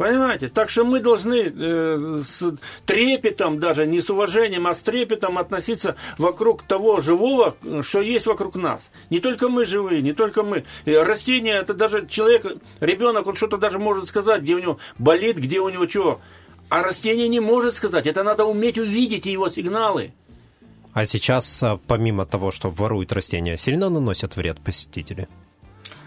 Понимаете? 0.00 0.48
Так 0.48 0.70
что 0.70 0.86
мы 0.86 1.00
должны 1.00 1.52
э, 1.54 2.22
с 2.24 2.54
трепетом, 2.86 3.60
даже 3.60 3.84
не 3.84 4.00
с 4.00 4.08
уважением, 4.08 4.66
а 4.66 4.74
с 4.74 4.80
трепетом 4.80 5.36
относиться 5.36 5.94
вокруг 6.16 6.62
того 6.62 7.00
живого, 7.00 7.54
что 7.82 8.00
есть 8.00 8.24
вокруг 8.24 8.54
нас. 8.54 8.90
Не 9.10 9.20
только 9.20 9.50
мы 9.50 9.66
живые, 9.66 10.00
не 10.00 10.14
только 10.14 10.42
мы. 10.42 10.64
И 10.86 10.94
растения, 10.94 11.52
это 11.52 11.74
даже 11.74 12.06
человек, 12.06 12.46
ребенок, 12.80 13.26
он 13.26 13.36
что-то 13.36 13.58
даже 13.58 13.78
может 13.78 14.08
сказать, 14.08 14.40
где 14.40 14.54
у 14.54 14.58
него 14.58 14.78
болит, 14.96 15.36
где 15.36 15.60
у 15.60 15.68
него 15.68 15.84
чего. 15.84 16.18
А 16.70 16.82
растение 16.82 17.28
не 17.28 17.40
может 17.40 17.74
сказать. 17.74 18.06
Это 18.06 18.22
надо 18.22 18.46
уметь 18.46 18.78
увидеть 18.78 19.26
его 19.26 19.50
сигналы. 19.50 20.14
А 20.94 21.04
сейчас, 21.04 21.62
а, 21.62 21.78
помимо 21.86 22.24
того, 22.24 22.52
что 22.52 22.70
воруют 22.70 23.12
растения, 23.12 23.58
сильно 23.58 23.90
наносят 23.90 24.34
вред 24.36 24.60
посетители? 24.60 25.28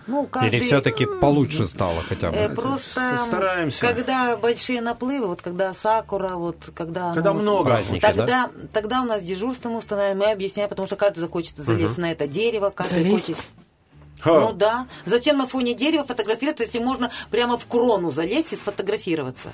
Ну, 0.08 0.28
каждый... 0.28 0.50
Или 0.50 0.60
все-таки 0.60 1.06
получше 1.06 1.68
стало 1.68 2.02
хотя 2.02 2.32
бы? 2.32 2.38
Э, 2.38 2.50
просто 2.50 3.20
Стараемся. 3.26 3.80
когда 3.80 4.36
большие 4.38 4.82
наплывы, 4.82 5.28
вот 5.28 5.42
когда 5.42 5.74
сакура, 5.74 6.36
вот 6.36 6.58
когда... 6.74 7.14
Когда 7.14 7.34
ну, 7.34 7.42
много. 7.42 7.66
Праздники, 7.66 8.02
тогда, 8.02 8.26
да? 8.26 8.52
тогда 8.72 9.02
у 9.02 9.06
нас 9.06 9.24
дежурство 9.24 9.70
мы 9.70 9.78
устанавливаем, 9.78 10.18
мы 10.18 10.32
объясняем, 10.32 10.70
потому 10.70 10.88
что 10.88 10.96
каждый 10.96 11.22
захочет 11.22 11.58
залезть 11.58 11.94
угу. 11.94 12.02
на 12.02 12.12
это 12.12 12.28
дерево, 12.28 12.70
каждый 12.70 13.04
Залезть? 13.04 13.28
хочет... 13.28 13.44
Ха. 14.20 14.40
Ну 14.40 14.54
да. 14.54 14.88
Зачем 15.06 15.38
на 15.38 15.48
фоне 15.48 15.74
дерева 15.74 16.06
фотографироваться, 16.06 16.64
если 16.64 16.80
можно 16.80 17.12
прямо 17.30 17.58
в 17.58 17.66
крону 17.66 18.10
залезть 18.10 18.54
и 18.54 18.56
сфотографироваться? 18.56 19.52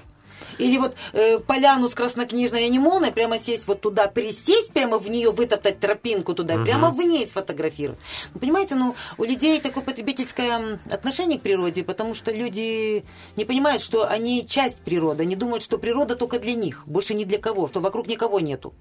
Или 0.60 0.78
вот 0.78 0.95
э, 1.14 1.39
поляну 1.39 1.89
с 1.89 1.95
краснокнижной 1.95 2.66
анимоной, 2.66 3.12
прямо 3.12 3.39
сесть 3.39 3.66
вот 3.66 3.82
туда, 3.82 4.07
присесть, 4.07 4.72
прямо 4.72 4.99
в 4.99 5.10
нее 5.10 5.32
вытоптать 5.32 5.80
тропинку 5.80 6.36
туда, 6.36 6.55
угу. 6.55 6.66
прямо 6.66 6.91
в 6.91 6.99
ней 6.99 7.26
сфотографировать. 7.28 7.99
Ну, 8.34 8.39
понимаете, 8.39 8.76
ну, 8.76 8.95
у 9.18 9.24
людей 9.24 9.60
такое 9.62 9.84
потребительское 9.84 10.80
отношение 10.91 11.39
к 11.39 11.41
природе, 11.41 11.84
потому 11.84 12.14
что 12.14 12.32
люди 12.32 13.03
не 13.36 13.45
понимают, 13.45 13.82
что 13.82 14.07
они 14.07 14.45
часть 14.45 14.80
природы, 14.82 15.24
они 15.24 15.36
думают, 15.36 15.64
что 15.64 15.78
природа 15.78 16.16
только 16.16 16.39
для 16.39 16.53
них, 16.53 16.84
больше 16.86 17.14
ни 17.14 17.24
для 17.24 17.39
кого, 17.39 17.68
что 17.68 17.80
вокруг 17.80 18.07
никого 18.07 18.39
нету. 18.39 18.74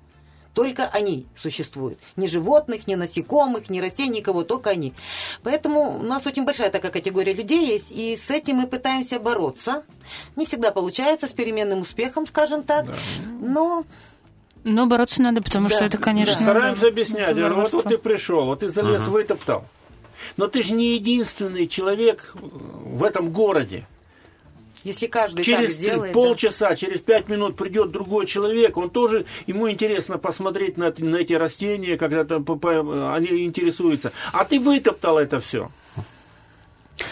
Только 0.59 0.86
они 0.86 1.24
существуют. 1.36 2.00
Ни 2.16 2.26
животных, 2.26 2.88
ни 2.88 2.96
насекомых, 2.96 3.70
ни 3.70 3.78
растений, 3.78 4.18
никого, 4.18 4.42
только 4.42 4.70
они. 4.70 4.92
Поэтому 5.44 6.00
у 6.00 6.02
нас 6.02 6.26
очень 6.26 6.44
большая 6.44 6.68
такая 6.70 6.90
категория 6.90 7.32
людей 7.32 7.64
есть, 7.64 7.92
и 7.92 8.16
с 8.16 8.28
этим 8.28 8.56
мы 8.56 8.66
пытаемся 8.66 9.20
бороться. 9.20 9.84
Не 10.34 10.46
всегда 10.46 10.72
получается, 10.72 11.28
с 11.28 11.30
переменным 11.30 11.82
успехом, 11.82 12.26
скажем 12.26 12.64
так, 12.64 12.86
да. 12.86 12.92
но 13.40 13.84
но 14.64 14.86
бороться 14.86 15.22
надо, 15.22 15.42
потому 15.42 15.68
да, 15.68 15.76
что 15.76 15.84
это, 15.84 15.96
конечно... 15.96 16.34
Да. 16.34 16.40
Стараемся 16.40 16.88
объяснять. 16.88 17.28
Это 17.28 17.54
вот, 17.54 17.72
вот 17.72 17.84
ты 17.84 17.96
пришел, 17.96 18.44
вот 18.46 18.59
ты 18.59 18.68
залез, 18.68 19.02
угу. 19.02 19.12
вытоптал. 19.12 19.64
Но 20.36 20.48
ты 20.48 20.64
же 20.64 20.72
не 20.72 20.94
единственный 20.94 21.68
человек 21.68 22.32
в 22.34 23.04
этом 23.04 23.30
городе. 23.30 23.86
Если 24.85 25.07
каждый 25.07 25.45
через 25.45 25.70
так 25.70 25.79
сделает, 25.79 26.12
полчаса, 26.12 26.70
да. 26.70 26.76
через 26.76 27.01
пять 27.01 27.29
минут 27.29 27.57
придет 27.57 27.91
другой 27.91 28.26
человек, 28.26 28.76
он 28.76 28.91
тоже, 28.91 29.26
ему 29.47 29.70
интересно 29.70 30.18
посмотреть 30.18 30.76
на, 30.76 30.93
на 30.97 31.16
эти 31.16 31.33
растения, 31.33 31.97
когда 31.97 32.24
там, 32.24 32.47
они 32.62 33.45
интересуются. 33.45 34.12
А 34.33 34.45
ты 34.45 34.61
вытоптал 34.61 35.18
это 35.18 35.39
все. 35.41 35.70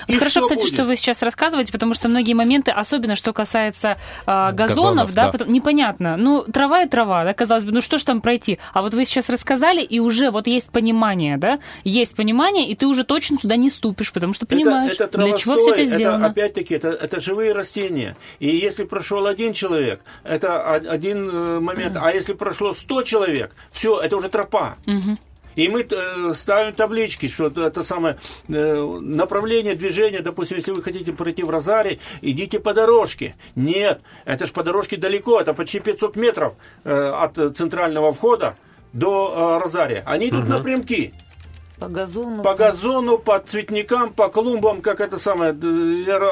Вот 0.08 0.16
хорошо, 0.16 0.42
кстати, 0.42 0.62
будет. 0.62 0.74
что 0.74 0.84
вы 0.84 0.96
сейчас 0.96 1.22
рассказываете, 1.22 1.72
потому 1.72 1.94
что 1.94 2.08
многие 2.08 2.34
моменты, 2.34 2.70
особенно 2.70 3.14
что 3.14 3.32
касается 3.32 3.96
э, 4.26 4.52
газонов, 4.52 4.56
газонов, 4.56 5.14
да, 5.14 5.26
да. 5.26 5.32
Потом, 5.32 5.52
непонятно. 5.52 6.16
Ну, 6.16 6.44
трава 6.44 6.82
и 6.82 6.88
трава, 6.88 7.24
да, 7.24 7.34
казалось 7.34 7.64
бы, 7.64 7.72
ну 7.72 7.80
что 7.80 7.98
ж 7.98 8.04
там 8.04 8.20
пройти? 8.20 8.58
А 8.72 8.82
вот 8.82 8.94
вы 8.94 9.04
сейчас 9.04 9.28
рассказали, 9.28 9.82
и 9.82 10.00
уже 10.00 10.30
вот 10.30 10.46
есть 10.46 10.70
понимание, 10.70 11.36
да, 11.36 11.58
есть 11.84 12.16
понимание, 12.16 12.68
и 12.68 12.74
ты 12.74 12.86
уже 12.86 13.04
точно 13.04 13.38
туда 13.38 13.56
не 13.56 13.70
ступишь, 13.70 14.12
потому 14.12 14.32
что 14.32 14.46
понимаешь, 14.46 14.94
это, 14.94 15.04
это 15.04 15.18
для 15.18 15.36
чего 15.36 15.54
все 15.54 15.72
это 15.72 15.84
сделано. 15.84 16.24
Это, 16.24 16.26
опять-таки, 16.26 16.74
это, 16.74 16.88
это 16.88 17.20
живые 17.20 17.52
растения. 17.52 18.16
И 18.38 18.48
если 18.48 18.84
прошел 18.84 19.26
один 19.26 19.52
человек, 19.52 20.00
это 20.24 20.74
один 20.74 21.28
э, 21.28 21.60
момент, 21.60 21.96
а 22.00 22.12
если 22.12 22.32
прошло 22.32 22.72
100 22.72 23.02
человек, 23.02 23.54
все, 23.70 23.98
это 24.00 24.16
уже 24.16 24.28
тропа. 24.28 24.76
Угу. 24.86 25.18
И 25.56 25.68
мы 25.68 25.86
э, 25.90 26.32
ставим 26.34 26.74
таблички, 26.74 27.26
что 27.26 27.46
это 27.48 27.82
самое 27.82 28.18
э, 28.48 28.52
направление 29.00 29.74
движения, 29.74 30.20
допустим, 30.20 30.58
если 30.58 30.72
вы 30.72 30.82
хотите 30.82 31.12
пройти 31.12 31.42
в 31.42 31.50
Розаре, 31.50 31.98
идите 32.20 32.60
по 32.60 32.74
дорожке. 32.74 33.34
Нет, 33.56 34.02
это 34.26 34.46
же 34.46 34.52
по 34.52 34.62
дорожке 34.62 34.98
далеко, 34.98 35.40
это 35.40 35.54
почти 35.54 35.80
500 35.80 36.16
метров 36.16 36.54
э, 36.84 36.92
от 36.92 37.56
центрального 37.56 38.12
входа 38.12 38.54
до 38.92 39.58
Розария. 39.62 40.02
Они 40.06 40.28
идут 40.28 40.44
угу. 40.44 40.50
напрямки. 40.50 41.14
По 41.78 41.88
газону. 41.88 42.42
По 42.42 42.54
газону, 42.54 43.18
по 43.18 43.38
цветникам, 43.38 44.12
по 44.12 44.28
клумбам, 44.28 44.80
как 44.80 45.00
это 45.00 45.18
самое. 45.18 45.50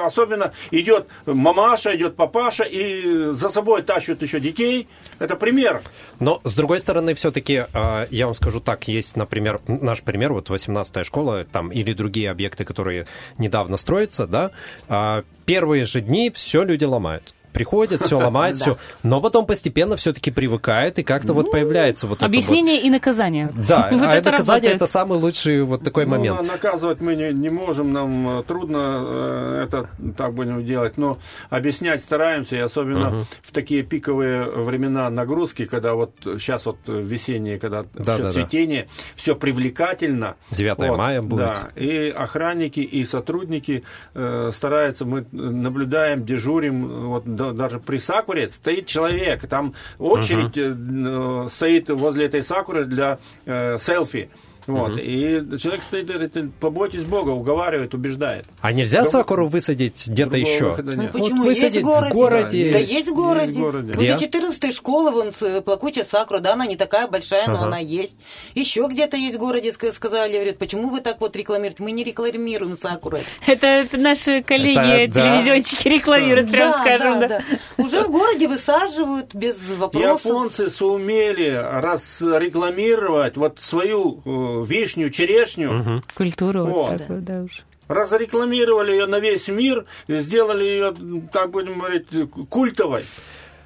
Особенно 0.04 0.52
идет 0.70 1.08
мамаша, 1.26 1.94
идет 1.94 2.16
папаша, 2.16 2.64
и 2.64 3.32
за 3.32 3.50
собой 3.50 3.82
тащат 3.82 4.22
еще 4.22 4.40
детей. 4.40 4.88
Это 5.18 5.36
пример. 5.36 5.82
Но, 6.18 6.40
с 6.44 6.54
другой 6.54 6.80
стороны, 6.80 7.14
все-таки, 7.14 7.64
а, 7.74 8.06
я 8.10 8.26
вам 8.26 8.34
скажу 8.34 8.60
так, 8.60 8.88
есть, 8.88 9.16
например, 9.16 9.60
наш 9.66 10.02
пример, 10.02 10.32
вот 10.32 10.48
18-я 10.48 11.04
школа, 11.04 11.44
там, 11.44 11.70
или 11.70 11.92
другие 11.92 12.30
объекты, 12.30 12.64
которые 12.64 13.06
недавно 13.36 13.76
строятся, 13.76 14.26
да, 14.26 14.50
а, 14.88 15.24
первые 15.44 15.84
же 15.84 16.00
дни 16.00 16.30
все 16.30 16.64
люди 16.64 16.84
ломают 16.84 17.33
приходит, 17.54 18.02
все 18.02 18.18
ломает, 18.18 18.56
все. 18.56 18.76
Но 19.02 19.20
потом 19.22 19.46
постепенно 19.46 19.96
все-таки 19.96 20.30
привыкает, 20.30 20.98
и 20.98 21.02
как-то 21.02 21.32
вот 21.32 21.46
ну, 21.46 21.52
появляется 21.52 22.06
вот 22.06 22.22
Объяснение 22.22 22.82
и 22.82 22.90
наказание. 22.90 23.50
Да, 23.66 23.88
а 23.90 24.14
это 24.14 24.32
наказание 24.32 24.72
это 24.72 24.86
самый 24.86 25.18
лучший 25.18 25.62
вот 25.62 25.82
такой 25.82 26.04
ну, 26.04 26.10
момент. 26.10 26.42
Наказывать 26.42 27.00
мы 27.00 27.14
не 27.14 27.48
можем, 27.48 27.92
нам 27.92 28.40
э, 28.40 28.42
трудно 28.42 29.02
э, 29.06 29.64
это 29.66 29.88
так 30.16 30.34
будем 30.34 30.64
делать, 30.64 30.98
но 30.98 31.16
объяснять 31.48 32.02
стараемся, 32.02 32.56
и 32.56 32.58
особенно 32.58 33.24
в 33.42 33.52
такие 33.52 33.82
пиковые 33.82 34.44
времена 34.44 35.08
нагрузки, 35.08 35.64
когда 35.64 35.94
вот 35.94 36.12
сейчас 36.22 36.66
вот 36.66 36.78
весенние, 36.86 37.58
когда 37.58 37.84
все 38.02 38.30
цветение, 38.30 38.88
все 39.14 39.34
привлекательно. 39.36 40.34
9 40.50 40.78
мая 40.96 41.22
будет. 41.22 41.38
Да, 41.38 41.68
и 41.76 42.08
охранники, 42.10 42.80
и 42.80 43.04
сотрудники 43.04 43.84
э, 44.14 44.50
стараются, 44.52 45.04
мы 45.04 45.24
наблюдаем, 45.32 46.24
дежурим, 46.24 47.08
вот 47.08 47.24
даже 47.52 47.78
при 47.78 47.98
сакуре 47.98 48.48
стоит 48.48 48.86
человек, 48.86 49.46
там 49.46 49.74
очередь 49.98 50.56
uh-huh. 50.56 51.48
стоит 51.48 51.90
возле 51.90 52.26
этой 52.26 52.42
сакуры 52.42 52.84
для 52.84 53.18
э, 53.46 53.78
селфи. 53.78 54.30
Вот. 54.66 54.92
Угу. 54.92 54.98
И 54.98 55.58
человек 55.58 55.82
стоит 55.82 56.06
говорит, 56.06 56.54
побойтесь 56.60 57.04
Бога, 57.04 57.30
уговаривает, 57.30 57.94
убеждает. 57.94 58.46
А 58.60 58.72
нельзя 58.72 59.02
Другого... 59.02 59.22
сакуру 59.22 59.48
высадить 59.48 60.08
где-то 60.08 60.36
еще? 60.38 60.76
Ну, 60.76 61.08
почему? 61.08 61.36
Вот 61.36 61.46
высадить 61.46 61.74
есть 61.74 61.82
в 61.82 61.84
городе. 61.84 62.10
В 62.10 62.14
городе. 62.14 62.72
Да, 62.72 62.78
есть 62.78 63.08
в 63.08 63.14
городе. 63.14 63.46
Есть 63.46 63.58
в 63.58 63.62
городе. 63.62 63.92
Где? 63.92 64.12
Возле 64.12 64.26
14 64.26 64.74
школы, 64.74 65.10
вон, 65.10 65.32
плакучая 65.62 66.04
сакура, 66.04 66.38
да, 66.40 66.54
она 66.54 66.66
не 66.66 66.76
такая 66.76 67.08
большая, 67.08 67.46
но 67.46 67.56
ага. 67.56 67.66
она 67.66 67.78
есть. 67.78 68.16
Еще 68.54 68.86
где-то 68.88 69.16
есть 69.16 69.36
в 69.36 69.38
городе, 69.38 69.72
сказали, 69.72 70.34
говорят, 70.34 70.58
почему 70.58 70.88
вы 70.88 71.00
так 71.00 71.20
вот 71.20 71.36
рекламируете? 71.36 71.82
Мы 71.82 71.92
не 71.92 72.04
рекламируем 72.04 72.76
сакуру. 72.76 73.18
Это, 73.46 73.66
это 73.66 73.96
наши 73.96 74.42
коллеги, 74.42 75.04
это, 75.04 75.14
телевизионщики 75.14 75.88
да. 75.88 75.94
рекламируют, 75.94 76.50
прям 76.50 76.70
да, 76.72 76.80
скажем. 76.80 77.20
Да, 77.20 77.28
да. 77.28 77.38
да. 77.50 77.84
Уже 77.84 78.02
в 78.02 78.10
городе 78.10 78.48
высаживают 78.48 79.34
без 79.34 79.56
вопросов. 79.70 80.24
Японцы 80.24 80.70
сумели 80.70 81.50
разрекламировать 81.50 83.36
вот 83.36 83.58
свою 83.60 84.22
э, 84.24 84.53
вишню, 84.62 85.10
черешню. 85.10 85.80
Угу. 85.80 86.02
Культуру 86.14 86.66
вот, 86.66 86.88
вот 86.88 86.98
такую, 86.98 87.22
да 87.22 87.42
уж. 87.42 87.64
Разрекламировали 87.88 88.92
ее 88.92 89.06
на 89.06 89.18
весь 89.18 89.48
мир, 89.48 89.84
сделали 90.08 90.64
ее, 90.64 90.94
так 91.32 91.50
будем 91.50 91.78
говорить, 91.78 92.06
культовой. 92.48 93.04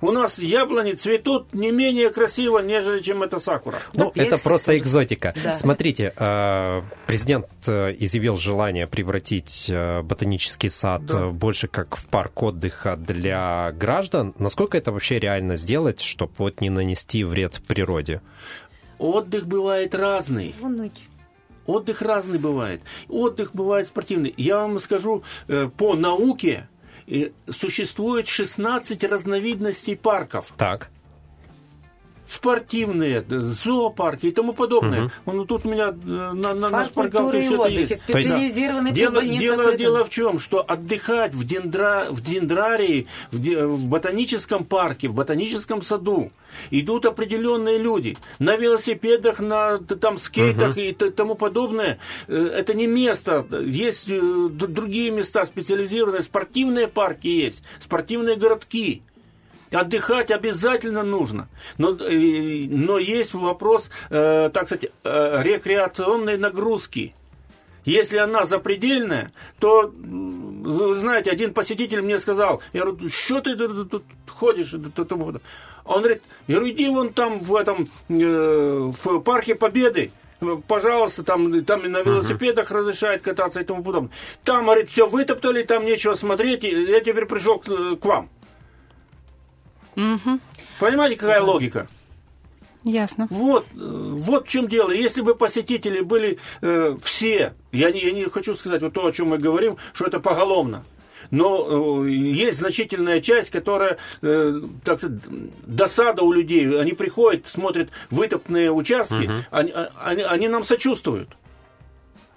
У 0.01 0.12
нас 0.12 0.39
яблони 0.39 0.93
цветут 0.93 1.53
не 1.53 1.72
менее 1.72 2.11
красиво, 2.11 2.61
нежели 2.61 3.01
чем 3.03 3.22
эта 3.24 3.41
сакура. 3.41 3.80
Ну, 3.95 4.12
это 4.14 4.39
просто 4.39 4.66
тоже. 4.66 4.78
экзотика. 4.78 5.34
Да. 5.43 5.53
Смотрите, 5.53 6.12
э, 6.16 6.82
президент 7.07 7.47
э, 7.66 7.95
изъявил 7.99 8.36
желание 8.36 8.86
превратить 8.86 9.66
э, 9.68 10.03
ботанический 10.03 10.68
сад 10.68 11.05
Да. 11.07 11.28
больше 11.30 11.66
как 11.66 11.97
в 11.97 12.07
парк 12.07 12.43
отдыха 12.43 12.97
для 12.97 13.72
граждан. 13.72 14.34
Насколько 14.39 14.78
это 14.78 14.93
вообще 14.93 15.18
реально 15.18 15.57
сделать, 15.57 16.01
чтобы 16.01 16.32
вот 16.39 16.61
не 16.61 16.70
нанести 16.70 17.24
вред 17.24 17.61
природе? 17.66 18.20
Отдых 18.99 19.46
бывает 19.46 19.94
разный. 19.94 20.55
Вон, 20.61 20.90
Отдых 21.66 22.01
разный 22.03 22.38
бывает. 22.38 22.80
Отдых 23.09 23.55
бывает 23.55 23.86
спортивный. 23.86 24.32
Я 24.36 24.59
вам 24.59 24.80
скажу, 24.80 25.22
э, 25.49 25.68
по 25.76 25.94
науке 25.94 26.68
э, 27.07 27.30
существует 27.51 28.26
16 28.26 29.05
разновидностей 29.05 29.96
парков. 29.96 30.53
Так. 30.57 30.90
Спортивные, 32.29 33.22
д- 33.22 33.41
зоопарки 33.41 34.26
и 34.26 34.31
тому 34.31 34.53
подобное. 34.53 35.11
Ну, 35.26 35.45
тут 35.47 35.64
у 35.64 35.68
меня 35.70 35.89
э, 35.89 35.93
на, 36.35 36.55
на, 36.55 36.68
на 36.68 36.85
шпаргалке 36.85 37.39
и 37.39 37.47
всё 37.47 37.55
это 37.64 37.74
есть. 37.95 38.03
Специализированный 38.03 38.93
Дело, 38.93 39.20
дело, 39.41 39.62
дело 39.79 40.05
в 40.05 40.11
чем, 40.11 40.39
что 40.41 40.61
отдыхать 40.62 41.35
в, 41.35 41.45
дендра, 41.45 42.07
в 42.11 42.20
дендрарии, 42.20 43.07
в, 43.33 43.41
де- 43.41 43.64
в 43.66 43.85
ботаническом 43.85 44.64
парке, 44.64 45.09
в 45.09 45.14
ботаническом 45.14 45.83
саду 45.83 46.31
идут 46.70 47.07
определенные 47.07 47.79
люди 47.79 48.16
на 48.39 48.57
велосипедах, 48.57 49.41
на 49.41 49.79
там 49.79 50.18
скейтах 50.18 50.76
и 50.79 50.93
т- 50.93 51.11
тому 51.11 51.35
подобное. 51.35 51.99
Э, 52.29 52.51
Это 52.59 52.74
не 52.74 52.87
место. 52.87 53.47
Есть 53.64 54.09
э, 54.11 54.49
другие 54.51 55.11
места 55.11 55.45
специализированные, 55.47 56.22
спортивные 56.22 56.89
парки 56.89 57.29
есть, 57.29 57.62
спортивные 57.81 58.37
городки. 58.37 59.03
Отдыхать 59.73 60.31
обязательно 60.31 61.03
нужно. 61.03 61.49
Но, 61.77 61.91
э, 61.91 62.66
но 62.69 62.99
есть 62.99 63.35
вопрос, 63.35 63.91
э, 64.11 64.51
так 64.53 64.66
сказать, 64.66 64.91
э, 65.05 65.43
рекреационной 65.43 66.39
нагрузки. 66.39 67.14
Если 67.85 68.19
она 68.19 68.45
запредельная, 68.45 69.33
то, 69.59 69.91
вы 69.95 70.97
знаете, 70.97 71.31
один 71.31 71.55
посетитель 71.55 72.03
мне 72.03 72.19
сказал, 72.19 72.61
я 72.73 72.85
говорю, 72.85 73.09
что 73.09 73.41
ты 73.41 73.57
тут, 73.57 74.05
ходишь? 74.27 74.71
Т- 74.71 74.79
т- 74.79 75.05
тому 75.05 75.27
подобное». 75.27 75.43
Он 75.85 76.03
говорит, 76.03 76.23
я 76.49 76.57
говорю, 76.57 76.73
иди 76.75 76.89
вон 76.89 77.12
там 77.14 77.39
в 77.39 77.55
этом, 77.57 77.87
э, 78.11 78.91
в 79.03 79.21
парке 79.21 79.55
Победы, 79.55 80.11
пожалуйста, 80.66 81.25
там, 81.25 81.64
там 81.64 81.91
на 81.91 82.03
велосипедах 82.03 82.71
разрешают 82.71 83.23
кататься 83.23 83.61
и 83.61 83.64
тому 83.64 83.83
подобное. 83.83 84.11
Там, 84.45 84.66
говорит, 84.66 84.91
все 84.91 85.07
вытоптали, 85.07 85.62
там 85.62 85.87
нечего 85.87 86.14
смотреть, 86.14 86.64
я 86.64 87.01
теперь 87.01 87.25
пришел 87.25 87.59
к, 87.59 87.97
к 87.97 88.05
вам. 88.05 88.29
Мгм. 89.99 90.40
Понимаете, 90.78 91.16
какая 91.18 91.42
логика? 91.42 91.86
Ясно. 92.84 93.26
Вот, 93.30 93.66
э, 93.74 93.76
вот 93.76 94.46
в 94.46 94.49
чем 94.49 94.68
дело. 94.68 94.92
Если 94.92 95.22
бы 95.22 95.34
посетители 95.34 96.01
были 96.03 96.38
э, 96.62 96.96
все, 97.03 97.55
я 97.72 97.90
не, 97.90 98.01
я 98.01 98.12
не 98.12 98.24
хочу 98.26 98.55
сказать 98.55 98.80
вот 98.80 98.92
то, 98.92 99.05
о 99.05 99.11
чем 99.12 99.28
мы 99.30 99.38
говорим, 99.38 99.76
что 99.92 100.05
это 100.07 100.20
поголовно. 100.20 100.84
Но 101.32 102.05
э, 102.07 102.11
есть 102.11 102.59
значительная 102.59 103.20
часть, 103.20 103.51
которая, 103.51 103.99
э, 104.22 104.61
так 104.84 104.99
сказать, 104.99 105.20
досада 105.66 106.22
у 106.22 106.30
людей. 106.32 106.80
Они 106.80 106.92
приходят, 106.92 107.49
смотрят 107.49 107.90
вытоптанные 108.11 108.70
участки, 108.70 109.28
они, 109.51 109.72
а- 109.72 109.90
они, 110.05 110.22
они 110.22 110.46
нам 110.49 110.62
сочувствуют. 110.62 111.30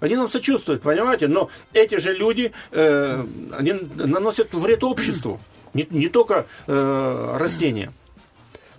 Они 0.00 0.16
нам 0.16 0.28
сочувствуют, 0.28 0.82
понимаете? 0.82 1.28
Но 1.28 1.48
эти 1.72 2.00
же 2.00 2.12
люди, 2.12 2.50
э, 2.72 3.24
они 3.56 3.74
наносят 3.94 4.52
вред 4.52 4.82
обществу. 4.82 5.38
Не, 5.74 5.86
не 5.90 6.08
только 6.08 6.46
э, 6.66 7.36
растения. 7.38 7.92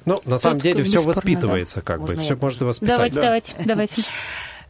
Ну, 0.05 0.19
на 0.25 0.37
самом 0.37 0.57
Тут 0.57 0.63
деле 0.63 0.83
все 0.83 1.01
воспитывается, 1.01 1.81
как 1.81 2.01
бы. 2.01 2.07
Можно 2.09 2.23
Все 2.23 2.33
я? 2.33 2.39
можно 2.39 2.65
воспитать. 2.65 2.97
Давайте, 2.97 3.15
Да. 3.15 3.21
давайте, 3.21 3.53
давайте. 3.65 4.03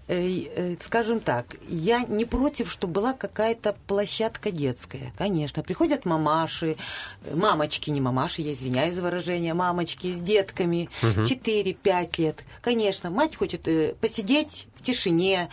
Э, 0.08 0.22
э, 0.22 0.76
Скажем 0.84 1.22
так, 1.22 1.46
я 1.70 2.04
не 2.04 2.26
против, 2.26 2.70
чтобы 2.70 2.94
была 2.94 3.14
какая-то 3.14 3.74
площадка 3.88 4.52
детская. 4.52 5.14
Конечно, 5.18 5.64
приходят 5.64 6.04
мамаши, 6.06 6.76
э, 7.24 7.36
мамочки, 7.36 7.90
не 7.90 8.02
мамаши, 8.02 8.42
я 8.42 8.54
извиняюсь 8.54 8.96
за 8.96 9.02
выражение, 9.02 9.54
мамочки 9.54 10.14
с 10.14 10.20
детками, 10.20 10.90
4-5 11.02 12.20
лет. 12.20 12.44
Конечно, 12.62 13.12
мать 13.12 13.38
хочет 13.38 13.66
посидеть 14.02 14.68
в 14.76 14.82
тишине, 14.82 15.48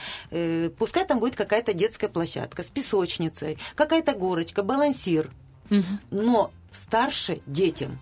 пускай 0.79 1.07
там 1.07 1.21
будет 1.21 1.37
какая-то 1.37 1.73
детская 1.73 2.09
площадка 2.09 2.65
с 2.65 2.67
песочницей, 2.67 3.57
какая-то 3.77 4.15
горочка, 4.15 4.65
балансир. 4.65 5.31
Но 6.11 6.51
старше 6.73 7.41
детям 7.47 7.99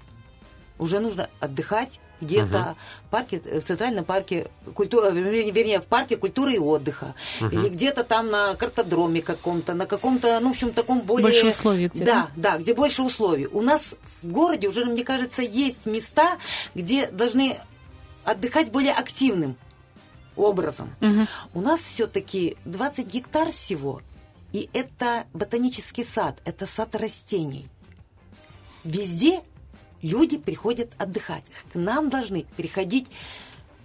уже 0.79 1.01
нужно 1.01 1.29
отдыхать 1.41 2.01
где-то 2.21 2.77
в 3.07 3.11
парке, 3.11 3.41
в 3.41 3.65
центральном 3.65 4.05
парке 4.05 4.49
культуры, 4.75 5.11
вернее, 5.13 5.81
в 5.81 5.87
парке 5.87 6.17
культуры 6.17 6.55
и 6.55 6.59
отдыха, 6.59 7.15
или 7.41 7.69
где-то 7.69 8.05
там 8.05 8.31
на 8.31 8.55
картодроме 8.55 9.23
каком-то, 9.23 9.75
на 9.75 9.87
каком-то, 9.87 10.39
ну, 10.41 10.49
в 10.49 10.53
общем, 10.53 10.73
таком 10.73 11.01
более... 11.01 11.29
Больше 11.29 11.47
условий 11.49 11.89
где-то. 11.89 12.05
Да, 12.05 12.31
да, 12.37 12.59
где 12.59 12.75
больше 12.75 13.03
условий. 13.03 13.47
У 13.47 13.61
нас 13.61 13.95
в 14.23 14.29
городе 14.29 14.69
уже, 14.69 14.85
мне 14.85 15.05
кажется, 15.05 15.43
есть 15.43 15.87
места, 15.87 16.39
где 16.75 17.07
должны 17.07 17.57
отдыхать 18.25 18.71
более 18.71 18.93
активным 18.93 19.57
образом. 20.37 20.95
Мгм. 21.01 21.29
У 21.55 21.61
нас 21.61 21.81
все-таки 21.81 22.57
20 22.65 23.07
гектар 23.07 23.53
всего, 23.53 24.03
и 24.53 24.69
это 24.73 25.25
ботанический 25.33 26.05
сад, 26.05 26.41
это 26.45 26.67
сад 26.67 26.95
растений. 26.95 27.69
Везде 28.85 29.41
люди 30.03 30.39
приходят 30.39 30.91
отдыхать. 30.99 31.45
К 31.73 31.77
нам 31.77 32.09
должны 32.11 32.47
переходить, 32.57 33.07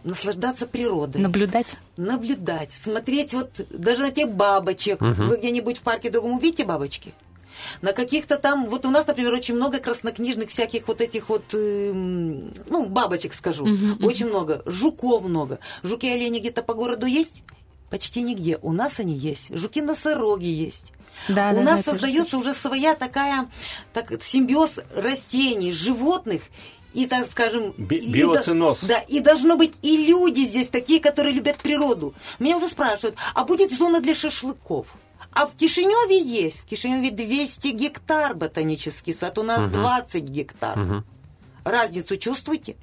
наслаждаться 0.03 0.67
природой, 0.67 1.21
Наблюдать. 1.21 1.77
наблюдать, 1.97 2.71
смотреть 2.71 3.33
вот 3.33 3.65
даже 3.69 4.01
на 4.01 4.11
тех 4.11 4.31
бабочек. 4.31 4.99
Вы 5.01 5.37
где-нибудь 5.37 5.77
в 5.77 5.81
парке 5.81 6.09
другом 6.09 6.33
увидите 6.33 6.65
бабочки? 6.65 7.13
На 7.81 7.93
каких-то 7.93 8.37
там, 8.37 8.65
вот 8.65 8.85
у 8.85 8.89
нас, 8.89 9.05
например, 9.07 9.31
очень 9.31 9.55
много 9.55 9.79
краснокнижных 9.79 10.49
всяких 10.49 10.87
вот 10.87 11.01
этих 11.01 11.29
вот, 11.29 11.43
эм, 11.53 12.51
ну, 12.67 12.85
бабочек, 12.87 13.33
скажу, 13.33 13.65
очень 14.01 14.27
много, 14.27 14.63
жуков 14.65 15.23
много. 15.23 15.59
Жуки 15.83 16.07
олени 16.07 16.39
где-то 16.39 16.63
по 16.63 16.73
городу 16.73 17.05
есть? 17.05 17.43
Почти 17.89 18.23
нигде. 18.23 18.57
У 18.63 18.73
нас 18.73 18.99
они 18.99 19.13
есть. 19.15 19.55
Жуки-носороги 19.55 20.47
есть. 20.47 20.91
Да, 21.27 21.51
У 21.51 21.55
да, 21.55 21.61
нас 21.61 21.83
да, 21.83 21.91
создается 21.91 22.37
уже 22.37 22.53
своя 22.53 22.95
такая 22.95 23.49
так, 23.93 24.11
симбиоз 24.21 24.79
растений, 24.95 25.71
животных 25.71 26.41
и, 26.93 27.07
так 27.07 27.29
скажем... 27.29 27.73
Би- 27.77 27.97
и- 27.97 28.11
да, 28.87 28.99
и 28.99 29.19
должно 29.19 29.55
быть 29.57 29.73
и 29.81 30.05
люди 30.05 30.41
здесь 30.41 30.67
такие, 30.67 30.99
которые 30.99 31.33
любят 31.33 31.57
природу. 31.57 32.13
Меня 32.39 32.57
уже 32.57 32.67
спрашивают, 32.67 33.15
а 33.33 33.43
будет 33.45 33.71
зона 33.75 33.99
для 33.99 34.13
шашлыков? 34.15 34.87
А 35.31 35.47
в 35.47 35.55
Кишиневе 35.55 36.19
есть. 36.21 36.59
В 36.59 36.65
Кишиневе 36.65 37.09
200 37.09 37.69
гектар 37.69 38.35
ботанический 38.35 39.13
сад, 39.13 39.37
у 39.39 39.43
нас 39.43 39.67
20 39.69 40.23
гектар. 40.23 41.03
Разницу 41.63 42.17
чувствуете? 42.17 42.75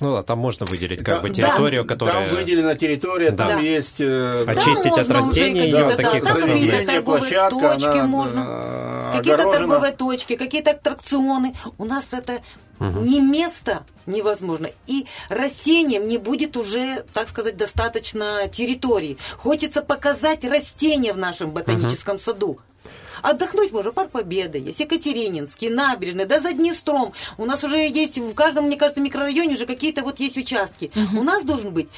Ну 0.00 0.14
да, 0.14 0.22
там 0.22 0.38
можно 0.38 0.64
выделить 0.66 0.98
как 1.04 1.16
Да, 1.16 1.20
бы 1.20 1.28
да. 1.28 1.34
территорию, 1.34 1.84
которая... 1.84 2.26
Там 2.26 2.36
выделена 2.36 2.74
территория, 2.74 3.30
Да. 3.30 3.46
там 3.48 3.58
Да. 3.58 3.62
есть... 3.66 4.00
э, 4.00 4.44
Очистить 4.46 4.94
Да, 4.96 5.02
от 5.02 5.10
растений 5.10 5.70
там- 5.72 5.90
таких 5.96 6.24
там 6.24 6.32
основных. 6.32 6.56
какие-то 6.58 6.86
торговые 6.92 7.20
Площадка, 7.20 7.58
точки 7.74 7.88
она, 7.98 8.04
можно. 8.06 8.44
э, 8.48 9.12
Какие-то 9.16 9.42
торговые 9.52 9.92
точки, 9.92 10.36
какие-то 10.36 10.70
аттракционы. 10.70 11.54
У 11.78 11.84
нас 11.84 12.04
это 12.12 12.40
не 12.78 13.20
место 13.20 13.84
невозможно. 14.06 14.70
И 14.86 15.04
растениям 15.28 16.08
не 16.08 16.16
будет 16.16 16.56
уже, 16.56 17.04
так 17.12 17.28
сказать, 17.28 17.56
достаточно 17.58 18.48
территории. 18.50 19.18
Хочется 19.36 19.82
показать 19.82 20.44
растения 20.44 21.12
в 21.12 21.18
нашем 21.18 21.50
ботаническом 21.50 22.18
саду. 22.18 22.58
Отдохнуть 23.22 23.72
можно. 23.72 23.92
Парк 23.92 24.10
Победы 24.10 24.58
есть, 24.58 24.80
Екатерининский, 24.80 25.68
Набережный, 25.68 26.26
да 26.26 26.40
за 26.40 26.52
Днестром. 26.52 27.12
У 27.38 27.44
нас 27.44 27.62
уже 27.64 27.78
есть 27.78 28.18
в 28.18 28.34
каждом, 28.34 28.66
мне 28.66 28.76
кажется, 28.76 29.00
микрорайоне 29.00 29.54
уже 29.54 29.66
какие-то 29.66 30.02
вот 30.02 30.20
есть 30.20 30.36
участки. 30.36 30.90
У 31.16 31.22
нас 31.22 31.44
должен 31.44 31.72
быть 31.72 31.88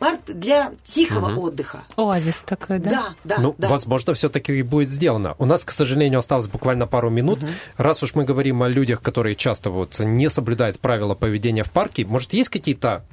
парк 0.00 0.20
для 0.26 0.72
тихого 0.82 1.38
отдыха. 1.38 1.84
Оазис 1.94 2.42
такой, 2.44 2.80
да? 2.80 2.90
Да, 2.90 3.14
да, 3.24 3.38
ну, 3.38 3.54
да. 3.58 3.68
возможно, 3.68 4.14
все-таки 4.14 4.52
и 4.52 4.62
будет 4.62 4.90
сделано. 4.90 5.36
У 5.38 5.44
нас, 5.44 5.64
к 5.64 5.70
сожалению, 5.70 6.18
осталось 6.18 6.48
буквально 6.48 6.86
пару 6.88 7.10
минут. 7.10 7.40
Раз 7.76 8.02
уж 8.02 8.14
мы 8.14 8.24
говорим 8.24 8.62
о 8.62 8.68
людях, 8.68 9.02
которые 9.02 9.36
часто 9.36 9.70
вот 9.70 9.98
не 10.00 10.28
соблюдают 10.30 10.80
правила 10.80 11.14
поведения 11.14 11.62
в 11.62 11.70
парке, 11.70 12.04
может, 12.04 12.32
есть 12.32 12.48
какие-то 12.48 13.04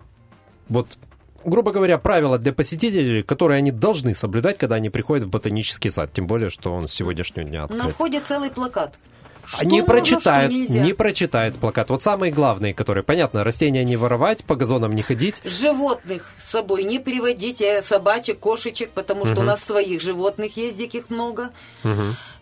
вот 0.69 0.87
грубо 1.47 1.71
говоря, 1.71 1.97
правила 1.97 2.37
для 2.37 2.53
посетителей, 2.53 3.23
которые 3.23 3.57
они 3.57 3.71
должны 3.71 4.13
соблюдать, 4.13 4.57
когда 4.57 4.75
они 4.75 4.89
приходят 4.89 5.25
в 5.25 5.29
ботанический 5.29 5.89
сад, 5.89 6.11
тем 6.13 6.27
более, 6.27 6.49
что 6.49 6.73
он 6.73 6.87
с 6.87 6.93
сегодняшнего 6.93 7.47
дня 7.47 7.63
открыт. 7.63 7.83
На 7.83 7.89
входе 7.89 8.21
целый 8.21 8.51
плакат. 8.51 8.93
Что 9.45 9.65
не 9.65 9.81
можно, 9.81 10.47
нельзя. 10.49 10.83
не 10.83 10.91
прочитают 10.91 11.55
плакат. 11.55 11.89
Вот 11.89 12.01
самые 12.01 12.33
главные, 12.33 12.73
которые, 12.73 13.03
понятно, 13.05 13.45
растения 13.45 13.85
не 13.85 13.95
воровать, 13.95 14.43
по 14.43 14.57
газонам 14.57 14.93
не 14.93 15.01
ходить. 15.01 15.41
Животных 15.45 16.33
с 16.43 16.51
собой 16.51 16.83
не 16.83 16.99
приводить, 16.99 17.61
э, 17.61 17.81
собачек, 17.81 18.39
кошечек, 18.39 18.89
потому 18.89 19.25
что 19.25 19.39
у 19.39 19.43
нас 19.43 19.63
своих 19.63 20.01
животных 20.01 20.57
есть, 20.57 20.77
диких 20.77 21.09
много. 21.09 21.51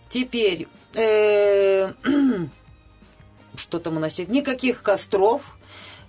Теперь, 0.09 0.67
э, 0.95 1.93
что 3.55 3.79
там 3.79 3.97
у 3.97 3.99
нас 3.99 4.13
сейчас, 4.13 4.29
никаких 4.29 4.81
костров, 4.81 5.55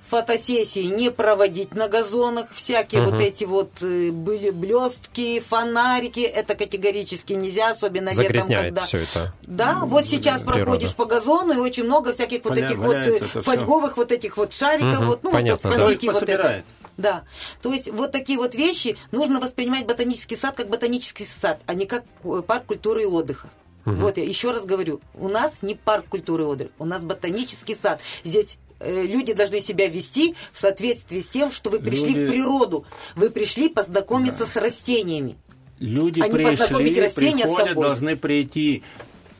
фотосессии 0.08 0.84
не 0.84 1.10
проводить 1.10 1.74
на 1.74 1.88
газонах, 1.88 2.46
всякие 2.52 3.02
Мгм. 3.02 3.10
вот 3.12 3.20
эти 3.20 3.44
вот 3.44 3.70
э, 3.80 4.10
были 4.10 4.50
блестки, 4.50 5.40
фонарики, 5.40 6.20
это 6.20 6.54
категорически 6.54 7.32
нельзя, 7.32 7.70
особенно 7.72 8.10
летом, 8.10 8.24
Загрязняет 8.24 8.64
когда... 8.66 8.82
все 8.86 8.98
это. 8.98 9.32
Да, 9.42 9.80
вот 9.82 10.06
сейчас 10.06 10.42
природа. 10.42 10.64
проходишь 10.64 10.94
по 10.94 11.04
газону, 11.06 11.54
и 11.54 11.58
очень 11.58 11.84
много 11.84 12.12
всяких 12.12 12.44
вот 12.44 12.52
Поля- 12.54 12.66
этих 12.66 12.78
вот 12.78 12.94
э, 12.96 13.40
фольговых 13.42 13.96
вот 13.96 14.12
этих 14.12 14.36
вот 14.36 14.52
шариков, 14.52 14.98
Мгм, 14.98 15.06
вот, 15.06 15.22
ну, 15.24 15.32
понятно, 15.32 15.70
вот 15.70 15.78
да. 15.78 15.92
их 15.92 16.12
вот 16.12 16.22
это. 16.28 16.64
Да. 16.96 17.24
То 17.60 17.72
есть 17.72 17.90
вот 17.90 18.10
такие 18.12 18.38
вот 18.38 18.54
вещи 18.54 18.96
нужно 19.12 19.38
воспринимать 19.40 19.84
ботанический 19.84 20.36
сад 20.36 20.56
как 20.56 20.68
ботанический 20.68 21.26
сад, 21.26 21.60
а 21.66 21.74
не 21.74 21.84
как 21.86 22.04
э, 22.24 22.42
парк 22.46 22.66
культуры 22.66 23.02
и 23.02 23.06
отдыха. 23.06 23.50
Вот 23.84 24.16
я 24.16 24.24
еще 24.24 24.50
раз 24.50 24.64
говорю, 24.64 25.00
у 25.14 25.28
нас 25.28 25.52
не 25.62 25.76
парк 25.76 26.06
культуры 26.08 26.42
и 26.42 26.46
отдыха, 26.46 26.70
у 26.80 26.84
нас 26.84 27.02
ботанический 27.02 27.76
сад. 27.80 28.00
Здесь 28.24 28.58
люди 28.80 29.32
должны 29.32 29.60
себя 29.60 29.88
вести 29.88 30.34
в 30.52 30.58
соответствии 30.58 31.20
с 31.20 31.26
тем, 31.26 31.50
что 31.50 31.70
вы 31.70 31.80
пришли 31.80 32.12
Люди- 32.14 32.24
в 32.26 32.28
природу, 32.30 32.84
вы 33.14 33.30
пришли 33.30 33.68
познакомиться 33.68 34.46
с 34.46 34.56
растениями. 34.56 35.36
Люди 35.78 36.20
Они 36.20 36.32
пришли, 36.32 37.00
растения 37.00 37.38
с 37.38 37.40
приходят, 37.42 37.68
собой. 37.68 37.84
должны 37.84 38.16
прийти 38.16 38.82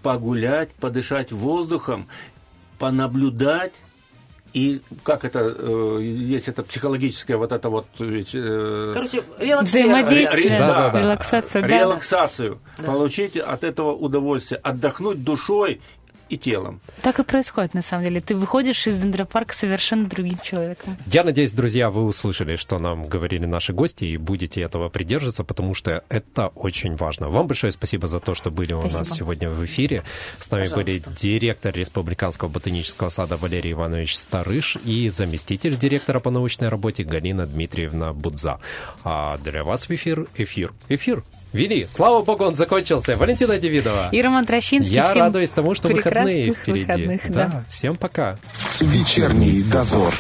погулять, 0.03 0.71
подышать 0.75 1.33
воздухом, 1.33 2.09
понаблюдать. 2.79 3.73
И 4.53 4.81
как 5.03 5.27
это, 5.27 5.55
э, 5.59 5.99
есть 6.03 6.49
это 6.49 6.63
психологическое 6.63 7.37
вот 7.37 7.53
это 7.53 7.69
вот... 7.69 7.87
ведь, 7.99 8.31
э, 8.33 8.93
Короче. 8.95 9.23
Взаимодействие, 9.63 10.51
Ре- 10.51 10.59
да, 10.59 10.91
да. 10.91 11.01
релаксация, 11.03 11.63
да, 11.63 11.69
да. 11.69 11.79
релаксацию, 11.81 12.59
получить 12.85 13.37
от 13.37 13.65
этого 13.65 13.93
удовольствие, 13.93 14.59
отдохнуть 14.63 15.23
душой 15.23 15.83
и 16.29 16.37
телом. 16.37 16.81
Так 17.03 17.19
и 17.19 17.23
происходит, 17.23 17.75
на 17.75 17.83
самом 17.83 18.05
деле. 18.05 18.21
Ты 18.21 18.35
выходишь 18.35 18.87
из 18.87 18.99
дендропарка 18.99 19.55
совершенно 19.55 20.07
другим 20.09 20.39
человеком. 20.43 20.97
Я 21.07 21.25
надеюсь, 21.25 21.53
друзья, 21.53 21.91
вы 21.91 22.05
услышали, 22.05 22.57
что 22.57 22.79
нам 22.79 23.05
говорили 23.05 23.47
наши 23.47 23.73
гости, 23.73 24.05
и 24.05 24.17
будете 24.17 24.61
этого 24.61 24.89
придерживаться, 24.89 25.45
потому 25.45 25.75
что 25.75 26.03
это 26.09 26.49
очень 26.49 26.97
важно. 26.97 27.29
Вам 27.29 27.47
большое 27.47 27.73
спасибо 27.73 28.09
за 28.09 28.21
то, 28.21 28.35
что 28.35 28.51
были 28.51 28.73
у 28.73 28.83
нас 28.83 28.93
Спасибо. 28.93 29.17
сегодня 29.17 29.51
в 29.51 29.65
эфире. 29.65 30.03
С 30.39 30.51
нами 30.51 30.69
были 30.69 30.99
Пожалуйста. 30.99 31.23
директор 31.23 31.75
Республиканского 31.75 32.49
ботанического 32.49 33.09
сада 33.09 33.37
Валерий 33.37 33.73
Иванович 33.73 34.17
Старыш 34.17 34.77
и 34.85 35.09
заместитель 35.09 35.77
директора 35.77 36.21
по 36.21 36.31
научной 36.31 36.69
работе 36.69 37.05
Галина 37.05 37.47
Дмитриевна 37.47 38.13
Будза. 38.13 38.59
А 39.05 39.39
для 39.39 39.65
вас 39.65 39.89
в 39.89 39.91
эфир, 39.91 40.27
эфир, 40.37 40.73
эфир. 40.89 41.23
Вели, 41.57 41.87
слава 41.89 42.23
богу, 42.23 42.45
он 42.45 42.55
закончился. 42.55 43.17
Валентина 43.17 43.59
Девидова. 43.59 44.11
И 44.13 44.21
Роман 44.21 44.45
Трощинский. 44.45 44.95
Я 44.95 45.05
всем 45.05 45.23
радуюсь 45.23 45.51
тому, 45.51 45.75
что 45.75 45.89
выходные 45.89 46.53
впереди. 46.53 46.85
выходных, 46.85 47.21
да, 47.31 47.47
да. 47.47 47.65
всем 47.67 47.97
пока. 47.97 48.37
Вечерний 48.81 49.63
дозор. 49.63 50.15